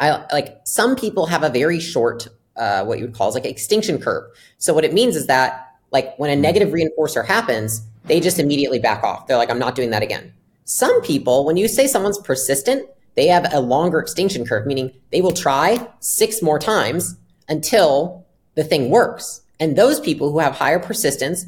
I 0.00 0.24
like 0.32 0.60
some 0.64 0.96
people 0.96 1.26
have 1.26 1.42
a 1.42 1.48
very 1.48 1.80
short, 1.80 2.28
uh, 2.56 2.84
what 2.84 2.98
you 2.98 3.04
would 3.04 3.14
call 3.14 3.28
is 3.28 3.34
like 3.34 3.44
extinction 3.44 4.00
curve. 4.00 4.24
So 4.58 4.74
what 4.74 4.84
it 4.84 4.92
means 4.92 5.16
is 5.16 5.26
that 5.26 5.68
like 5.92 6.18
when 6.18 6.30
a 6.30 6.36
negative 6.36 6.70
reinforcer 6.70 7.24
happens, 7.24 7.82
they 8.04 8.20
just 8.20 8.38
immediately 8.38 8.78
back 8.78 9.02
off. 9.04 9.26
They're 9.26 9.36
like, 9.36 9.50
I'm 9.50 9.58
not 9.58 9.74
doing 9.74 9.90
that 9.90 10.02
again. 10.02 10.32
Some 10.64 11.02
people, 11.02 11.44
when 11.44 11.56
you 11.56 11.68
say 11.68 11.86
someone's 11.86 12.18
persistent, 12.18 12.88
they 13.14 13.28
have 13.28 13.46
a 13.52 13.60
longer 13.60 14.00
extinction 14.00 14.44
curve, 14.44 14.66
meaning 14.66 14.90
they 15.12 15.20
will 15.20 15.32
try 15.32 15.86
six 16.00 16.42
more 16.42 16.58
times 16.58 17.16
until 17.48 18.26
the 18.54 18.64
thing 18.64 18.90
works. 18.90 19.42
And 19.60 19.76
those 19.76 20.00
people 20.00 20.32
who 20.32 20.40
have 20.40 20.54
higher 20.54 20.80
persistence, 20.80 21.46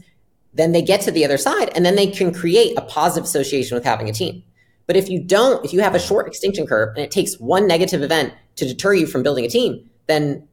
then 0.57 0.73
they 0.73 0.83
get 0.83 1.01
to 1.03 1.11
the 1.11 1.25
other 1.25 1.37
side 1.37 1.71
and 1.75 1.85
then 1.85 1.97
they 1.97 2.07
can 2.07 2.33
create 2.33 2.77
a 2.79 2.83
positive 2.83 3.25
association 3.25 3.75
with 3.75 3.85
having 3.85 4.09
a 4.09 4.13
team. 4.13 4.43
But 4.87 4.97
if 4.97 5.09
you 5.09 5.23
don't, 5.23 5.65
if 5.65 5.73
you 5.73 5.81
have 5.81 5.95
a 5.95 5.99
short 5.99 6.27
extinction 6.27 6.67
curve 6.67 6.91
and 6.97 7.05
it 7.05 7.11
takes 7.11 7.39
one 7.39 7.67
negative 7.67 8.03
event 8.03 8.33
to 8.57 8.67
deter 8.67 8.95
you 8.95 9.07
from 9.07 9.23
building 9.23 9.45
a 9.45 9.49
team, 9.49 9.91
then 10.07 10.47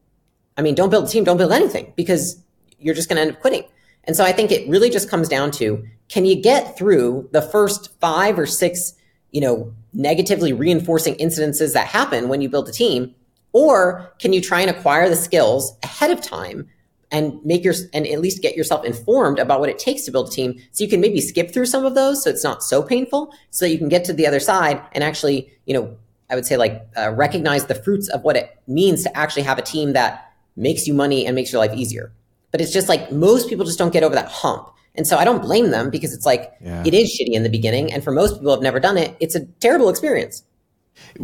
I 0.58 0.62
mean, 0.62 0.76
don't 0.76 0.90
build 0.90 1.06
a 1.06 1.08
team, 1.08 1.24
don't 1.24 1.38
build 1.38 1.52
anything 1.52 1.94
because 1.96 2.42
you're 2.80 2.96
just 2.96 3.10
going 3.10 3.18
to 3.18 3.22
end 3.22 3.32
up 3.32 3.42
quitting. 3.42 3.64
And 4.04 4.16
so 4.16 4.24
I 4.24 4.32
think 4.32 4.52
it 4.52 4.68
really 4.70 4.90
just 4.90 5.10
comes 5.10 5.30
down 5.30 5.52
to 5.52 5.84
can 6.10 6.26
you 6.26 6.36
get 6.42 6.78
through 6.78 7.30
the 7.32 7.42
first 7.42 7.98
five 8.00 8.38
or 8.38 8.46
six, 8.46 8.94
you 9.32 9.42
know, 9.42 9.74
negatively 9.94 10.52
reinforcing 10.52 11.16
incidences 11.16 11.74
that 11.74 11.88
happen 11.88 12.28
when 12.28 12.42
you 12.42 12.50
build 12.50 12.68
a 12.68 12.72
team? 12.72 13.16
Or 13.54 14.14
can 14.20 14.34
you 14.34 14.42
try 14.42 14.62
and 14.62 14.70
acquire 14.70 15.08
the 15.10 15.16
skills 15.16 15.78
ahead 15.84 16.12
of 16.12 16.22
time 16.22 16.68
and 17.14 17.40
make 17.46 17.64
your 17.64 17.76
and 17.94 18.06
at 18.08 18.20
least 18.20 18.42
get 18.42 18.58
yourself 18.58 18.84
informed 18.84 19.40
about 19.40 19.60
what 19.60 19.70
it 19.70 19.80
takes 19.80 20.02
to 20.04 20.12
build 20.12 20.28
a 20.28 20.32
team. 20.32 20.60
So 20.72 20.84
you 20.84 20.90
can 20.90 21.00
maybe 21.00 21.22
skip 21.22 21.54
through 21.54 21.68
some 21.68 21.86
of 21.86 21.96
those 21.96 22.24
so 22.24 22.30
it's 22.30 22.44
not 22.44 22.64
so 22.64 22.82
painful 22.82 23.34
so 23.52 23.66
that 23.66 23.72
you 23.72 23.78
can 23.78 23.88
get 23.88 24.04
to 24.06 24.14
the 24.14 24.28
other 24.28 24.40
side 24.40 24.82
and 24.92 25.04
actually 25.04 25.50
you 25.66 25.74
know 25.74 25.96
i 26.30 26.36
would 26.36 26.46
say 26.46 26.58
like 26.58 26.86
uh, 26.98 27.12
recognize 27.12 27.68
the 27.68 27.76
fruits 27.76 28.10
of 28.10 28.24
what 28.24 28.36
it 28.36 28.58
means 28.68 29.04
to 29.04 29.16
actually 29.18 29.44
have 29.44 29.60
a 29.60 29.62
team 29.62 29.94
that 29.94 30.34
makes 30.56 30.88
you 30.88 30.94
money 30.94 31.26
and 31.26 31.36
makes 31.36 31.52
your 31.52 31.60
life 31.62 31.76
easier. 31.78 32.12
But 32.52 32.62
it's 32.62 32.72
just 32.72 32.90
like 32.90 33.12
most 33.12 33.48
people 33.50 33.66
just 33.66 33.80
don't 33.80 33.94
get 33.94 34.04
over 34.04 34.16
that 34.16 34.28
hump. 34.28 34.70
And 34.96 35.08
so 35.08 35.18
i 35.18 35.24
don't 35.24 35.42
blame 35.42 35.72
them 35.72 35.90
because 35.90 36.14
it's 36.14 36.26
like 36.26 36.52
yeah. 36.62 36.84
it 36.86 36.94
is 36.94 37.10
shitty 37.16 37.34
in 37.34 37.44
the 37.44 37.50
beginning. 37.50 37.94
And 37.94 38.04
for 38.04 38.12
most 38.12 38.34
people 38.34 38.46
who 38.46 38.52
have 38.52 38.62
never 38.62 38.80
done 38.80 38.98
it 38.98 39.16
it's 39.20 39.36
a 39.36 39.46
terrible 39.66 39.90
experience. 39.90 40.44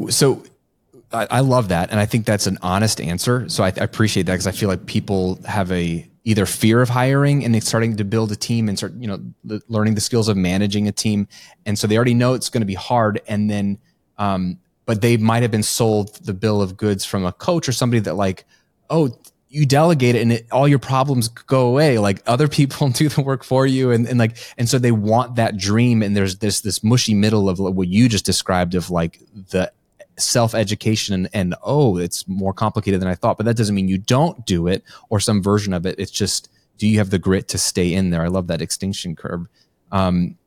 So 0.10 0.44
I, 1.12 1.28
I, 1.32 1.40
love 1.40 1.70
that, 1.70 1.92
and 1.92 2.00
I 2.00 2.06
think 2.06 2.26
that's 2.26 2.46
an 2.48 2.58
honest 2.62 3.02
answer. 3.02 3.50
So 3.50 3.64
I, 3.64 3.68
I 3.68 3.84
appreciate 3.84 4.28
that 4.28 4.34
because 4.34 4.48
I 4.48 4.52
feel 4.52 4.70
like 4.70 4.86
people 4.86 5.40
have 5.46 5.72
a 5.72 6.08
either 6.24 6.46
fear 6.46 6.82
of 6.82 6.90
hiring 6.90 7.44
and 7.44 7.64
starting 7.64 7.96
to 7.98 8.04
build 8.04 8.32
a 8.32 8.36
team 8.36 8.70
and 8.70 8.78
start 8.78 8.94
you 8.94 9.08
know 9.08 9.20
learning 9.68 9.96
the 9.96 10.02
skills 10.02 10.28
of 10.28 10.38
managing 10.38 10.88
a 10.88 10.92
team, 10.92 11.28
and 11.66 11.80
so 11.80 11.88
they 11.88 11.96
already 11.96 12.14
know 12.14 12.34
it's 12.34 12.50
going 12.50 12.62
to 12.62 12.68
be 12.68 12.76
hard, 12.76 13.22
and 13.28 13.50
then 13.50 13.80
um, 14.18 14.60
but 14.86 15.02
they 15.02 15.18
might 15.18 15.44
have 15.44 15.52
been 15.52 15.64
sold 15.64 16.16
the 16.26 16.34
bill 16.34 16.62
of 16.62 16.76
goods 16.76 17.06
from 17.06 17.26
a 17.26 17.32
coach 17.32 17.70
or 17.70 17.72
somebody 17.72 18.00
that 18.00 18.16
like 18.16 18.46
oh 18.90 19.10
you 19.48 19.66
delegate 19.66 20.16
it 20.16 20.22
and 20.22 20.32
it, 20.32 20.48
all 20.52 20.68
your 20.68 20.80
problems 20.80 21.28
go 21.28 21.68
away 21.68 22.00
like 22.00 22.22
other 22.26 22.48
people 22.60 22.90
do 22.90 23.08
the 23.08 23.22
work 23.22 23.44
for 23.44 23.68
you 23.68 23.92
and, 23.92 24.08
and 24.08 24.18
like 24.18 24.38
and 24.58 24.70
so 24.70 24.80
they 24.80 24.92
want 24.92 25.36
that 25.36 25.58
dream 25.58 26.02
and 26.02 26.18
there's 26.18 26.38
this 26.38 26.62
this 26.62 26.84
mushy 26.84 27.14
middle 27.14 27.50
of 27.50 27.60
what 27.60 27.88
you 27.88 28.10
just 28.10 28.26
described 28.26 28.76
of 28.76 28.90
like 28.90 29.20
the 29.52 29.72
self 30.20 30.54
education 30.54 31.14
and, 31.14 31.30
and, 31.34 31.56
oh, 31.64 31.98
it's 31.98 32.28
more 32.28 32.54
complicated 32.54 33.02
than 33.02 33.08
I 33.08 33.16
thought. 33.16 33.38
But 33.38 33.46
that 33.46 33.58
doesn't 33.58 33.76
mean 33.76 33.88
you 33.88 33.98
don't 33.98 34.46
do 34.46 34.68
it 34.68 34.84
or 35.10 35.20
some 35.20 35.42
version 35.42 35.74
of 35.74 35.86
it. 35.86 35.96
It's 35.98 36.12
just, 36.12 36.50
do 36.78 36.88
you 36.88 36.98
have 36.98 37.10
the 37.10 37.20
grit 37.20 37.48
to 37.50 37.58
stay 37.58 37.94
in 37.94 38.10
there? 38.10 38.24
I 38.24 38.28
love 38.28 38.48
that 38.48 38.62
extinction 38.62 39.16
curve. 39.16 39.48
Um, 39.92 40.38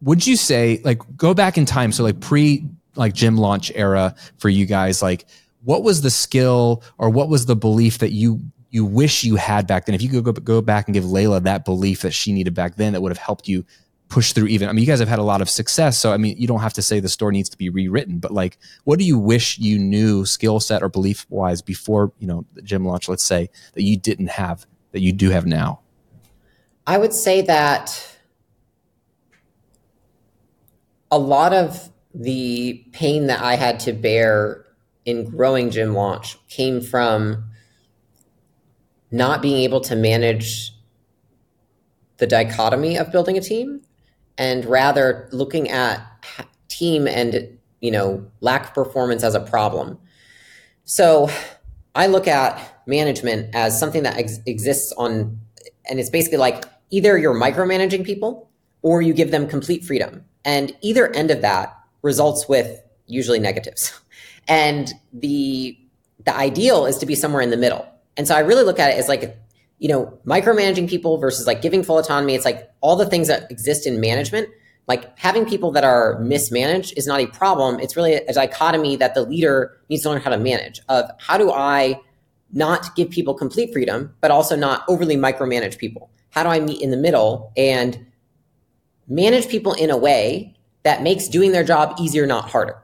would 0.00 0.26
you 0.26 0.36
say, 0.36 0.80
like, 0.84 1.00
go 1.16 1.34
back 1.34 1.58
in 1.58 1.66
time? 1.66 1.92
So, 1.92 2.04
like, 2.04 2.20
pre 2.20 2.64
like 2.96 3.14
gym 3.14 3.36
launch 3.36 3.70
era 3.74 4.14
for 4.38 4.48
you 4.48 4.66
guys, 4.66 5.02
like, 5.02 5.26
what 5.64 5.82
was 5.82 6.02
the 6.02 6.10
skill 6.10 6.82
or 6.98 7.10
what 7.10 7.28
was 7.28 7.46
the 7.46 7.56
belief 7.56 7.98
that 7.98 8.10
you 8.10 8.40
you 8.70 8.84
wish 8.84 9.24
you 9.24 9.36
had 9.36 9.66
back 9.66 9.86
then? 9.86 9.94
If 9.94 10.02
you 10.02 10.08
could 10.08 10.24
go, 10.24 10.32
go 10.32 10.60
back 10.60 10.86
and 10.86 10.94
give 10.94 11.10
Leila 11.10 11.40
that 11.40 11.64
belief 11.64 12.02
that 12.02 12.12
she 12.12 12.32
needed 12.32 12.54
back 12.54 12.76
then, 12.76 12.92
that 12.92 13.00
would 13.00 13.10
have 13.10 13.18
helped 13.18 13.48
you 13.48 13.64
push 14.08 14.32
through 14.32 14.46
even 14.46 14.68
i 14.68 14.72
mean 14.72 14.80
you 14.80 14.86
guys 14.86 15.00
have 15.00 15.08
had 15.08 15.18
a 15.18 15.22
lot 15.22 15.42
of 15.42 15.50
success 15.50 15.98
so 15.98 16.12
i 16.12 16.16
mean 16.16 16.34
you 16.38 16.46
don't 16.46 16.60
have 16.60 16.72
to 16.72 16.80
say 16.80 16.98
the 16.98 17.08
store 17.08 17.30
needs 17.30 17.48
to 17.48 17.58
be 17.58 17.68
rewritten 17.68 18.18
but 18.18 18.30
like 18.30 18.56
what 18.84 18.98
do 18.98 19.04
you 19.04 19.18
wish 19.18 19.58
you 19.58 19.78
knew 19.78 20.24
skill 20.24 20.60
set 20.60 20.82
or 20.82 20.88
belief 20.88 21.26
wise 21.28 21.60
before 21.60 22.12
you 22.18 22.26
know 22.26 22.46
the 22.54 22.62
gym 22.62 22.86
launch 22.86 23.08
let's 23.08 23.22
say 23.22 23.50
that 23.74 23.82
you 23.82 23.98
didn't 23.98 24.28
have 24.28 24.66
that 24.92 25.00
you 25.00 25.12
do 25.12 25.30
have 25.30 25.46
now? 25.46 25.80
I 26.86 26.98
would 26.98 27.12
say 27.12 27.42
that 27.42 28.16
a 31.10 31.18
lot 31.18 31.52
of 31.52 31.90
the 32.14 32.84
pain 32.92 33.26
that 33.26 33.40
i 33.42 33.54
had 33.54 33.78
to 33.80 33.92
bear 33.92 34.64
in 35.04 35.28
growing 35.30 35.70
gym 35.70 35.94
launch 35.94 36.38
came 36.48 36.80
from 36.80 37.44
not 39.10 39.40
being 39.40 39.58
able 39.58 39.80
to 39.80 39.94
manage 39.94 40.72
the 42.16 42.26
dichotomy 42.26 42.96
of 42.96 43.12
building 43.12 43.38
a 43.38 43.40
team 43.40 43.80
and 44.38 44.64
rather 44.64 45.28
looking 45.32 45.68
at 45.68 46.00
team 46.68 47.06
and 47.06 47.58
you 47.80 47.90
know 47.90 48.24
lack 48.40 48.68
of 48.68 48.74
performance 48.74 49.22
as 49.22 49.34
a 49.34 49.40
problem. 49.40 49.98
So 50.84 51.28
i 51.94 52.06
look 52.06 52.28
at 52.28 52.82
management 52.86 53.54
as 53.54 53.78
something 53.78 54.04
that 54.04 54.16
ex- 54.16 54.38
exists 54.46 54.92
on 54.92 55.38
and 55.88 55.98
it's 55.98 56.10
basically 56.10 56.38
like 56.38 56.64
either 56.90 57.18
you're 57.18 57.34
micromanaging 57.34 58.04
people 58.04 58.48
or 58.82 59.02
you 59.02 59.12
give 59.12 59.30
them 59.30 59.46
complete 59.46 59.84
freedom. 59.84 60.24
And 60.44 60.74
either 60.80 61.12
end 61.14 61.30
of 61.30 61.42
that 61.42 61.76
results 62.02 62.48
with 62.48 62.80
usually 63.06 63.38
negatives. 63.38 63.92
And 64.50 64.94
the 65.12 65.78
the 66.24 66.34
ideal 66.34 66.86
is 66.86 66.96
to 66.98 67.04
be 67.04 67.14
somewhere 67.14 67.42
in 67.42 67.50
the 67.50 67.58
middle. 67.58 67.86
And 68.16 68.26
so 68.26 68.34
i 68.34 68.38
really 68.38 68.64
look 68.64 68.78
at 68.78 68.88
it 68.88 68.96
as 68.96 69.06
like 69.06 69.36
you 69.78 69.88
know, 69.88 70.18
micromanaging 70.26 70.88
people 70.88 71.18
versus 71.18 71.46
like 71.46 71.62
giving 71.62 71.82
full 71.82 71.98
autonomy. 71.98 72.34
It's 72.34 72.44
like 72.44 72.70
all 72.80 72.96
the 72.96 73.06
things 73.06 73.28
that 73.28 73.50
exist 73.50 73.86
in 73.86 74.00
management. 74.00 74.48
Like 74.86 75.16
having 75.18 75.44
people 75.44 75.70
that 75.72 75.84
are 75.84 76.18
mismanaged 76.18 76.94
is 76.96 77.06
not 77.06 77.20
a 77.20 77.26
problem. 77.26 77.78
It's 77.78 77.94
really 77.94 78.14
a 78.14 78.32
dichotomy 78.32 78.96
that 78.96 79.14
the 79.14 79.22
leader 79.22 79.78
needs 79.88 80.02
to 80.02 80.10
learn 80.10 80.20
how 80.20 80.30
to 80.30 80.38
manage 80.38 80.80
of 80.88 81.10
how 81.18 81.36
do 81.36 81.52
I 81.52 82.00
not 82.52 82.96
give 82.96 83.10
people 83.10 83.34
complete 83.34 83.72
freedom, 83.72 84.14
but 84.20 84.30
also 84.30 84.56
not 84.56 84.84
overly 84.88 85.16
micromanage 85.16 85.78
people? 85.78 86.10
How 86.30 86.42
do 86.42 86.48
I 86.48 86.60
meet 86.60 86.80
in 86.80 86.90
the 86.90 86.96
middle 86.96 87.52
and 87.56 88.06
manage 89.06 89.48
people 89.48 89.74
in 89.74 89.90
a 89.90 89.96
way 89.96 90.54
that 90.82 91.02
makes 91.02 91.28
doing 91.28 91.52
their 91.52 91.64
job 91.64 91.96
easier, 92.00 92.26
not 92.26 92.48
harder? 92.48 92.80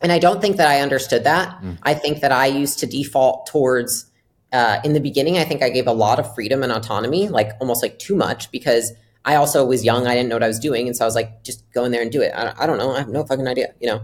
And 0.00 0.12
I 0.12 0.18
don't 0.18 0.40
think 0.40 0.56
that 0.56 0.68
I 0.68 0.80
understood 0.80 1.24
that. 1.24 1.60
Mm. 1.62 1.78
I 1.82 1.94
think 1.94 2.20
that 2.20 2.32
I 2.32 2.46
used 2.46 2.78
to 2.78 2.86
default 2.86 3.46
towards 3.46 4.09
uh, 4.52 4.80
in 4.84 4.92
the 4.92 5.00
beginning, 5.00 5.38
I 5.38 5.44
think 5.44 5.62
I 5.62 5.70
gave 5.70 5.86
a 5.86 5.92
lot 5.92 6.18
of 6.18 6.34
freedom 6.34 6.62
and 6.62 6.72
autonomy, 6.72 7.28
like 7.28 7.52
almost 7.60 7.82
like 7.82 7.98
too 7.98 8.16
much, 8.16 8.50
because 8.50 8.92
I 9.24 9.34
also 9.36 9.64
was 9.64 9.84
young. 9.84 10.06
I 10.06 10.14
didn't 10.14 10.28
know 10.28 10.36
what 10.36 10.42
I 10.42 10.48
was 10.48 10.58
doing. 10.58 10.86
And 10.86 10.96
so 10.96 11.04
I 11.04 11.06
was 11.06 11.14
like, 11.14 11.44
just 11.44 11.70
go 11.72 11.84
in 11.84 11.92
there 11.92 12.02
and 12.02 12.10
do 12.10 12.22
it. 12.22 12.32
I, 12.34 12.54
I 12.58 12.66
don't 12.66 12.78
know. 12.78 12.92
I 12.92 12.98
have 12.98 13.08
no 13.08 13.24
fucking 13.24 13.46
idea, 13.46 13.74
you 13.80 13.86
know? 13.86 14.02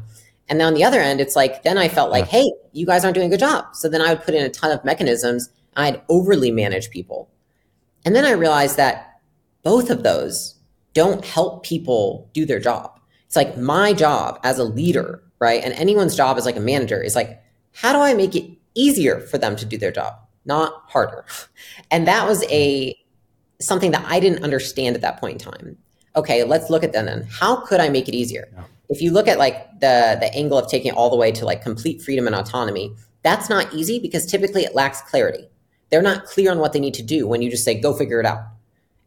And 0.49 0.61
then 0.61 0.69
on 0.69 0.75
the 0.75 0.85
other 0.85 1.01
end, 1.01 1.21
it's 1.21 1.35
like, 1.35 1.63
then 1.65 1.79
I 1.79 1.89
felt 1.89 2.11
like, 2.11 2.27
yeah. 2.27 2.43
hey, 2.43 2.53
you 2.73 2.87
guys 2.87 3.05
aren't 3.05 3.15
doing 3.15 3.27
a 3.27 3.31
good 3.31 3.41
job. 3.41 3.75
So 3.75 3.89
then 3.89 4.01
I 4.01 4.11
would 4.11 4.23
put 4.23 4.35
in 4.35 4.45
a 4.45 4.51
ton 4.51 4.71
of 4.71 4.85
mechanisms. 4.85 5.49
I'd 5.77 6.03
overly 6.09 6.51
manage 6.53 6.91
people. 6.91 7.29
And 8.05 8.15
then 8.15 8.25
I 8.25 8.33
realized 8.33 8.77
that 8.77 9.21
both 9.65 9.91
of 9.91 10.05
those 10.05 10.55
don't 10.95 11.25
help 11.25 11.65
people 11.65 12.31
do 12.33 12.47
their 12.47 12.61
job. 12.61 13.01
It's 13.27 13.37
like 13.37 13.59
my 13.59 13.93
job 13.93 14.39
as 14.45 14.59
a 14.59 14.65
leader, 14.65 15.23
right? 15.41 15.63
And 15.65 15.75
anyone's 15.75 16.15
job 16.15 16.39
as 16.39 16.47
like 16.47 16.57
a 16.57 16.61
manager 16.61 17.03
is 17.03 17.17
like, 17.17 17.43
how 17.73 17.93
do 17.93 17.99
I 17.99 18.15
make 18.15 18.37
it 18.37 18.49
easier 18.75 19.21
for 19.21 19.39
them 19.39 19.57
to 19.57 19.65
do 19.65 19.77
their 19.77 19.91
job? 19.91 20.15
Not 20.47 20.83
harder. 20.89 21.25
And 21.91 22.07
that 22.07 22.27
was 22.27 22.45
a 22.51 22.97
something 23.61 23.91
that 23.91 24.05
I 24.07 24.21
didn't 24.21 24.45
understand 24.45 24.97
at 24.97 25.03
that 25.03 25.19
point 25.19 25.43
in 25.43 25.53
time. 25.53 25.79
Okay, 26.15 26.45
let's 26.45 26.71
look 26.71 26.85
at 26.85 26.93
them 26.93 27.07
then. 27.07 27.27
How 27.31 27.57
could 27.57 27.81
I 27.81 27.89
make 27.89 28.09
it 28.09 28.15
easier? 28.15 28.49
Yeah. 28.55 28.65
If 28.89 29.03
you 29.03 29.11
look 29.13 29.29
at 29.29 29.39
like 29.39 29.81
the 29.81 30.17
the 30.21 30.33
angle 30.35 30.59
of 30.59 30.69
taking 30.69 30.93
it 30.93 30.97
all 30.97 31.11
the 31.11 31.17
way 31.17 31.33
to 31.33 31.45
like 31.45 31.63
complete 31.63 32.03
freedom 32.03 32.27
and 32.27 32.37
autonomy, 32.37 32.95
that's 33.23 33.49
not 33.51 33.73
easy 33.75 33.99
because 33.99 34.27
typically 34.27 34.63
it 34.63 34.75
lacks 34.75 35.01
clarity. 35.03 35.49
They're 35.91 36.03
not 36.03 36.25
clear 36.25 36.51
on 36.51 36.59
what 36.59 36.73
they 36.73 36.81
need 36.81 36.95
to 36.95 37.03
do 37.03 37.27
when 37.27 37.43
you 37.43 37.51
just 37.51 37.65
say 37.65 37.81
go 37.81 37.93
figure 37.93 38.21
it 38.21 38.27
out. 38.27 38.41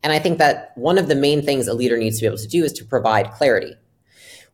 And 0.03 0.13
I 0.13 0.19
think 0.19 0.37
that 0.37 0.71
one 0.75 0.97
of 0.97 1.07
the 1.07 1.15
main 1.15 1.41
things 1.41 1.67
a 1.67 1.73
leader 1.73 1.97
needs 1.97 2.17
to 2.17 2.23
be 2.23 2.27
able 2.27 2.37
to 2.37 2.47
do 2.47 2.63
is 2.63 2.73
to 2.73 2.85
provide 2.85 3.31
clarity. 3.31 3.75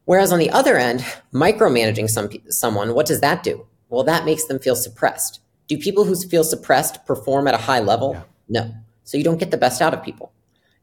Whereas 0.06 0.32
on 0.32 0.39
the 0.39 0.50
other 0.52 0.78
end, 0.78 1.02
micromanaging 1.34 2.09
some 2.09 2.30
someone, 2.49 2.93
what 2.93 3.07
does 3.07 3.22
that 3.22 3.43
do? 3.43 3.66
Well, 3.89 4.03
that 4.03 4.26
makes 4.26 4.45
them 4.45 4.59
feel 4.59 4.76
suppressed 4.76 5.39
do 5.68 5.78
people 5.78 6.05
who 6.05 6.16
feel 6.16 6.43
suppressed 6.43 7.05
perform 7.05 7.47
at 7.47 7.53
a 7.53 7.57
high 7.57 7.80
level? 7.80 8.13
Yeah. 8.13 8.24
No. 8.47 8.76
So 9.03 9.18
you 9.18 9.24
don't 9.24 9.38
get 9.38 9.51
the 9.51 9.57
best 9.57 9.82
out 9.82 9.93
of 9.93 10.03
people. 10.03 10.32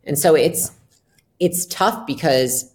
And 0.04 0.18
so 0.18 0.34
it's 0.34 0.68
yeah. 0.68 1.46
it's 1.46 1.66
tough 1.66 2.06
because 2.06 2.72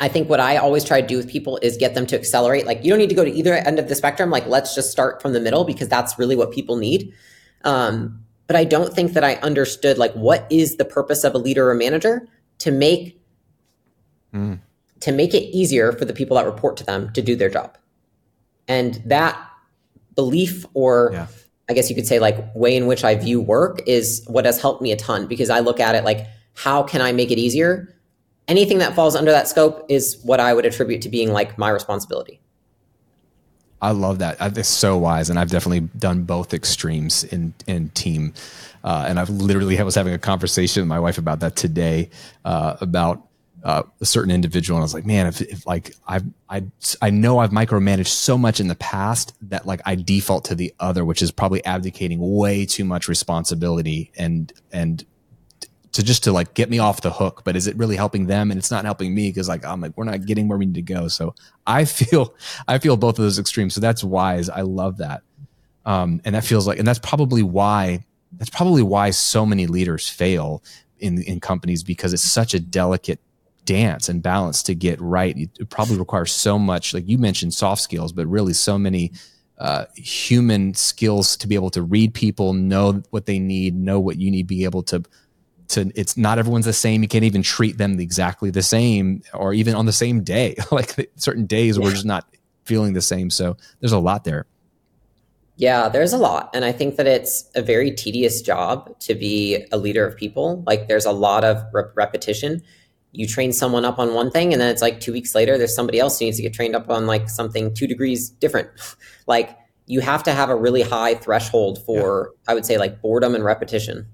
I 0.00 0.08
think 0.08 0.30
what 0.30 0.40
I 0.40 0.56
always 0.56 0.84
try 0.84 1.00
to 1.00 1.06
do 1.06 1.16
with 1.16 1.28
people 1.28 1.58
is 1.62 1.76
get 1.76 1.94
them 1.94 2.06
to 2.06 2.16
accelerate. 2.16 2.66
Like 2.66 2.82
you 2.84 2.90
don't 2.90 2.98
need 2.98 3.10
to 3.10 3.14
go 3.14 3.24
to 3.24 3.30
either 3.30 3.54
end 3.54 3.78
of 3.78 3.88
the 3.88 3.94
spectrum. 3.94 4.30
Like 4.30 4.46
let's 4.46 4.74
just 4.74 4.90
start 4.90 5.20
from 5.20 5.34
the 5.34 5.40
middle 5.40 5.64
because 5.64 5.88
that's 5.88 6.18
really 6.18 6.36
what 6.36 6.52
people 6.52 6.76
need. 6.76 7.12
Um, 7.64 8.24
but 8.46 8.56
I 8.56 8.64
don't 8.64 8.94
think 8.94 9.12
that 9.12 9.22
I 9.22 9.34
understood 9.36 9.98
like 9.98 10.12
what 10.14 10.46
is 10.50 10.76
the 10.76 10.84
purpose 10.84 11.22
of 11.22 11.34
a 11.34 11.38
leader 11.38 11.70
or 11.70 11.74
manager 11.74 12.26
to 12.58 12.70
make 12.70 13.20
mm. 14.34 14.58
to 15.00 15.12
make 15.12 15.34
it 15.34 15.42
easier 15.54 15.92
for 15.92 16.04
the 16.04 16.12
people 16.12 16.36
that 16.36 16.46
report 16.46 16.76
to 16.78 16.84
them 16.84 17.12
to 17.12 17.22
do 17.22 17.36
their 17.36 17.50
job. 17.50 17.76
And 18.66 19.02
that 19.04 19.49
belief 20.14 20.64
or 20.74 21.10
yeah. 21.12 21.26
I 21.68 21.72
guess 21.72 21.88
you 21.88 21.94
could 21.94 22.06
say 22.06 22.18
like 22.18 22.54
way 22.54 22.76
in 22.76 22.86
which 22.86 23.04
I 23.04 23.14
view 23.14 23.40
work 23.40 23.80
is 23.86 24.24
what 24.26 24.44
has 24.44 24.60
helped 24.60 24.82
me 24.82 24.90
a 24.90 24.96
ton 24.96 25.26
because 25.26 25.50
I 25.50 25.60
look 25.60 25.78
at 25.78 25.94
it 25.94 26.04
like 26.04 26.26
how 26.54 26.82
can 26.82 27.00
I 27.00 27.12
make 27.12 27.30
it 27.30 27.38
easier? 27.38 27.94
Anything 28.48 28.78
that 28.78 28.94
falls 28.94 29.14
under 29.14 29.30
that 29.30 29.46
scope 29.46 29.86
is 29.88 30.18
what 30.24 30.40
I 30.40 30.52
would 30.52 30.66
attribute 30.66 31.02
to 31.02 31.08
being 31.08 31.32
like 31.32 31.56
my 31.56 31.70
responsibility. 31.70 32.40
I 33.82 33.92
love 33.92 34.18
that. 34.18 34.36
It's 34.40 34.68
so 34.68 34.98
wise, 34.98 35.30
and 35.30 35.38
I've 35.38 35.50
definitely 35.50 35.88
done 35.98 36.24
both 36.24 36.52
extremes 36.52 37.24
in 37.24 37.54
in 37.66 37.88
team. 37.90 38.34
Uh, 38.84 39.06
and 39.08 39.18
I've 39.18 39.30
literally 39.30 39.78
I 39.78 39.82
was 39.84 39.94
having 39.94 40.12
a 40.12 40.18
conversation 40.18 40.82
with 40.82 40.88
my 40.88 41.00
wife 41.00 41.18
about 41.18 41.40
that 41.40 41.56
today 41.56 42.10
uh, 42.44 42.76
about 42.80 43.26
uh, 43.62 43.82
a 44.00 44.06
certain 44.06 44.30
individual, 44.30 44.78
and 44.78 44.82
I 44.82 44.84
was 44.84 44.94
like, 44.94 45.06
man, 45.06 45.26
if, 45.26 45.40
if 45.42 45.66
like 45.66 45.94
I 46.08 46.20
I 46.48 46.62
I 47.02 47.10
know 47.10 47.38
I've 47.38 47.50
micromanaged 47.50 48.08
so 48.08 48.38
much 48.38 48.60
in 48.60 48.68
the 48.68 48.74
past 48.74 49.34
that 49.42 49.66
like 49.66 49.80
I 49.84 49.94
default 49.94 50.46
to 50.46 50.54
the 50.54 50.74
other, 50.80 51.04
which 51.04 51.22
is 51.22 51.30
probably 51.30 51.64
abdicating 51.64 52.18
way 52.20 52.64
too 52.64 52.84
much 52.84 53.08
responsibility 53.08 54.12
and 54.16 54.52
and 54.72 55.04
to 55.92 56.02
just 56.02 56.24
to 56.24 56.32
like 56.32 56.54
get 56.54 56.70
me 56.70 56.78
off 56.78 57.02
the 57.02 57.10
hook. 57.10 57.42
But 57.44 57.56
is 57.56 57.66
it 57.66 57.76
really 57.76 57.96
helping 57.96 58.26
them? 58.26 58.50
And 58.50 58.58
it's 58.58 58.70
not 58.70 58.84
helping 58.84 59.14
me 59.14 59.28
because 59.28 59.48
like 59.48 59.64
i'm 59.64 59.80
like 59.80 59.96
we're 59.96 60.04
not 60.04 60.24
getting 60.24 60.48
where 60.48 60.58
we 60.58 60.66
need 60.66 60.74
to 60.76 60.82
go. 60.82 61.08
So 61.08 61.34
i 61.66 61.84
feel 61.84 62.34
i 62.68 62.78
feel 62.78 62.96
both 62.96 63.18
of 63.18 63.24
those 63.24 63.38
extremes. 63.38 63.74
So 63.74 63.80
that's 63.80 64.04
wise. 64.04 64.48
I 64.48 64.62
love 64.62 64.98
that. 64.98 65.22
Um, 65.84 66.20
and 66.24 66.34
that 66.34 66.44
feels 66.44 66.66
like 66.66 66.78
and 66.78 66.86
that's 66.86 66.98
probably 66.98 67.42
why 67.42 68.04
that's 68.32 68.50
probably 68.50 68.82
why 68.82 69.10
so 69.10 69.44
many 69.44 69.66
leaders 69.66 70.08
fail 70.08 70.62
in 70.98 71.22
in 71.22 71.40
companies 71.40 71.82
because 71.82 72.12
it's 72.12 72.22
such 72.22 72.54
a 72.54 72.60
delicate 72.60 73.20
dance 73.64 74.08
and 74.08 74.22
balance 74.22 74.62
to 74.62 74.74
get 74.74 75.00
right 75.00 75.36
it 75.36 75.68
probably 75.70 75.98
requires 75.98 76.32
so 76.32 76.58
much 76.58 76.94
like 76.94 77.08
you 77.08 77.18
mentioned 77.18 77.54
soft 77.54 77.82
skills 77.82 78.12
but 78.12 78.26
really 78.26 78.52
so 78.52 78.78
many 78.78 79.12
uh, 79.58 79.84
human 79.94 80.72
skills 80.72 81.36
to 81.36 81.46
be 81.46 81.54
able 81.54 81.68
to 81.68 81.82
read 81.82 82.14
people 82.14 82.54
know 82.54 83.02
what 83.10 83.26
they 83.26 83.38
need 83.38 83.76
know 83.76 84.00
what 84.00 84.16
you 84.16 84.30
need 84.30 84.46
be 84.46 84.64
able 84.64 84.82
to 84.82 85.02
to 85.70 85.90
it's 85.94 86.16
not 86.16 86.38
everyone's 86.38 86.66
the 86.66 86.72
same. 86.72 87.02
You 87.02 87.08
can't 87.08 87.24
even 87.24 87.42
treat 87.42 87.78
them 87.78 87.98
exactly 87.98 88.50
the 88.50 88.62
same 88.62 89.22
or 89.32 89.54
even 89.54 89.74
on 89.74 89.86
the 89.86 89.92
same 89.92 90.22
day. 90.22 90.56
like 90.70 91.10
certain 91.16 91.46
days 91.46 91.76
yeah. 91.76 91.84
we're 91.84 91.92
just 91.92 92.04
not 92.04 92.26
feeling 92.64 92.92
the 92.92 93.02
same. 93.02 93.30
So 93.30 93.56
there's 93.80 93.92
a 93.92 93.98
lot 93.98 94.24
there. 94.24 94.46
Yeah, 95.56 95.88
there's 95.88 96.12
a 96.12 96.18
lot. 96.18 96.50
And 96.54 96.64
I 96.64 96.72
think 96.72 96.96
that 96.96 97.06
it's 97.06 97.50
a 97.54 97.60
very 97.60 97.90
tedious 97.90 98.40
job 98.40 98.98
to 99.00 99.14
be 99.14 99.66
a 99.72 99.76
leader 99.76 100.06
of 100.06 100.16
people. 100.16 100.62
Like 100.66 100.88
there's 100.88 101.04
a 101.04 101.12
lot 101.12 101.44
of 101.44 101.62
repetition. 101.72 102.62
You 103.12 103.26
train 103.26 103.52
someone 103.52 103.84
up 103.84 103.98
on 103.98 104.14
one 104.14 104.30
thing 104.30 104.52
and 104.52 104.60
then 104.60 104.70
it's 104.70 104.82
like 104.82 105.00
2 105.00 105.12
weeks 105.12 105.34
later 105.34 105.58
there's 105.58 105.74
somebody 105.74 105.98
else 105.98 106.18
who 106.18 106.26
needs 106.26 106.36
to 106.36 106.42
get 106.42 106.52
trained 106.54 106.76
up 106.76 106.88
on 106.90 107.06
like 107.06 107.28
something 107.28 107.74
2 107.74 107.86
degrees 107.86 108.30
different. 108.30 108.68
like 109.26 109.56
you 109.86 110.00
have 110.00 110.22
to 110.24 110.32
have 110.32 110.50
a 110.50 110.54
really 110.56 110.82
high 110.82 111.14
threshold 111.14 111.84
for 111.84 112.30
yeah. 112.32 112.52
I 112.52 112.54
would 112.54 112.64
say 112.64 112.78
like 112.78 113.02
boredom 113.02 113.34
and 113.34 113.44
repetition. 113.44 114.06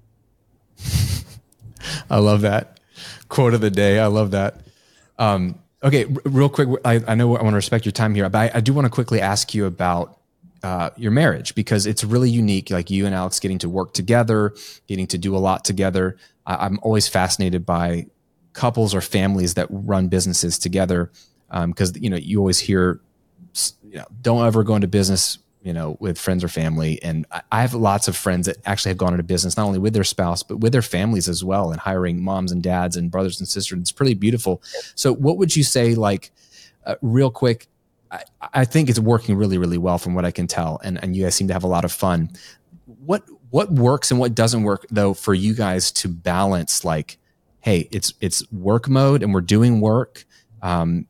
I 2.09 2.17
love 2.17 2.41
that 2.41 2.77
quote 3.29 3.53
of 3.53 3.61
the 3.61 3.69
day. 3.69 3.99
I 3.99 4.07
love 4.07 4.31
that. 4.31 4.61
Um, 5.17 5.59
okay, 5.83 6.05
r- 6.05 6.21
real 6.25 6.49
quick. 6.49 6.69
I, 6.85 7.01
I, 7.07 7.15
know 7.15 7.35
I 7.35 7.41
want 7.41 7.53
to 7.53 7.57
respect 7.57 7.85
your 7.85 7.91
time 7.91 8.15
here, 8.15 8.27
but 8.29 8.55
I, 8.55 8.57
I 8.57 8.61
do 8.61 8.73
want 8.73 8.85
to 8.85 8.89
quickly 8.89 9.21
ask 9.21 9.53
you 9.53 9.65
about 9.65 10.19
uh, 10.63 10.89
your 10.97 11.11
marriage 11.11 11.55
because 11.55 11.85
it's 11.85 12.03
really 12.03 12.29
unique. 12.29 12.69
Like 12.69 12.89
you 12.89 13.05
and 13.05 13.13
Alex 13.13 13.39
getting 13.39 13.59
to 13.59 13.69
work 13.69 13.93
together, 13.93 14.53
getting 14.87 15.07
to 15.07 15.17
do 15.17 15.35
a 15.35 15.39
lot 15.39 15.65
together. 15.65 16.17
I, 16.45 16.65
I'm 16.65 16.79
always 16.81 17.07
fascinated 17.07 17.65
by 17.65 18.07
couples 18.57 18.93
or 18.93 19.01
families 19.01 19.53
that 19.53 19.67
run 19.69 20.07
businesses 20.07 20.57
together 20.57 21.11
because 21.67 21.95
um, 21.95 22.01
you 22.03 22.09
know 22.09 22.17
you 22.17 22.39
always 22.39 22.59
hear 22.59 22.99
you 23.83 23.97
know, 23.97 24.05
don't 24.21 24.45
ever 24.45 24.63
go 24.63 24.75
into 24.75 24.87
business 24.87 25.39
you 25.67 25.73
know, 25.73 25.97
with 25.99 26.17
friends 26.17 26.45
or 26.45 26.47
family. 26.47 27.01
And 27.03 27.25
I 27.51 27.59
have 27.59 27.73
lots 27.73 28.07
of 28.07 28.15
friends 28.15 28.45
that 28.45 28.55
actually 28.65 28.91
have 28.91 28.97
gone 28.97 29.13
into 29.13 29.23
business, 29.23 29.57
not 29.57 29.65
only 29.65 29.79
with 29.79 29.93
their 29.93 30.05
spouse, 30.05 30.41
but 30.41 30.61
with 30.61 30.71
their 30.71 30.81
families 30.81 31.27
as 31.27 31.43
well, 31.43 31.71
and 31.71 31.79
hiring 31.81 32.23
moms 32.23 32.53
and 32.53 32.63
dads 32.63 32.95
and 32.95 33.11
brothers 33.11 33.39
and 33.39 33.49
sisters. 33.49 33.77
It's 33.81 33.91
pretty 33.91 34.13
beautiful. 34.13 34.61
So, 34.95 35.13
what 35.13 35.37
would 35.37 35.57
you 35.57 35.63
say, 35.63 35.93
like, 35.93 36.31
uh, 36.85 36.95
real 37.01 37.29
quick? 37.29 37.67
I, 38.09 38.23
I, 38.53 38.63
think 38.63 38.87
it's 38.89 38.99
working 38.99 39.35
really, 39.35 39.57
really 39.57 39.77
well 39.77 39.97
from 39.97 40.13
what 40.13 40.23
I 40.23 40.31
can 40.31 40.47
tell. 40.47 40.79
And, 40.85 41.03
and 41.03 41.13
you 41.13 41.23
guys 41.23 41.35
seem 41.35 41.47
to 41.47 41.53
have 41.53 41.65
a 41.65 41.67
lot 41.67 41.83
of 41.83 41.91
fun. 41.91 42.29
What, 42.85 43.23
what 43.49 43.69
works 43.69 44.09
and 44.09 44.21
what 44.21 44.33
doesn't 44.33 44.63
work 44.63 44.85
though 44.89 45.13
for 45.13 45.33
you 45.33 45.53
guys 45.53 45.91
to 45.93 46.07
balance 46.07 46.85
like, 46.85 47.17
hey, 47.67 47.85
it's, 47.91 48.13
it's 48.21 48.49
work 48.53 48.87
mode 48.87 49.21
and 49.21 49.33
we're 49.33 49.41
doing 49.41 49.81
work. 49.81 50.23
Um, 50.61 51.05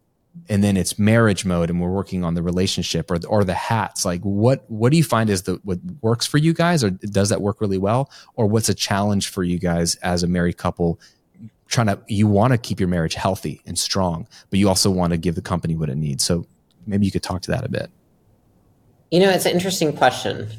and 0.49 0.63
then 0.63 0.75
it's 0.75 0.97
marriage 0.97 1.45
mode 1.45 1.69
and 1.69 1.79
we're 1.79 1.91
working 1.91 2.23
on 2.23 2.33
the 2.33 2.41
relationship 2.41 3.11
or 3.11 3.19
or 3.27 3.43
the 3.43 3.53
hats. 3.53 4.05
Like 4.05 4.21
what 4.21 4.63
what 4.67 4.91
do 4.91 4.97
you 4.97 5.03
find 5.03 5.29
is 5.29 5.43
the 5.43 5.59
what 5.63 5.77
works 6.01 6.25
for 6.25 6.39
you 6.39 6.53
guys 6.53 6.83
or 6.83 6.89
does 6.89 7.29
that 7.29 7.41
work 7.41 7.61
really 7.61 7.77
well? 7.77 8.09
Or 8.35 8.47
what's 8.47 8.69
a 8.69 8.73
challenge 8.73 9.29
for 9.29 9.43
you 9.43 9.59
guys 9.59 9.95
as 9.97 10.23
a 10.23 10.27
married 10.27 10.57
couple? 10.57 10.99
Trying 11.67 11.87
to 11.87 11.99
you 12.07 12.27
want 12.27 12.53
to 12.53 12.57
keep 12.57 12.79
your 12.79 12.89
marriage 12.89 13.13
healthy 13.13 13.61
and 13.67 13.77
strong 13.77 14.27
but 14.49 14.57
you 14.57 14.67
also 14.67 14.89
want 14.89 15.11
to 15.11 15.17
give 15.17 15.35
the 15.35 15.41
company 15.41 15.75
what 15.75 15.89
it 15.89 15.97
needs. 15.97 16.23
So 16.23 16.47
maybe 16.87 17.05
you 17.05 17.11
could 17.11 17.23
talk 17.23 17.41
to 17.43 17.51
that 17.51 17.65
a 17.65 17.69
bit. 17.69 17.91
You 19.11 19.19
know 19.19 19.29
it's 19.29 19.45
an 19.45 19.51
interesting 19.51 19.95
question. 19.95 20.49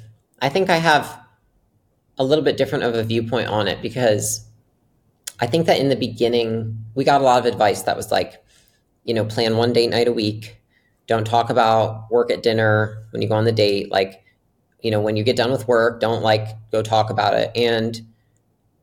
I 0.40 0.48
think 0.48 0.70
i 0.70 0.76
have 0.76 1.18
a 2.18 2.24
little 2.24 2.44
bit 2.44 2.56
different 2.56 2.84
of 2.84 2.94
a 2.94 3.02
viewpoint 3.02 3.48
on 3.48 3.66
it 3.66 3.80
because 3.82 4.47
i 5.40 5.46
think 5.46 5.66
that 5.66 5.78
in 5.78 5.88
the 5.88 5.96
beginning 5.96 6.84
we 6.94 7.04
got 7.04 7.20
a 7.20 7.24
lot 7.24 7.38
of 7.38 7.46
advice 7.46 7.82
that 7.82 7.96
was 7.96 8.10
like 8.10 8.42
you 9.08 9.14
know, 9.14 9.24
plan 9.24 9.56
one 9.56 9.72
date 9.72 9.88
night 9.88 10.06
a 10.06 10.12
week. 10.12 10.60
Don't 11.06 11.26
talk 11.26 11.48
about 11.48 12.10
work 12.10 12.30
at 12.30 12.42
dinner 12.42 13.06
when 13.10 13.22
you 13.22 13.28
go 13.28 13.34
on 13.34 13.46
the 13.46 13.52
date. 13.52 13.90
Like, 13.90 14.22
you 14.82 14.90
know, 14.90 15.00
when 15.00 15.16
you 15.16 15.24
get 15.24 15.34
done 15.34 15.50
with 15.50 15.66
work, 15.66 15.98
don't 15.98 16.22
like 16.22 16.46
go 16.70 16.82
talk 16.82 17.08
about 17.08 17.32
it. 17.32 17.50
And 17.56 17.98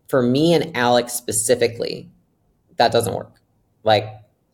for 0.08 0.24
me 0.24 0.56
and 0.56 0.76
Alex 0.76 1.14
specifically, 1.14 2.10
that 2.78 2.92
doesn't 2.92 3.14
work. 3.14 3.40
Like, 3.84 4.06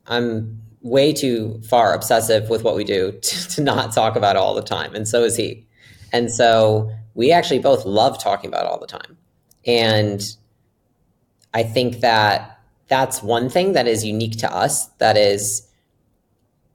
I'm 0.08 0.62
way 0.82 1.14
too 1.14 1.62
far 1.70 1.94
obsessive 1.94 2.50
with 2.50 2.64
what 2.64 2.76
we 2.76 2.84
do 2.84 3.14
to, 3.22 3.48
to 3.48 3.64
not 3.64 3.94
talk 3.94 4.18
about 4.18 4.36
it 4.36 4.40
all 4.40 4.54
the 4.54 4.62
time. 4.62 4.94
And 4.94 5.08
so 5.08 5.24
is 5.24 5.38
he. 5.38 5.66
And 6.12 6.30
so 6.30 6.92
we 7.14 7.32
actually 7.32 7.60
both 7.60 7.86
love 7.86 8.22
talking 8.22 8.50
about 8.50 8.66
all 8.66 8.78
the 8.78 8.88
time. 8.88 9.18
And 9.66 10.22
I 11.54 11.64
think 11.64 12.00
that 12.00 12.60
that's 12.88 13.24
one 13.24 13.50
thing 13.50 13.74
that 13.74 13.88
is 13.88 14.06
unique 14.06 14.38
to 14.40 14.54
us. 14.54 14.88
That 14.98 15.18
is, 15.18 15.68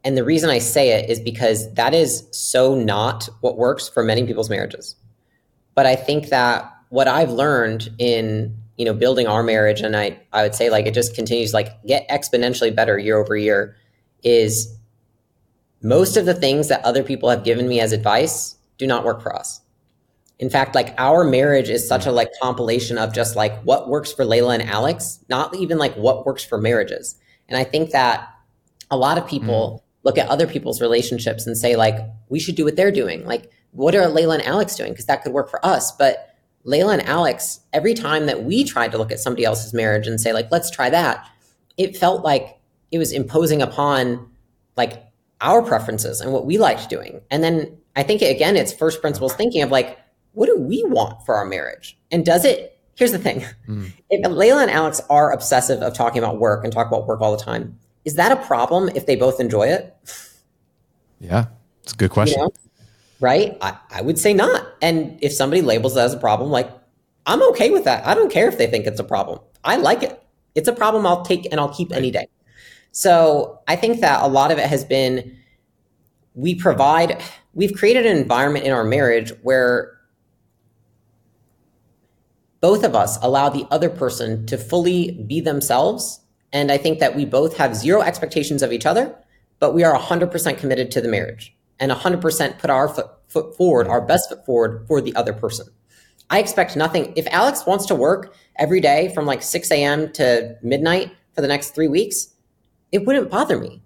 and 0.04 0.16
the 0.16 0.24
reason 0.24 0.50
I 0.50 0.58
say 0.58 0.90
it 0.90 1.10
is 1.10 1.20
because 1.20 1.72
that 1.74 1.94
is 1.94 2.26
so 2.30 2.74
not 2.74 3.28
what 3.40 3.58
works 3.58 3.88
for 3.88 4.02
many 4.02 4.24
people's 4.26 4.50
marriages. 4.50 4.96
But 5.74 5.86
I 5.86 5.96
think 5.96 6.28
that 6.28 6.72
what 6.88 7.08
I've 7.08 7.30
learned 7.30 7.90
in 7.98 8.56
you 8.76 8.84
know 8.84 8.94
building 8.94 9.26
our 9.26 9.42
marriage, 9.42 9.80
and 9.80 9.96
I 9.96 10.18
I 10.32 10.42
would 10.42 10.54
say 10.54 10.70
like 10.70 10.86
it 10.86 10.94
just 10.94 11.14
continues 11.14 11.52
like 11.52 11.82
get 11.84 12.08
exponentially 12.08 12.74
better 12.74 12.98
year 12.98 13.18
over 13.18 13.36
year, 13.36 13.76
is 14.22 14.74
most 15.82 16.16
of 16.16 16.24
the 16.26 16.34
things 16.34 16.68
that 16.68 16.84
other 16.84 17.02
people 17.02 17.28
have 17.28 17.44
given 17.44 17.68
me 17.68 17.80
as 17.80 17.92
advice 17.92 18.56
do 18.78 18.86
not 18.86 19.04
work 19.04 19.22
for 19.22 19.34
us 19.34 19.60
in 20.38 20.50
fact, 20.50 20.74
like 20.74 20.94
our 20.98 21.24
marriage 21.24 21.70
is 21.70 21.86
such 21.88 22.06
a 22.06 22.12
like 22.12 22.30
compilation 22.40 22.98
of 22.98 23.14
just 23.14 23.36
like 23.36 23.58
what 23.62 23.88
works 23.88 24.12
for 24.12 24.24
Leila 24.24 24.54
and 24.54 24.62
Alex, 24.62 25.24
not 25.28 25.54
even 25.56 25.78
like 25.78 25.94
what 25.94 26.26
works 26.26 26.44
for 26.44 26.58
marriages. 26.58 27.16
And 27.48 27.56
I 27.56 27.64
think 27.64 27.90
that 27.90 28.28
a 28.90 28.96
lot 28.96 29.16
of 29.16 29.26
people 29.26 29.82
mm. 29.82 30.04
look 30.04 30.18
at 30.18 30.28
other 30.28 30.46
people's 30.46 30.82
relationships 30.82 31.46
and 31.46 31.56
say 31.56 31.76
like 31.76 31.96
we 32.28 32.38
should 32.38 32.54
do 32.54 32.64
what 32.64 32.76
they're 32.76 32.92
doing. 32.92 33.24
Like 33.24 33.50
what 33.70 33.94
are 33.94 34.08
Leila 34.08 34.34
and 34.34 34.46
Alex 34.46 34.76
doing? 34.76 34.92
Because 34.92 35.06
that 35.06 35.22
could 35.22 35.32
work 35.32 35.48
for 35.48 35.64
us. 35.64 35.92
But 35.92 36.34
Leila 36.64 36.94
and 36.94 37.06
Alex, 37.06 37.60
every 37.72 37.94
time 37.94 38.26
that 38.26 38.44
we 38.44 38.64
tried 38.64 38.92
to 38.92 38.98
look 38.98 39.12
at 39.12 39.20
somebody 39.20 39.44
else's 39.44 39.72
marriage 39.72 40.06
and 40.06 40.20
say 40.20 40.34
like 40.34 40.50
let's 40.50 40.70
try 40.70 40.90
that, 40.90 41.26
it 41.78 41.96
felt 41.96 42.22
like 42.22 42.58
it 42.90 42.98
was 42.98 43.12
imposing 43.12 43.62
upon 43.62 44.28
like 44.76 45.02
our 45.40 45.62
preferences 45.62 46.20
and 46.20 46.32
what 46.32 46.44
we 46.44 46.58
liked 46.58 46.90
doing. 46.90 47.22
And 47.30 47.42
then 47.42 47.78
I 47.94 48.02
think 48.02 48.20
again, 48.20 48.56
it's 48.56 48.72
first 48.72 49.00
principles 49.00 49.34
thinking 49.34 49.62
of 49.62 49.70
like 49.70 49.98
what 50.36 50.46
do 50.46 50.58
we 50.58 50.84
want 50.84 51.24
for 51.24 51.34
our 51.34 51.46
marriage? 51.46 51.96
And 52.10 52.24
does 52.24 52.44
it, 52.44 52.78
here's 52.94 53.10
the 53.10 53.18
thing. 53.18 53.42
Mm. 53.66 53.90
If 54.10 54.30
Leila 54.30 54.62
and 54.62 54.70
Alex 54.70 55.00
are 55.08 55.32
obsessive 55.32 55.80
of 55.80 55.94
talking 55.94 56.18
about 56.22 56.38
work 56.38 56.62
and 56.62 56.70
talk 56.70 56.86
about 56.86 57.06
work 57.06 57.22
all 57.22 57.34
the 57.34 57.42
time, 57.42 57.78
is 58.04 58.16
that 58.16 58.30
a 58.30 58.36
problem 58.36 58.90
if 58.94 59.06
they 59.06 59.16
both 59.16 59.40
enjoy 59.40 59.68
it? 59.68 59.96
Yeah, 61.20 61.46
it's 61.82 61.94
a 61.94 61.96
good 61.96 62.10
question. 62.10 62.38
You 62.38 62.44
know? 62.44 62.52
Right? 63.18 63.56
I, 63.62 63.78
I 63.90 64.02
would 64.02 64.18
say 64.18 64.34
not. 64.34 64.66
And 64.82 65.18
if 65.22 65.32
somebody 65.32 65.62
labels 65.62 65.94
that 65.94 66.04
as 66.04 66.12
a 66.12 66.18
problem, 66.18 66.50
like, 66.50 66.70
I'm 67.24 67.42
okay 67.50 67.70
with 67.70 67.84
that. 67.84 68.06
I 68.06 68.14
don't 68.14 68.30
care 68.30 68.46
if 68.46 68.58
they 68.58 68.66
think 68.66 68.86
it's 68.86 69.00
a 69.00 69.04
problem. 69.04 69.40
I 69.64 69.76
like 69.76 70.02
it. 70.02 70.22
It's 70.54 70.68
a 70.68 70.72
problem 70.74 71.06
I'll 71.06 71.24
take 71.24 71.46
and 71.50 71.58
I'll 71.58 71.72
keep 71.72 71.92
right. 71.92 71.98
any 71.98 72.10
day. 72.10 72.28
So 72.92 73.60
I 73.66 73.74
think 73.76 74.02
that 74.02 74.22
a 74.22 74.28
lot 74.28 74.50
of 74.50 74.58
it 74.58 74.66
has 74.66 74.84
been 74.84 75.34
we 76.34 76.54
provide, 76.54 77.22
we've 77.54 77.72
created 77.72 78.04
an 78.04 78.18
environment 78.18 78.66
in 78.66 78.72
our 78.72 78.84
marriage 78.84 79.32
where 79.42 79.95
both 82.66 82.82
of 82.82 82.96
us 82.96 83.16
allow 83.22 83.48
the 83.48 83.64
other 83.70 83.88
person 83.88 84.44
to 84.44 84.58
fully 84.58 85.12
be 85.28 85.40
themselves. 85.40 86.20
And 86.52 86.72
I 86.72 86.78
think 86.78 86.98
that 86.98 87.14
we 87.14 87.24
both 87.24 87.56
have 87.58 87.76
zero 87.76 88.00
expectations 88.02 88.60
of 88.60 88.72
each 88.72 88.84
other, 88.84 89.14
but 89.60 89.72
we 89.72 89.84
are 89.84 89.96
100% 89.96 90.58
committed 90.58 90.90
to 90.90 91.00
the 91.00 91.06
marriage. 91.06 91.54
and 91.78 91.92
100% 91.92 92.58
put 92.58 92.70
our 92.70 92.88
foot, 92.88 93.06
foot 93.28 93.56
forward, 93.56 93.86
our 93.86 94.00
best 94.00 94.28
foot 94.28 94.44
forward 94.44 94.84
for 94.88 95.00
the 95.00 95.14
other 95.14 95.32
person. 95.32 95.68
I 96.28 96.40
expect 96.40 96.74
nothing. 96.74 97.12
If 97.14 97.28
Alex 97.28 97.64
wants 97.66 97.86
to 97.86 97.94
work 97.94 98.34
every 98.56 98.80
day 98.80 99.12
from 99.14 99.26
like 99.26 99.44
6 99.44 99.70
a.m. 99.70 100.10
to 100.14 100.56
midnight 100.60 101.12
for 101.34 101.42
the 101.42 101.48
next 101.54 101.72
three 101.72 101.86
weeks, 101.86 102.34
it 102.90 103.06
wouldn't 103.06 103.30
bother 103.30 103.58
me. 103.60 103.80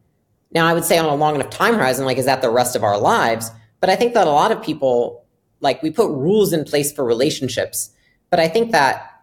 Now, 0.52 0.64
I 0.66 0.72
would 0.72 0.86
say 0.86 0.96
on 0.96 1.04
a 1.04 1.14
long 1.14 1.34
enough 1.34 1.50
time 1.50 1.74
horizon, 1.74 2.06
like, 2.06 2.16
is 2.16 2.24
that 2.24 2.40
the 2.40 2.48
rest 2.48 2.76
of 2.76 2.84
our 2.84 2.98
lives? 2.98 3.50
But 3.80 3.90
I 3.90 3.96
think 3.96 4.14
that 4.14 4.26
a 4.26 4.30
lot 4.30 4.52
of 4.52 4.62
people, 4.62 5.26
like, 5.60 5.82
we 5.82 5.90
put 5.90 6.08
rules 6.08 6.54
in 6.54 6.64
place 6.64 6.92
for 6.92 7.04
relationships. 7.04 7.90
But 8.30 8.40
I 8.40 8.48
think 8.48 8.72
that 8.72 9.22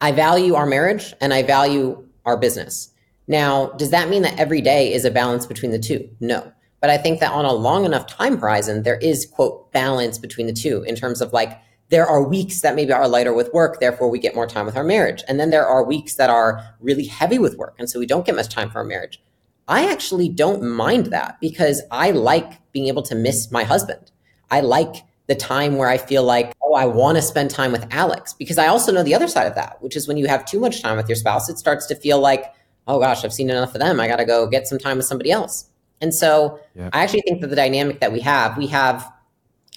I 0.00 0.12
value 0.12 0.54
our 0.54 0.66
marriage 0.66 1.12
and 1.20 1.34
I 1.34 1.42
value 1.42 2.06
our 2.24 2.36
business. 2.36 2.90
Now, 3.26 3.70
does 3.70 3.90
that 3.90 4.08
mean 4.08 4.22
that 4.22 4.38
every 4.38 4.60
day 4.60 4.92
is 4.92 5.04
a 5.04 5.10
balance 5.10 5.46
between 5.46 5.72
the 5.72 5.78
two? 5.78 6.08
No. 6.20 6.52
But 6.80 6.90
I 6.90 6.96
think 6.96 7.20
that 7.20 7.32
on 7.32 7.44
a 7.44 7.52
long 7.52 7.84
enough 7.84 8.06
time 8.06 8.38
horizon, 8.38 8.82
there 8.82 8.96
is, 8.98 9.26
quote, 9.26 9.70
balance 9.72 10.18
between 10.18 10.46
the 10.46 10.52
two 10.52 10.82
in 10.84 10.96
terms 10.96 11.20
of 11.20 11.32
like, 11.32 11.60
there 11.90 12.06
are 12.06 12.22
weeks 12.22 12.60
that 12.62 12.76
maybe 12.76 12.92
are 12.92 13.08
lighter 13.08 13.34
with 13.34 13.52
work, 13.52 13.80
therefore 13.80 14.08
we 14.08 14.18
get 14.18 14.34
more 14.34 14.46
time 14.46 14.64
with 14.64 14.76
our 14.76 14.84
marriage. 14.84 15.22
And 15.28 15.38
then 15.38 15.50
there 15.50 15.66
are 15.66 15.84
weeks 15.84 16.14
that 16.14 16.30
are 16.30 16.64
really 16.80 17.04
heavy 17.04 17.38
with 17.38 17.56
work, 17.56 17.74
and 17.78 17.90
so 17.90 17.98
we 17.98 18.06
don't 18.06 18.24
get 18.24 18.36
much 18.36 18.48
time 18.48 18.70
for 18.70 18.78
our 18.78 18.84
marriage. 18.84 19.20
I 19.66 19.90
actually 19.90 20.28
don't 20.28 20.62
mind 20.62 21.06
that 21.06 21.38
because 21.40 21.82
I 21.90 22.12
like 22.12 22.60
being 22.72 22.86
able 22.86 23.02
to 23.02 23.14
miss 23.14 23.50
my 23.50 23.64
husband. 23.64 24.12
I 24.50 24.60
like 24.60 25.04
the 25.30 25.36
time 25.36 25.76
where 25.76 25.88
I 25.88 25.96
feel 25.96 26.24
like, 26.24 26.52
oh, 26.60 26.74
I 26.74 26.86
want 26.86 27.14
to 27.14 27.22
spend 27.22 27.50
time 27.50 27.70
with 27.70 27.86
Alex 27.92 28.34
because 28.34 28.58
I 28.58 28.66
also 28.66 28.90
know 28.90 29.04
the 29.04 29.14
other 29.14 29.28
side 29.28 29.46
of 29.46 29.54
that, 29.54 29.80
which 29.80 29.94
is 29.94 30.08
when 30.08 30.16
you 30.16 30.26
have 30.26 30.44
too 30.44 30.58
much 30.58 30.82
time 30.82 30.96
with 30.96 31.08
your 31.08 31.14
spouse, 31.14 31.48
it 31.48 31.56
starts 31.56 31.86
to 31.86 31.94
feel 31.94 32.18
like, 32.18 32.52
oh 32.88 32.98
gosh, 32.98 33.24
I've 33.24 33.32
seen 33.32 33.48
enough 33.48 33.72
of 33.72 33.80
them. 33.80 34.00
I 34.00 34.08
got 34.08 34.16
to 34.16 34.24
go 34.24 34.48
get 34.48 34.66
some 34.66 34.76
time 34.76 34.96
with 34.96 35.06
somebody 35.06 35.30
else. 35.30 35.70
And 36.00 36.12
so. 36.12 36.58
I 36.92 37.04
actually 37.04 37.22
think 37.22 37.42
that 37.42 37.46
the 37.46 37.54
dynamic 37.54 38.00
that 38.00 38.10
we 38.12 38.18
have, 38.20 38.58
we 38.58 38.66
have 38.66 39.08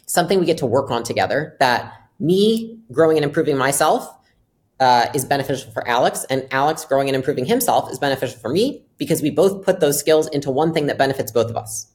something 0.08 0.40
we 0.40 0.48
get 0.48 0.58
to 0.58 0.66
work 0.66 0.90
on 0.90 1.04
together 1.04 1.56
that 1.60 1.94
me 2.20 2.80
growing 2.92 3.18
and 3.18 3.24
improving 3.24 3.56
myself 3.56 4.12
uh, 4.80 5.06
is 5.14 5.24
beneficial 5.24 5.72
for 5.72 5.88
Alex, 5.88 6.26
and 6.32 6.48
Alex 6.50 6.84
growing 6.84 7.08
and 7.08 7.16
improving 7.16 7.46
himself 7.46 7.92
is 7.92 8.00
beneficial 8.00 8.40
for 8.40 8.50
me 8.50 8.84
because 8.98 9.22
we 9.22 9.30
both 9.30 9.64
put 9.64 9.80
those 9.82 10.00
skills 10.00 10.28
into 10.30 10.50
one 10.50 10.74
thing 10.74 10.88
that 10.88 10.98
benefits 10.98 11.32
both 11.32 11.50
of 11.50 11.56
us. 11.56 11.88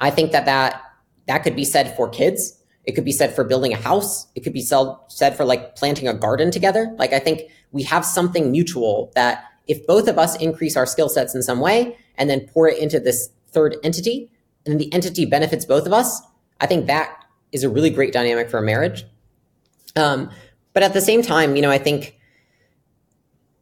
I 0.00 0.10
think 0.10 0.32
that 0.32 0.44
that, 0.46 0.82
that 1.28 1.38
could 1.38 1.54
be 1.54 1.64
said 1.64 1.96
for 1.96 2.08
kids. 2.08 2.58
It 2.84 2.92
could 2.92 3.04
be 3.04 3.12
said 3.12 3.34
for 3.34 3.44
building 3.44 3.72
a 3.72 3.76
house. 3.76 4.26
It 4.34 4.40
could 4.40 4.52
be 4.52 4.62
said 4.62 5.36
for 5.36 5.44
like 5.44 5.76
planting 5.76 6.08
a 6.08 6.14
garden 6.14 6.50
together. 6.50 6.94
Like 6.98 7.12
I 7.12 7.18
think 7.18 7.50
we 7.72 7.82
have 7.84 8.04
something 8.04 8.50
mutual 8.50 9.10
that 9.14 9.44
if 9.66 9.86
both 9.86 10.08
of 10.08 10.18
us 10.18 10.36
increase 10.36 10.76
our 10.76 10.86
skill 10.86 11.08
sets 11.08 11.34
in 11.34 11.42
some 11.42 11.60
way 11.60 11.96
and 12.16 12.28
then 12.28 12.46
pour 12.48 12.68
it 12.68 12.78
into 12.78 13.00
this 13.00 13.30
third 13.48 13.76
entity, 13.82 14.30
and 14.66 14.80
the 14.80 14.92
entity 14.92 15.26
benefits 15.26 15.64
both 15.64 15.86
of 15.86 15.92
us, 15.92 16.22
I 16.60 16.66
think 16.66 16.86
that 16.86 17.24
is 17.52 17.64
a 17.64 17.68
really 17.68 17.90
great 17.90 18.12
dynamic 18.12 18.50
for 18.50 18.58
a 18.58 18.62
marriage. 18.62 19.04
Um, 19.94 20.30
but 20.72 20.82
at 20.82 20.92
the 20.92 21.00
same 21.00 21.22
time, 21.22 21.54
you 21.54 21.62
know, 21.62 21.70
I 21.70 21.78
think 21.78 22.18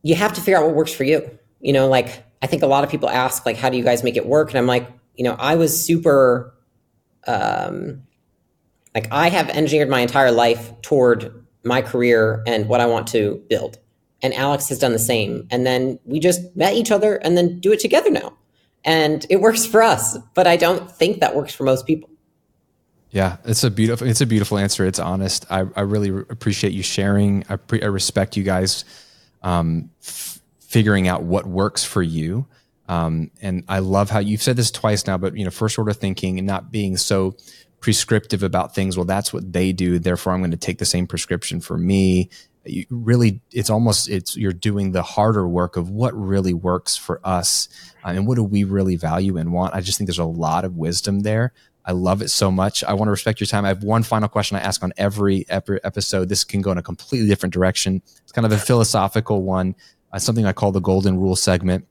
you 0.03 0.15
have 0.15 0.33
to 0.35 0.41
figure 0.41 0.59
out 0.59 0.67
what 0.67 0.75
works 0.75 0.93
for 0.93 1.05
you. 1.05 1.39
You 1.61 1.73
know, 1.73 1.89
like 1.89 2.25
I 2.41 2.47
think 2.47 2.63
a 2.63 2.67
lot 2.67 2.85
of 2.85 2.91
people 2.91 3.09
ask, 3.09 3.45
like, 3.45 3.57
how 3.57 3.69
do 3.69 3.77
you 3.77 3.85
guys 3.85 4.03
make 4.03 4.17
it 4.17 4.27
work? 4.27 4.51
And 4.51 4.59
I'm 4.59 4.67
like, 4.67 4.89
you 5.15 5.25
know, 5.25 5.37
I 5.39 5.57
was 5.57 5.85
super, 5.85 6.55
um, 7.27 8.03
like 8.95 9.09
I 9.11 9.29
have 9.29 9.49
engineered 9.51 9.89
my 9.89 10.01
entire 10.01 10.33
life 10.33 10.81
toward 10.83 11.45
my 11.65 11.83
career 11.83 12.43
and 12.47 12.69
what 12.69 12.81
I 12.81 12.87
want 12.87 13.07
to 13.09 13.43
build. 13.49 13.79
And 14.23 14.35
Alex 14.35 14.69
has 14.69 14.79
done 14.79 14.93
the 14.93 14.99
same. 14.99 15.47
And 15.51 15.67
then 15.67 15.99
we 16.05 16.21
just 16.21 16.57
met 16.57 16.75
each 16.75 16.91
other 16.91 17.17
and 17.17 17.37
then 17.37 17.59
do 17.61 17.73
it 17.73 17.81
together 17.81 18.11
now. 18.11 18.35
And 18.85 19.27
it 19.31 19.41
works 19.41 19.65
for 19.67 19.83
us. 19.83 20.19
But 20.35 20.47
I 20.47 20.57
don't 20.57 20.91
think 20.91 21.21
that 21.21 21.35
works 21.35 21.55
for 21.55 21.65
most 21.65 21.87
people. 21.87 22.11
Yeah, 23.11 23.37
it's 23.45 23.63
a 23.63 23.71
beautiful 23.71 24.07
it's 24.09 24.23
a 24.23 24.27
beautiful 24.27 24.57
answer. 24.57 24.87
It's 24.87 24.99
honest. 24.99 25.45
I, 25.51 25.67
I 25.77 25.83
really 25.83 26.09
appreciate 26.09 26.73
you 26.73 26.83
sharing. 26.83 27.45
I, 27.49 27.57
pre- 27.57 27.83
I 27.83 27.87
respect 27.87 28.39
you 28.39 28.43
guys 28.43 28.87
um, 29.43 29.91
f- 30.03 30.41
figuring 30.61 31.09
out 31.09 31.23
what 31.23 31.47
works 31.47 31.85
for 31.85 32.03
you. 32.03 32.47
Um, 32.89 33.31
and 33.43 33.65
I 33.69 33.81
love 33.81 34.09
how 34.09 34.19
you've 34.19 34.43
said 34.43 34.57
this 34.57 34.71
twice 34.71 35.07
now, 35.07 35.19
but 35.19 35.37
you 35.37 35.45
know, 35.45 35.51
first 35.51 35.79
order 35.79 35.93
thinking 35.93 36.39
and 36.39 36.47
not 36.47 36.73
being 36.73 36.97
so 36.97 37.37
prescriptive 37.83 38.43
about 38.43 38.75
things. 38.75 38.97
Well, 38.97 39.05
that's 39.05 39.33
what 39.33 39.53
they 39.53 39.73
do. 39.73 39.99
Therefore, 39.99 40.33
I'm 40.33 40.41
going 40.41 40.53
to 40.53 40.57
take 40.57 40.79
the 40.79 40.87
same 40.87 41.07
prescription 41.07 41.61
for 41.61 41.77
me. 41.77 42.31
You 42.65 42.87
really, 42.89 43.43
it's 43.51 43.69
almost 43.69 44.09
it's 44.09 44.37
you're 44.37 44.53
doing 44.53 44.93
the 44.93 45.03
harder 45.03 45.47
work 45.47 45.77
of 45.77 45.91
what 45.91 46.15
really 46.15 46.55
works 46.55 46.97
for 46.97 47.21
us 47.23 47.69
uh, 48.05 48.09
and 48.09 48.27
what 48.27 48.37
do 48.37 48.45
we 48.45 48.65
really 48.65 48.97
value 48.97 49.37
and 49.37 49.53
want. 49.53 49.75
I 49.75 49.83
just 49.83 49.99
think 49.99 50.09
there's 50.09 50.19
a 50.19 50.25
lot 50.25 50.65
of 50.65 50.77
wisdom 50.77 51.21
there 51.21 51.53
I 51.85 51.93
love 51.93 52.23
it 52.23 52.31
so 52.31 52.51
much. 52.51 52.85
I 52.85 52.93
want 52.93 53.09
to 53.09 53.11
respect 53.11 53.41
your 53.41 53.47
time. 53.47 53.65
I 53.65 53.69
have 53.69 53.83
one 53.83 54.03
final 54.03 54.29
question 54.29 54.57
I 54.57 54.61
ask 54.61 54.83
on 54.83 54.93
every 54.97 55.45
episode. 55.49 56.29
This 56.29 56.45
can 56.45 56.61
go 56.61 56.71
in 56.71 56.79
a 56.79 56.83
completely 56.83 57.29
different 57.29 57.53
direction. 57.53 58.03
It's 58.23 58.33
kind 58.33 58.47
of 58.47 58.53
a 58.53 58.59
philosophical 58.59 59.43
one, 59.43 59.75
uh, 60.13 60.19
something 60.19 60.47
I 60.47 60.53
call 60.53 60.73
the 60.73 60.81
golden 60.81 61.19
rule 61.19 61.37
segment. 61.37 61.87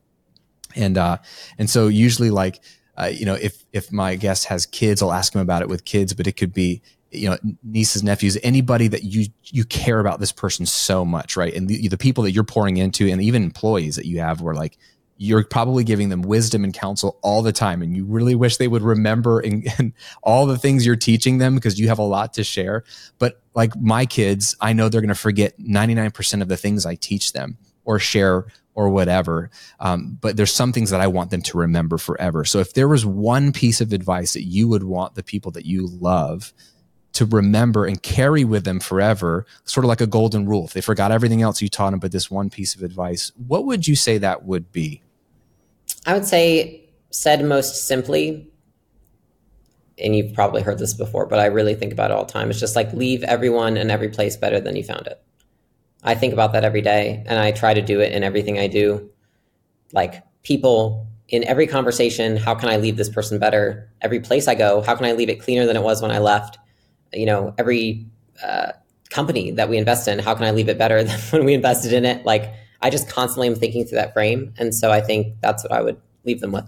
And 0.75 0.97
uh, 0.97 1.17
and 1.57 1.69
so 1.69 1.89
usually, 1.89 2.29
like 2.29 2.61
uh, 2.97 3.11
you 3.13 3.25
know, 3.25 3.35
if 3.35 3.65
if 3.73 3.91
my 3.91 4.15
guest 4.15 4.45
has 4.45 4.65
kids, 4.65 5.01
I'll 5.01 5.13
ask 5.13 5.33
them 5.33 5.41
about 5.41 5.61
it 5.61 5.69
with 5.69 5.85
kids. 5.85 6.13
But 6.13 6.27
it 6.27 6.33
could 6.33 6.53
be 6.53 6.81
you 7.11 7.29
know 7.29 7.37
nieces, 7.63 8.03
nephews, 8.03 8.37
anybody 8.43 8.87
that 8.87 9.03
you 9.03 9.27
you 9.45 9.65
care 9.65 9.99
about 9.99 10.19
this 10.19 10.31
person 10.31 10.65
so 10.65 11.05
much, 11.05 11.35
right? 11.35 11.53
And 11.53 11.67
the, 11.67 11.87
the 11.87 11.97
people 11.97 12.23
that 12.23 12.31
you're 12.31 12.43
pouring 12.43 12.77
into, 12.77 13.07
and 13.09 13.21
even 13.21 13.43
employees 13.43 13.95
that 13.95 14.05
you 14.05 14.19
have, 14.19 14.41
where 14.41 14.55
like 14.55 14.77
you're 15.23 15.43
probably 15.43 15.83
giving 15.83 16.09
them 16.09 16.23
wisdom 16.23 16.63
and 16.63 16.73
counsel 16.73 17.19
all 17.21 17.43
the 17.43 17.51
time 17.51 17.83
and 17.83 17.95
you 17.95 18.03
really 18.05 18.33
wish 18.33 18.57
they 18.57 18.67
would 18.67 18.81
remember 18.81 19.39
and, 19.39 19.67
and, 19.77 19.93
all 20.23 20.47
the 20.47 20.57
things 20.57 20.83
you're 20.83 20.95
teaching 20.95 21.37
them 21.37 21.53
because 21.53 21.79
you 21.79 21.87
have 21.87 21.99
a 21.99 22.03
lot 22.03 22.33
to 22.33 22.43
share 22.43 22.83
but 23.19 23.39
like 23.53 23.75
my 23.79 24.03
kids 24.03 24.55
i 24.61 24.73
know 24.73 24.89
they're 24.89 25.01
going 25.01 25.09
to 25.09 25.15
forget 25.15 25.59
99% 25.59 26.41
of 26.41 26.47
the 26.47 26.57
things 26.57 26.87
i 26.87 26.95
teach 26.95 27.33
them 27.33 27.57
or 27.85 27.99
share 27.99 28.47
or 28.73 28.89
whatever 28.89 29.49
um, 29.79 30.17
but 30.21 30.37
there's 30.37 30.53
some 30.53 30.71
things 30.71 30.89
that 30.89 31.01
i 31.01 31.07
want 31.07 31.29
them 31.31 31.41
to 31.41 31.57
remember 31.57 31.97
forever 31.97 32.45
so 32.45 32.59
if 32.59 32.73
there 32.73 32.87
was 32.87 33.05
one 33.05 33.51
piece 33.51 33.81
of 33.81 33.93
advice 33.93 34.33
that 34.33 34.43
you 34.43 34.67
would 34.67 34.83
want 34.83 35.15
the 35.15 35.23
people 35.23 35.51
that 35.51 35.65
you 35.65 35.87
love 35.87 36.53
to 37.13 37.25
remember 37.25 37.85
and 37.85 38.01
carry 38.01 38.43
with 38.43 38.63
them 38.63 38.79
forever, 38.79 39.45
sort 39.65 39.83
of 39.83 39.89
like 39.89 40.01
a 40.01 40.07
golden 40.07 40.45
rule. 40.45 40.65
If 40.65 40.73
they 40.73 40.81
forgot 40.81 41.11
everything 41.11 41.41
else 41.41 41.61
you 41.61 41.69
taught 41.69 41.91
them, 41.91 41.99
but 41.99 42.11
this 42.11 42.31
one 42.31 42.49
piece 42.49 42.75
of 42.75 42.83
advice, 42.83 43.31
what 43.47 43.65
would 43.65 43.87
you 43.87 43.95
say 43.95 44.17
that 44.19 44.45
would 44.45 44.71
be? 44.71 45.01
I 46.05 46.13
would 46.13 46.25
say, 46.25 46.89
said 47.09 47.43
most 47.43 47.87
simply, 47.87 48.47
and 49.97 50.15
you've 50.15 50.33
probably 50.33 50.61
heard 50.61 50.79
this 50.79 50.93
before, 50.93 51.25
but 51.25 51.39
I 51.39 51.45
really 51.47 51.75
think 51.75 51.91
about 51.93 52.11
it 52.11 52.13
all 52.15 52.25
the 52.25 52.31
time. 52.31 52.49
It's 52.49 52.59
just 52.59 52.75
like 52.75 52.91
leave 52.93 53.23
everyone 53.23 53.77
and 53.77 53.91
every 53.91 54.09
place 54.09 54.37
better 54.37 54.59
than 54.59 54.75
you 54.75 54.83
found 54.83 55.07
it. 55.07 55.21
I 56.03 56.15
think 56.15 56.33
about 56.33 56.53
that 56.53 56.63
every 56.63 56.81
day, 56.81 57.23
and 57.27 57.39
I 57.39 57.51
try 57.51 57.73
to 57.73 57.81
do 57.81 57.99
it 57.99 58.11
in 58.11 58.23
everything 58.23 58.57
I 58.57 58.67
do. 58.67 59.09
Like 59.93 60.23
people 60.43 61.07
in 61.29 61.43
every 61.45 61.67
conversation, 61.67 62.35
how 62.37 62.55
can 62.55 62.69
I 62.69 62.77
leave 62.77 62.97
this 62.97 63.09
person 63.09 63.39
better? 63.39 63.89
Every 64.01 64.19
place 64.19 64.47
I 64.47 64.55
go, 64.55 64.81
how 64.81 64.95
can 64.95 65.05
I 65.05 65.13
leave 65.13 65.29
it 65.29 65.39
cleaner 65.39 65.65
than 65.65 65.77
it 65.77 65.83
was 65.83 66.01
when 66.01 66.11
I 66.11 66.19
left? 66.19 66.57
You 67.13 67.25
know, 67.25 67.53
every 67.57 68.05
uh, 68.43 68.73
company 69.09 69.51
that 69.51 69.69
we 69.69 69.77
invest 69.77 70.07
in, 70.07 70.19
how 70.19 70.35
can 70.35 70.45
I 70.45 70.51
leave 70.51 70.69
it 70.69 70.77
better 70.77 71.03
than 71.05 71.19
when 71.29 71.45
we 71.45 71.53
invested 71.53 71.93
in 71.93 72.05
it? 72.05 72.25
Like 72.25 72.53
I 72.81 72.89
just 72.89 73.09
constantly 73.09 73.47
am 73.47 73.55
thinking 73.55 73.85
through 73.85 73.97
that 73.97 74.13
frame. 74.13 74.53
And 74.57 74.75
so 74.75 74.91
I 74.91 75.01
think 75.01 75.35
that's 75.41 75.63
what 75.63 75.71
I 75.71 75.81
would 75.81 76.01
leave 76.25 76.41
them 76.41 76.51
with. 76.51 76.65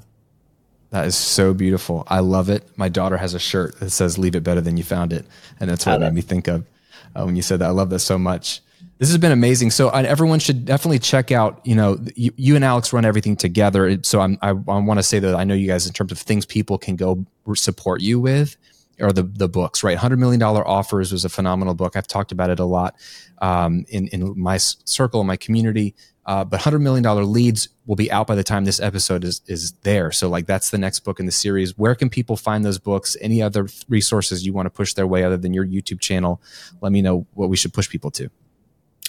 That 0.91 1.07
is 1.07 1.15
so 1.15 1.55
beautiful. 1.55 2.03
I 2.07 2.19
love 2.19 2.49
it. 2.49 2.69
My 2.77 2.87
daughter 2.87 3.17
has 3.17 3.33
a 3.33 3.39
shirt 3.39 3.79
that 3.79 3.89
says 3.89 4.19
"Leave 4.19 4.35
it 4.35 4.43
better 4.43 4.61
than 4.61 4.77
you 4.77 4.83
found 4.83 5.11
it," 5.11 5.25
and 5.59 5.67
that's 5.67 5.87
what 5.87 5.95
it 5.95 5.99
made 6.01 6.13
me 6.13 6.21
think 6.21 6.47
of 6.47 6.67
uh, 7.15 7.23
when 7.23 7.35
you 7.35 7.41
said 7.41 7.57
that. 7.59 7.65
I 7.65 7.71
love 7.71 7.89
that 7.89 7.97
so 7.97 8.19
much. 8.19 8.61
This 8.99 9.09
has 9.09 9.17
been 9.17 9.31
amazing. 9.31 9.71
So 9.71 9.89
uh, 9.89 10.03
everyone 10.05 10.39
should 10.39 10.65
definitely 10.65 10.99
check 10.99 11.31
out. 11.31 11.59
You 11.65 11.75
know, 11.75 11.97
you, 12.15 12.31
you 12.37 12.55
and 12.55 12.63
Alex 12.63 12.93
run 12.93 13.05
everything 13.05 13.35
together. 13.35 14.01
So 14.03 14.21
I'm, 14.21 14.37
I, 14.41 14.49
I 14.49 14.53
want 14.53 14.97
to 14.99 15.03
say 15.03 15.19
that 15.19 15.35
I 15.35 15.43
know 15.43 15.55
you 15.55 15.67
guys 15.67 15.85
in 15.87 15.93
terms 15.93 16.11
of 16.11 16.19
things 16.19 16.45
people 16.45 16.77
can 16.77 16.95
go 16.95 17.25
support 17.53 18.01
you 18.01 18.19
with 18.19 18.55
or 18.99 19.11
the 19.11 19.23
the 19.23 19.49
books, 19.49 19.83
right? 19.83 19.97
Hundred 19.97 20.19
million 20.19 20.39
dollar 20.39 20.67
offers 20.67 21.11
was 21.11 21.25
a 21.25 21.29
phenomenal 21.29 21.73
book. 21.73 21.95
I've 21.95 22.07
talked 22.07 22.31
about 22.31 22.49
it 22.49 22.59
a 22.59 22.65
lot 22.65 22.95
um, 23.39 23.85
in 23.89 24.07
in 24.09 24.39
my 24.39 24.57
circle, 24.57 25.21
in 25.21 25.27
my 25.27 25.37
community. 25.37 25.95
Uh, 26.25 26.45
but 26.45 26.61
hundred 26.61 26.79
million 26.79 27.03
dollar 27.03 27.25
leads 27.25 27.67
will 27.85 27.97
be 27.97 28.09
out 28.09 28.27
by 28.27 28.35
the 28.35 28.43
time 28.43 28.63
this 28.63 28.79
episode 28.79 29.23
is 29.23 29.41
is 29.47 29.73
there. 29.83 30.11
So 30.11 30.29
like 30.29 30.45
that's 30.45 30.69
the 30.69 30.77
next 30.77 31.01
book 31.01 31.19
in 31.19 31.25
the 31.25 31.31
series. 31.31 31.77
Where 31.77 31.95
can 31.95 32.09
people 32.09 32.37
find 32.37 32.63
those 32.63 32.79
books? 32.79 33.17
Any 33.19 33.41
other 33.41 33.67
resources 33.89 34.45
you 34.45 34.53
want 34.53 34.67
to 34.67 34.69
push 34.69 34.93
their 34.93 35.07
way 35.07 35.23
other 35.23 35.37
than 35.37 35.53
your 35.53 35.65
YouTube 35.65 35.99
channel? 35.99 36.41
Let 36.79 36.91
me 36.91 37.01
know 37.01 37.27
what 37.33 37.49
we 37.49 37.57
should 37.57 37.73
push 37.73 37.89
people 37.89 38.11
to. 38.11 38.29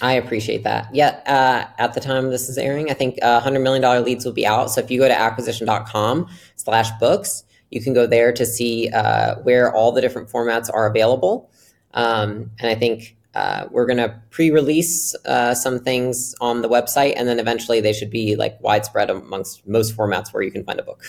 I 0.01 0.15
appreciate 0.15 0.65
that. 0.65 0.93
Yeah, 0.93 1.21
uh, 1.27 1.71
at 1.81 1.95
the 1.95 2.01
time 2.01 2.31
this 2.31 2.49
is 2.49 2.59
airing, 2.59 2.91
I 2.91 2.95
think 2.95 3.19
uh, 3.23 3.41
$100 3.41 3.63
million 3.63 4.05
leads 4.05 4.25
will 4.25 4.33
be 4.33 4.47
out. 4.47 4.71
So 4.71 4.81
if 4.81 4.91
you 4.91 4.99
go 4.99 5.07
to 5.07 5.19
acquisition.com 5.19 6.29
slash 6.57 6.91
books, 6.99 7.45
you 7.71 7.81
can 7.81 7.95
go 7.95 8.07
there 8.07 8.33
to 8.33 8.45
see 8.45 8.91
uh, 8.91 9.37
where 9.37 9.73
all 9.73 9.93
the 9.93 10.01
different 10.01 10.29
formats 10.29 10.69
are 10.73 10.87
available. 10.87 11.51
Um, 11.93 12.51
and 12.59 12.71
I 12.71 12.75
think 12.75 13.17
uh, 13.35 13.67
we're 13.71 13.87
going 13.87 13.99
to 13.99 14.21
pre-release 14.31 15.15
uh, 15.27 15.55
some 15.55 15.81
things 15.81 16.35
on 16.41 16.63
the 16.63 16.69
website, 16.69 17.15
and 17.17 17.29
then 17.29 17.39
eventually 17.39 17.81
they 17.81 17.93
should 17.93 18.11
be 18.11 18.37
like 18.37 18.61
widespread 18.61 19.11
amongst 19.11 19.67
most 19.67 19.97
formats 19.97 20.33
where 20.33 20.43
you 20.43 20.51
can 20.51 20.65
find 20.65 20.79
a 20.79 20.85
book. 20.85 21.03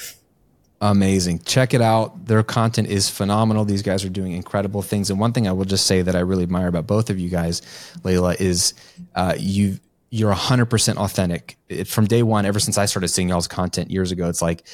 Amazing. 0.82 1.40
Check 1.40 1.74
it 1.74 1.82
out. 1.82 2.26
Their 2.26 2.44
content 2.44 2.90
is 2.90 3.10
phenomenal. 3.10 3.64
These 3.66 3.82
guys 3.82 4.04
are 4.04 4.10
doing 4.10 4.34
incredible 4.34 4.82
things. 4.82 5.10
And 5.10 5.20
one 5.20 5.32
thing 5.32 5.48
I 5.48 5.52
will 5.54 5.66
just 5.66 5.88
say 5.88 6.02
that 6.02 6.16
I 6.16 6.20
really 6.20 6.44
admire 6.44 6.68
about 6.68 6.86
both 6.86 7.10
of 7.10 7.18
you 7.20 7.30
guys, 7.30 7.62
Leila, 8.04 8.36
is 8.40 8.74
uh, 9.16 9.36
you 9.38 9.80
you're 10.12 10.34
100% 10.34 10.96
authentic. 10.98 11.58
It, 11.68 11.88
from 11.88 12.06
day 12.06 12.24
one, 12.24 12.46
ever 12.46 12.60
since 12.60 12.78
I 12.78 12.86
started 12.86 13.10
seeing 13.10 13.30
y'all's 13.30 13.48
content 13.48 13.92
years 13.92 14.12
ago, 14.12 14.30
it's 14.30 14.42
like 14.42 14.66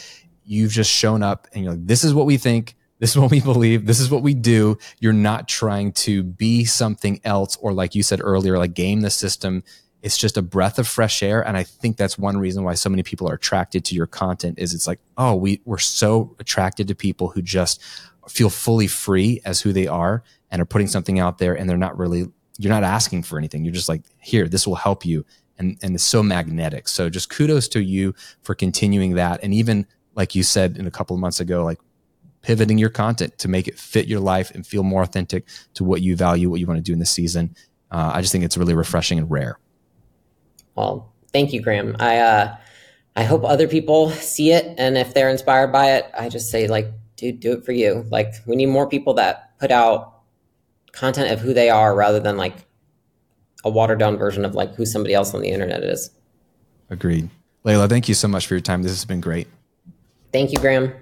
you've 0.43 0.71
just 0.71 0.91
shown 0.91 1.23
up 1.23 1.47
and 1.53 1.63
you're 1.63 1.73
like, 1.73 1.87
this 1.87 2.03
is 2.03 2.13
what 2.13 2.25
we 2.25 2.37
think. 2.37 2.75
This 2.99 3.11
is 3.11 3.17
what 3.17 3.31
we 3.31 3.39
believe. 3.39 3.85
This 3.87 3.99
is 3.99 4.11
what 4.11 4.21
we 4.21 4.33
do. 4.35 4.77
You're 4.99 5.13
not 5.13 5.47
trying 5.47 5.93
to 5.93 6.21
be 6.21 6.65
something 6.65 7.19
else 7.23 7.57
or, 7.57 7.73
like 7.73 7.95
you 7.95 8.03
said 8.03 8.21
earlier, 8.23 8.57
like 8.57 8.73
game 8.73 9.01
the 9.01 9.09
system 9.09 9.63
it's 10.01 10.17
just 10.17 10.37
a 10.37 10.41
breath 10.41 10.79
of 10.79 10.87
fresh 10.87 11.21
air. 11.23 11.45
And 11.45 11.55
i 11.57 11.63
think 11.63 11.97
that's 11.97 12.17
one 12.17 12.37
reason 12.37 12.63
why 12.63 12.73
so 12.73 12.89
many 12.89 13.03
people 13.03 13.29
are 13.29 13.35
attracted 13.35 13.85
to 13.85 13.95
your 13.95 14.07
content 14.07 14.59
is 14.59 14.73
it's 14.73 14.87
like 14.87 14.99
oh 15.17 15.35
we, 15.35 15.61
we're 15.65 15.77
so 15.77 16.35
attracted 16.39 16.87
to 16.87 16.95
people 16.95 17.29
who 17.29 17.41
just 17.41 17.81
feel 18.29 18.49
fully 18.49 18.87
free 18.87 19.41
as 19.45 19.61
who 19.61 19.73
they 19.73 19.87
are 19.87 20.23
and 20.51 20.61
are 20.61 20.65
putting 20.65 20.87
something 20.87 21.19
out 21.19 21.37
there 21.37 21.55
and 21.55 21.69
they're 21.69 21.77
not 21.77 21.97
really 21.97 22.25
you're 22.57 22.71
not 22.71 22.83
asking 22.83 23.23
for 23.23 23.37
anything. 23.37 23.65
You're 23.65 23.73
just 23.73 23.89
like 23.89 24.03
here 24.19 24.47
this 24.47 24.67
will 24.67 24.75
help 24.75 25.05
you. 25.05 25.25
And 25.57 25.77
and 25.81 25.95
it's 25.95 26.03
so 26.03 26.21
magnetic. 26.23 26.87
So 26.87 27.09
just 27.09 27.29
kudos 27.29 27.67
to 27.69 27.81
you 27.81 28.13
for 28.41 28.55
continuing 28.55 29.15
that. 29.15 29.39
And 29.43 29.53
even 29.53 29.87
like 30.15 30.35
you 30.35 30.43
said 30.43 30.77
in 30.77 30.87
a 30.87 30.91
couple 30.91 31.15
of 31.15 31.19
months 31.19 31.39
ago 31.39 31.63
like 31.63 31.79
pivoting 32.41 32.77
your 32.77 32.89
content 32.89 33.37
to 33.37 33.47
make 33.47 33.67
it 33.67 33.77
fit 33.77 34.07
your 34.07 34.19
life 34.19 34.51
and 34.51 34.65
feel 34.65 34.83
more 34.83 35.03
authentic 35.03 35.47
to 35.75 35.83
what 35.83 36.01
you 36.01 36.15
value 36.15 36.49
what 36.49 36.59
you 36.59 36.67
want 36.67 36.77
to 36.77 36.83
do 36.83 36.93
in 36.93 36.99
the 36.99 37.05
season. 37.05 37.55
Uh, 37.91 38.11
i 38.13 38.21
just 38.21 38.31
think 38.31 38.43
it's 38.43 38.55
really 38.55 38.73
refreshing 38.73 39.19
and 39.19 39.29
rare 39.29 39.59
well, 40.81 41.13
thank 41.31 41.53
you, 41.53 41.61
Graham. 41.61 41.95
I 41.99 42.17
uh, 42.17 42.57
I 43.15 43.23
hope 43.23 43.43
other 43.43 43.67
people 43.67 44.09
see 44.09 44.51
it, 44.51 44.73
and 44.77 44.97
if 44.97 45.13
they're 45.13 45.29
inspired 45.29 45.71
by 45.71 45.91
it, 45.91 46.09
I 46.17 46.27
just 46.27 46.49
say 46.49 46.67
like, 46.67 46.87
dude, 47.17 47.39
do 47.39 47.53
it 47.53 47.63
for 47.63 47.71
you. 47.71 48.05
Like, 48.09 48.33
we 48.47 48.55
need 48.55 48.67
more 48.67 48.89
people 48.89 49.13
that 49.15 49.57
put 49.59 49.71
out 49.71 50.21
content 50.91 51.31
of 51.31 51.39
who 51.39 51.53
they 51.53 51.69
are 51.69 51.95
rather 51.95 52.19
than 52.19 52.35
like 52.35 52.65
a 53.63 53.69
watered 53.69 53.99
down 53.99 54.17
version 54.17 54.43
of 54.43 54.55
like 54.55 54.73
who 54.73 54.85
somebody 54.85 55.13
else 55.13 55.33
on 55.35 55.41
the 55.41 55.49
internet 55.49 55.83
is. 55.83 56.09
Agreed. 56.89 57.29
Leila, 57.63 57.87
thank 57.87 58.09
you 58.09 58.15
so 58.15 58.27
much 58.27 58.47
for 58.47 58.55
your 58.55 58.61
time. 58.61 58.81
This 58.81 58.91
has 58.91 59.05
been 59.05 59.21
great. 59.21 59.47
Thank 60.33 60.51
you, 60.51 60.57
Graham. 60.57 60.93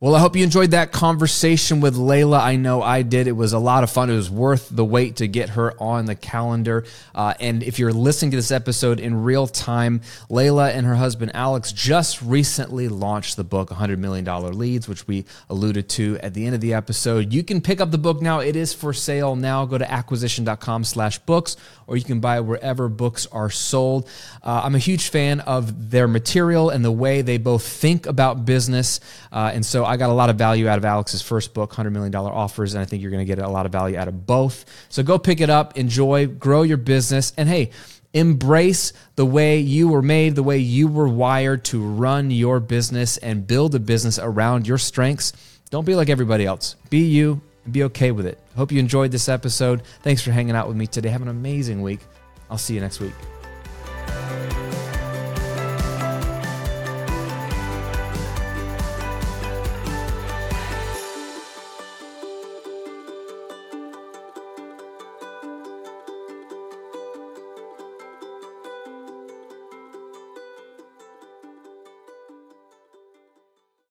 Well, 0.00 0.14
I 0.14 0.20
hope 0.20 0.36
you 0.36 0.44
enjoyed 0.44 0.70
that 0.70 0.92
conversation 0.92 1.80
with 1.80 1.96
Leila. 1.96 2.38
I 2.38 2.54
know 2.54 2.80
I 2.80 3.02
did. 3.02 3.26
It 3.26 3.32
was 3.32 3.52
a 3.52 3.58
lot 3.58 3.82
of 3.82 3.90
fun. 3.90 4.08
It 4.08 4.14
was 4.14 4.30
worth 4.30 4.68
the 4.70 4.84
wait 4.84 5.16
to 5.16 5.26
get 5.26 5.48
her 5.48 5.74
on 5.82 6.04
the 6.04 6.14
calendar. 6.14 6.84
Uh, 7.16 7.34
and 7.40 7.64
if 7.64 7.80
you're 7.80 7.92
listening 7.92 8.30
to 8.30 8.36
this 8.36 8.52
episode 8.52 9.00
in 9.00 9.24
real 9.24 9.48
time, 9.48 10.02
Leila 10.30 10.70
and 10.70 10.86
her 10.86 10.94
husband 10.94 11.32
Alex 11.34 11.72
just 11.72 12.22
recently 12.22 12.86
launched 12.86 13.34
the 13.34 13.42
book 13.42 13.70
$100 13.70 13.98
Million 13.98 14.24
Leads, 14.56 14.86
which 14.86 15.08
we 15.08 15.24
alluded 15.50 15.88
to 15.88 16.16
at 16.22 16.32
the 16.32 16.46
end 16.46 16.54
of 16.54 16.60
the 16.60 16.74
episode. 16.74 17.32
You 17.32 17.42
can 17.42 17.60
pick 17.60 17.80
up 17.80 17.90
the 17.90 17.98
book 17.98 18.22
now. 18.22 18.38
It 18.38 18.54
is 18.54 18.72
for 18.72 18.92
sale 18.92 19.34
now. 19.34 19.66
Go 19.66 19.78
to 19.78 19.92
acquisition.com 19.92 20.84
slash 20.84 21.18
books, 21.18 21.56
or 21.88 21.96
you 21.96 22.04
can 22.04 22.20
buy 22.20 22.36
it 22.36 22.42
wherever 22.42 22.88
books 22.88 23.26
are 23.32 23.50
sold. 23.50 24.08
Uh, 24.44 24.60
I'm 24.62 24.76
a 24.76 24.78
huge 24.78 25.08
fan 25.08 25.40
of 25.40 25.90
their 25.90 26.06
material 26.06 26.70
and 26.70 26.84
the 26.84 26.92
way 26.92 27.22
they 27.22 27.38
both 27.38 27.66
think 27.66 28.06
about 28.06 28.44
business. 28.44 29.00
Uh, 29.32 29.50
and 29.52 29.66
so 29.66 29.87
I 29.88 29.96
got 29.96 30.10
a 30.10 30.12
lot 30.12 30.28
of 30.30 30.36
value 30.36 30.68
out 30.68 30.78
of 30.78 30.84
Alex's 30.84 31.22
first 31.22 31.54
book, 31.54 31.72
$100 31.72 31.92
million 31.92 32.14
offers, 32.14 32.74
and 32.74 32.82
I 32.82 32.84
think 32.84 33.02
you're 33.02 33.10
going 33.10 33.26
to 33.26 33.36
get 33.36 33.38
a 33.38 33.48
lot 33.48 33.66
of 33.66 33.72
value 33.72 33.96
out 33.96 34.06
of 34.06 34.26
both. 34.26 34.64
So 34.90 35.02
go 35.02 35.18
pick 35.18 35.40
it 35.40 35.50
up, 35.50 35.78
enjoy, 35.78 36.26
grow 36.26 36.62
your 36.62 36.76
business, 36.76 37.32
and 37.36 37.48
hey, 37.48 37.70
embrace 38.12 38.92
the 39.16 39.24
way 39.24 39.58
you 39.58 39.88
were 39.88 40.02
made, 40.02 40.34
the 40.34 40.42
way 40.42 40.58
you 40.58 40.88
were 40.88 41.08
wired 41.08 41.64
to 41.66 41.82
run 41.82 42.30
your 42.30 42.60
business 42.60 43.16
and 43.16 43.46
build 43.46 43.74
a 43.74 43.80
business 43.80 44.18
around 44.18 44.66
your 44.66 44.78
strengths. 44.78 45.32
Don't 45.70 45.84
be 45.84 45.94
like 45.94 46.08
everybody 46.08 46.44
else. 46.44 46.76
Be 46.90 47.06
you 47.06 47.40
and 47.64 47.72
be 47.72 47.84
okay 47.84 48.10
with 48.10 48.26
it. 48.26 48.38
Hope 48.56 48.72
you 48.72 48.78
enjoyed 48.78 49.10
this 49.10 49.28
episode. 49.28 49.82
Thanks 50.02 50.22
for 50.22 50.32
hanging 50.32 50.54
out 50.54 50.68
with 50.68 50.76
me 50.76 50.86
today. 50.86 51.08
Have 51.08 51.22
an 51.22 51.28
amazing 51.28 51.82
week. 51.82 52.00
I'll 52.50 52.58
see 52.58 52.74
you 52.74 52.80
next 52.80 53.00
week. 53.00 53.14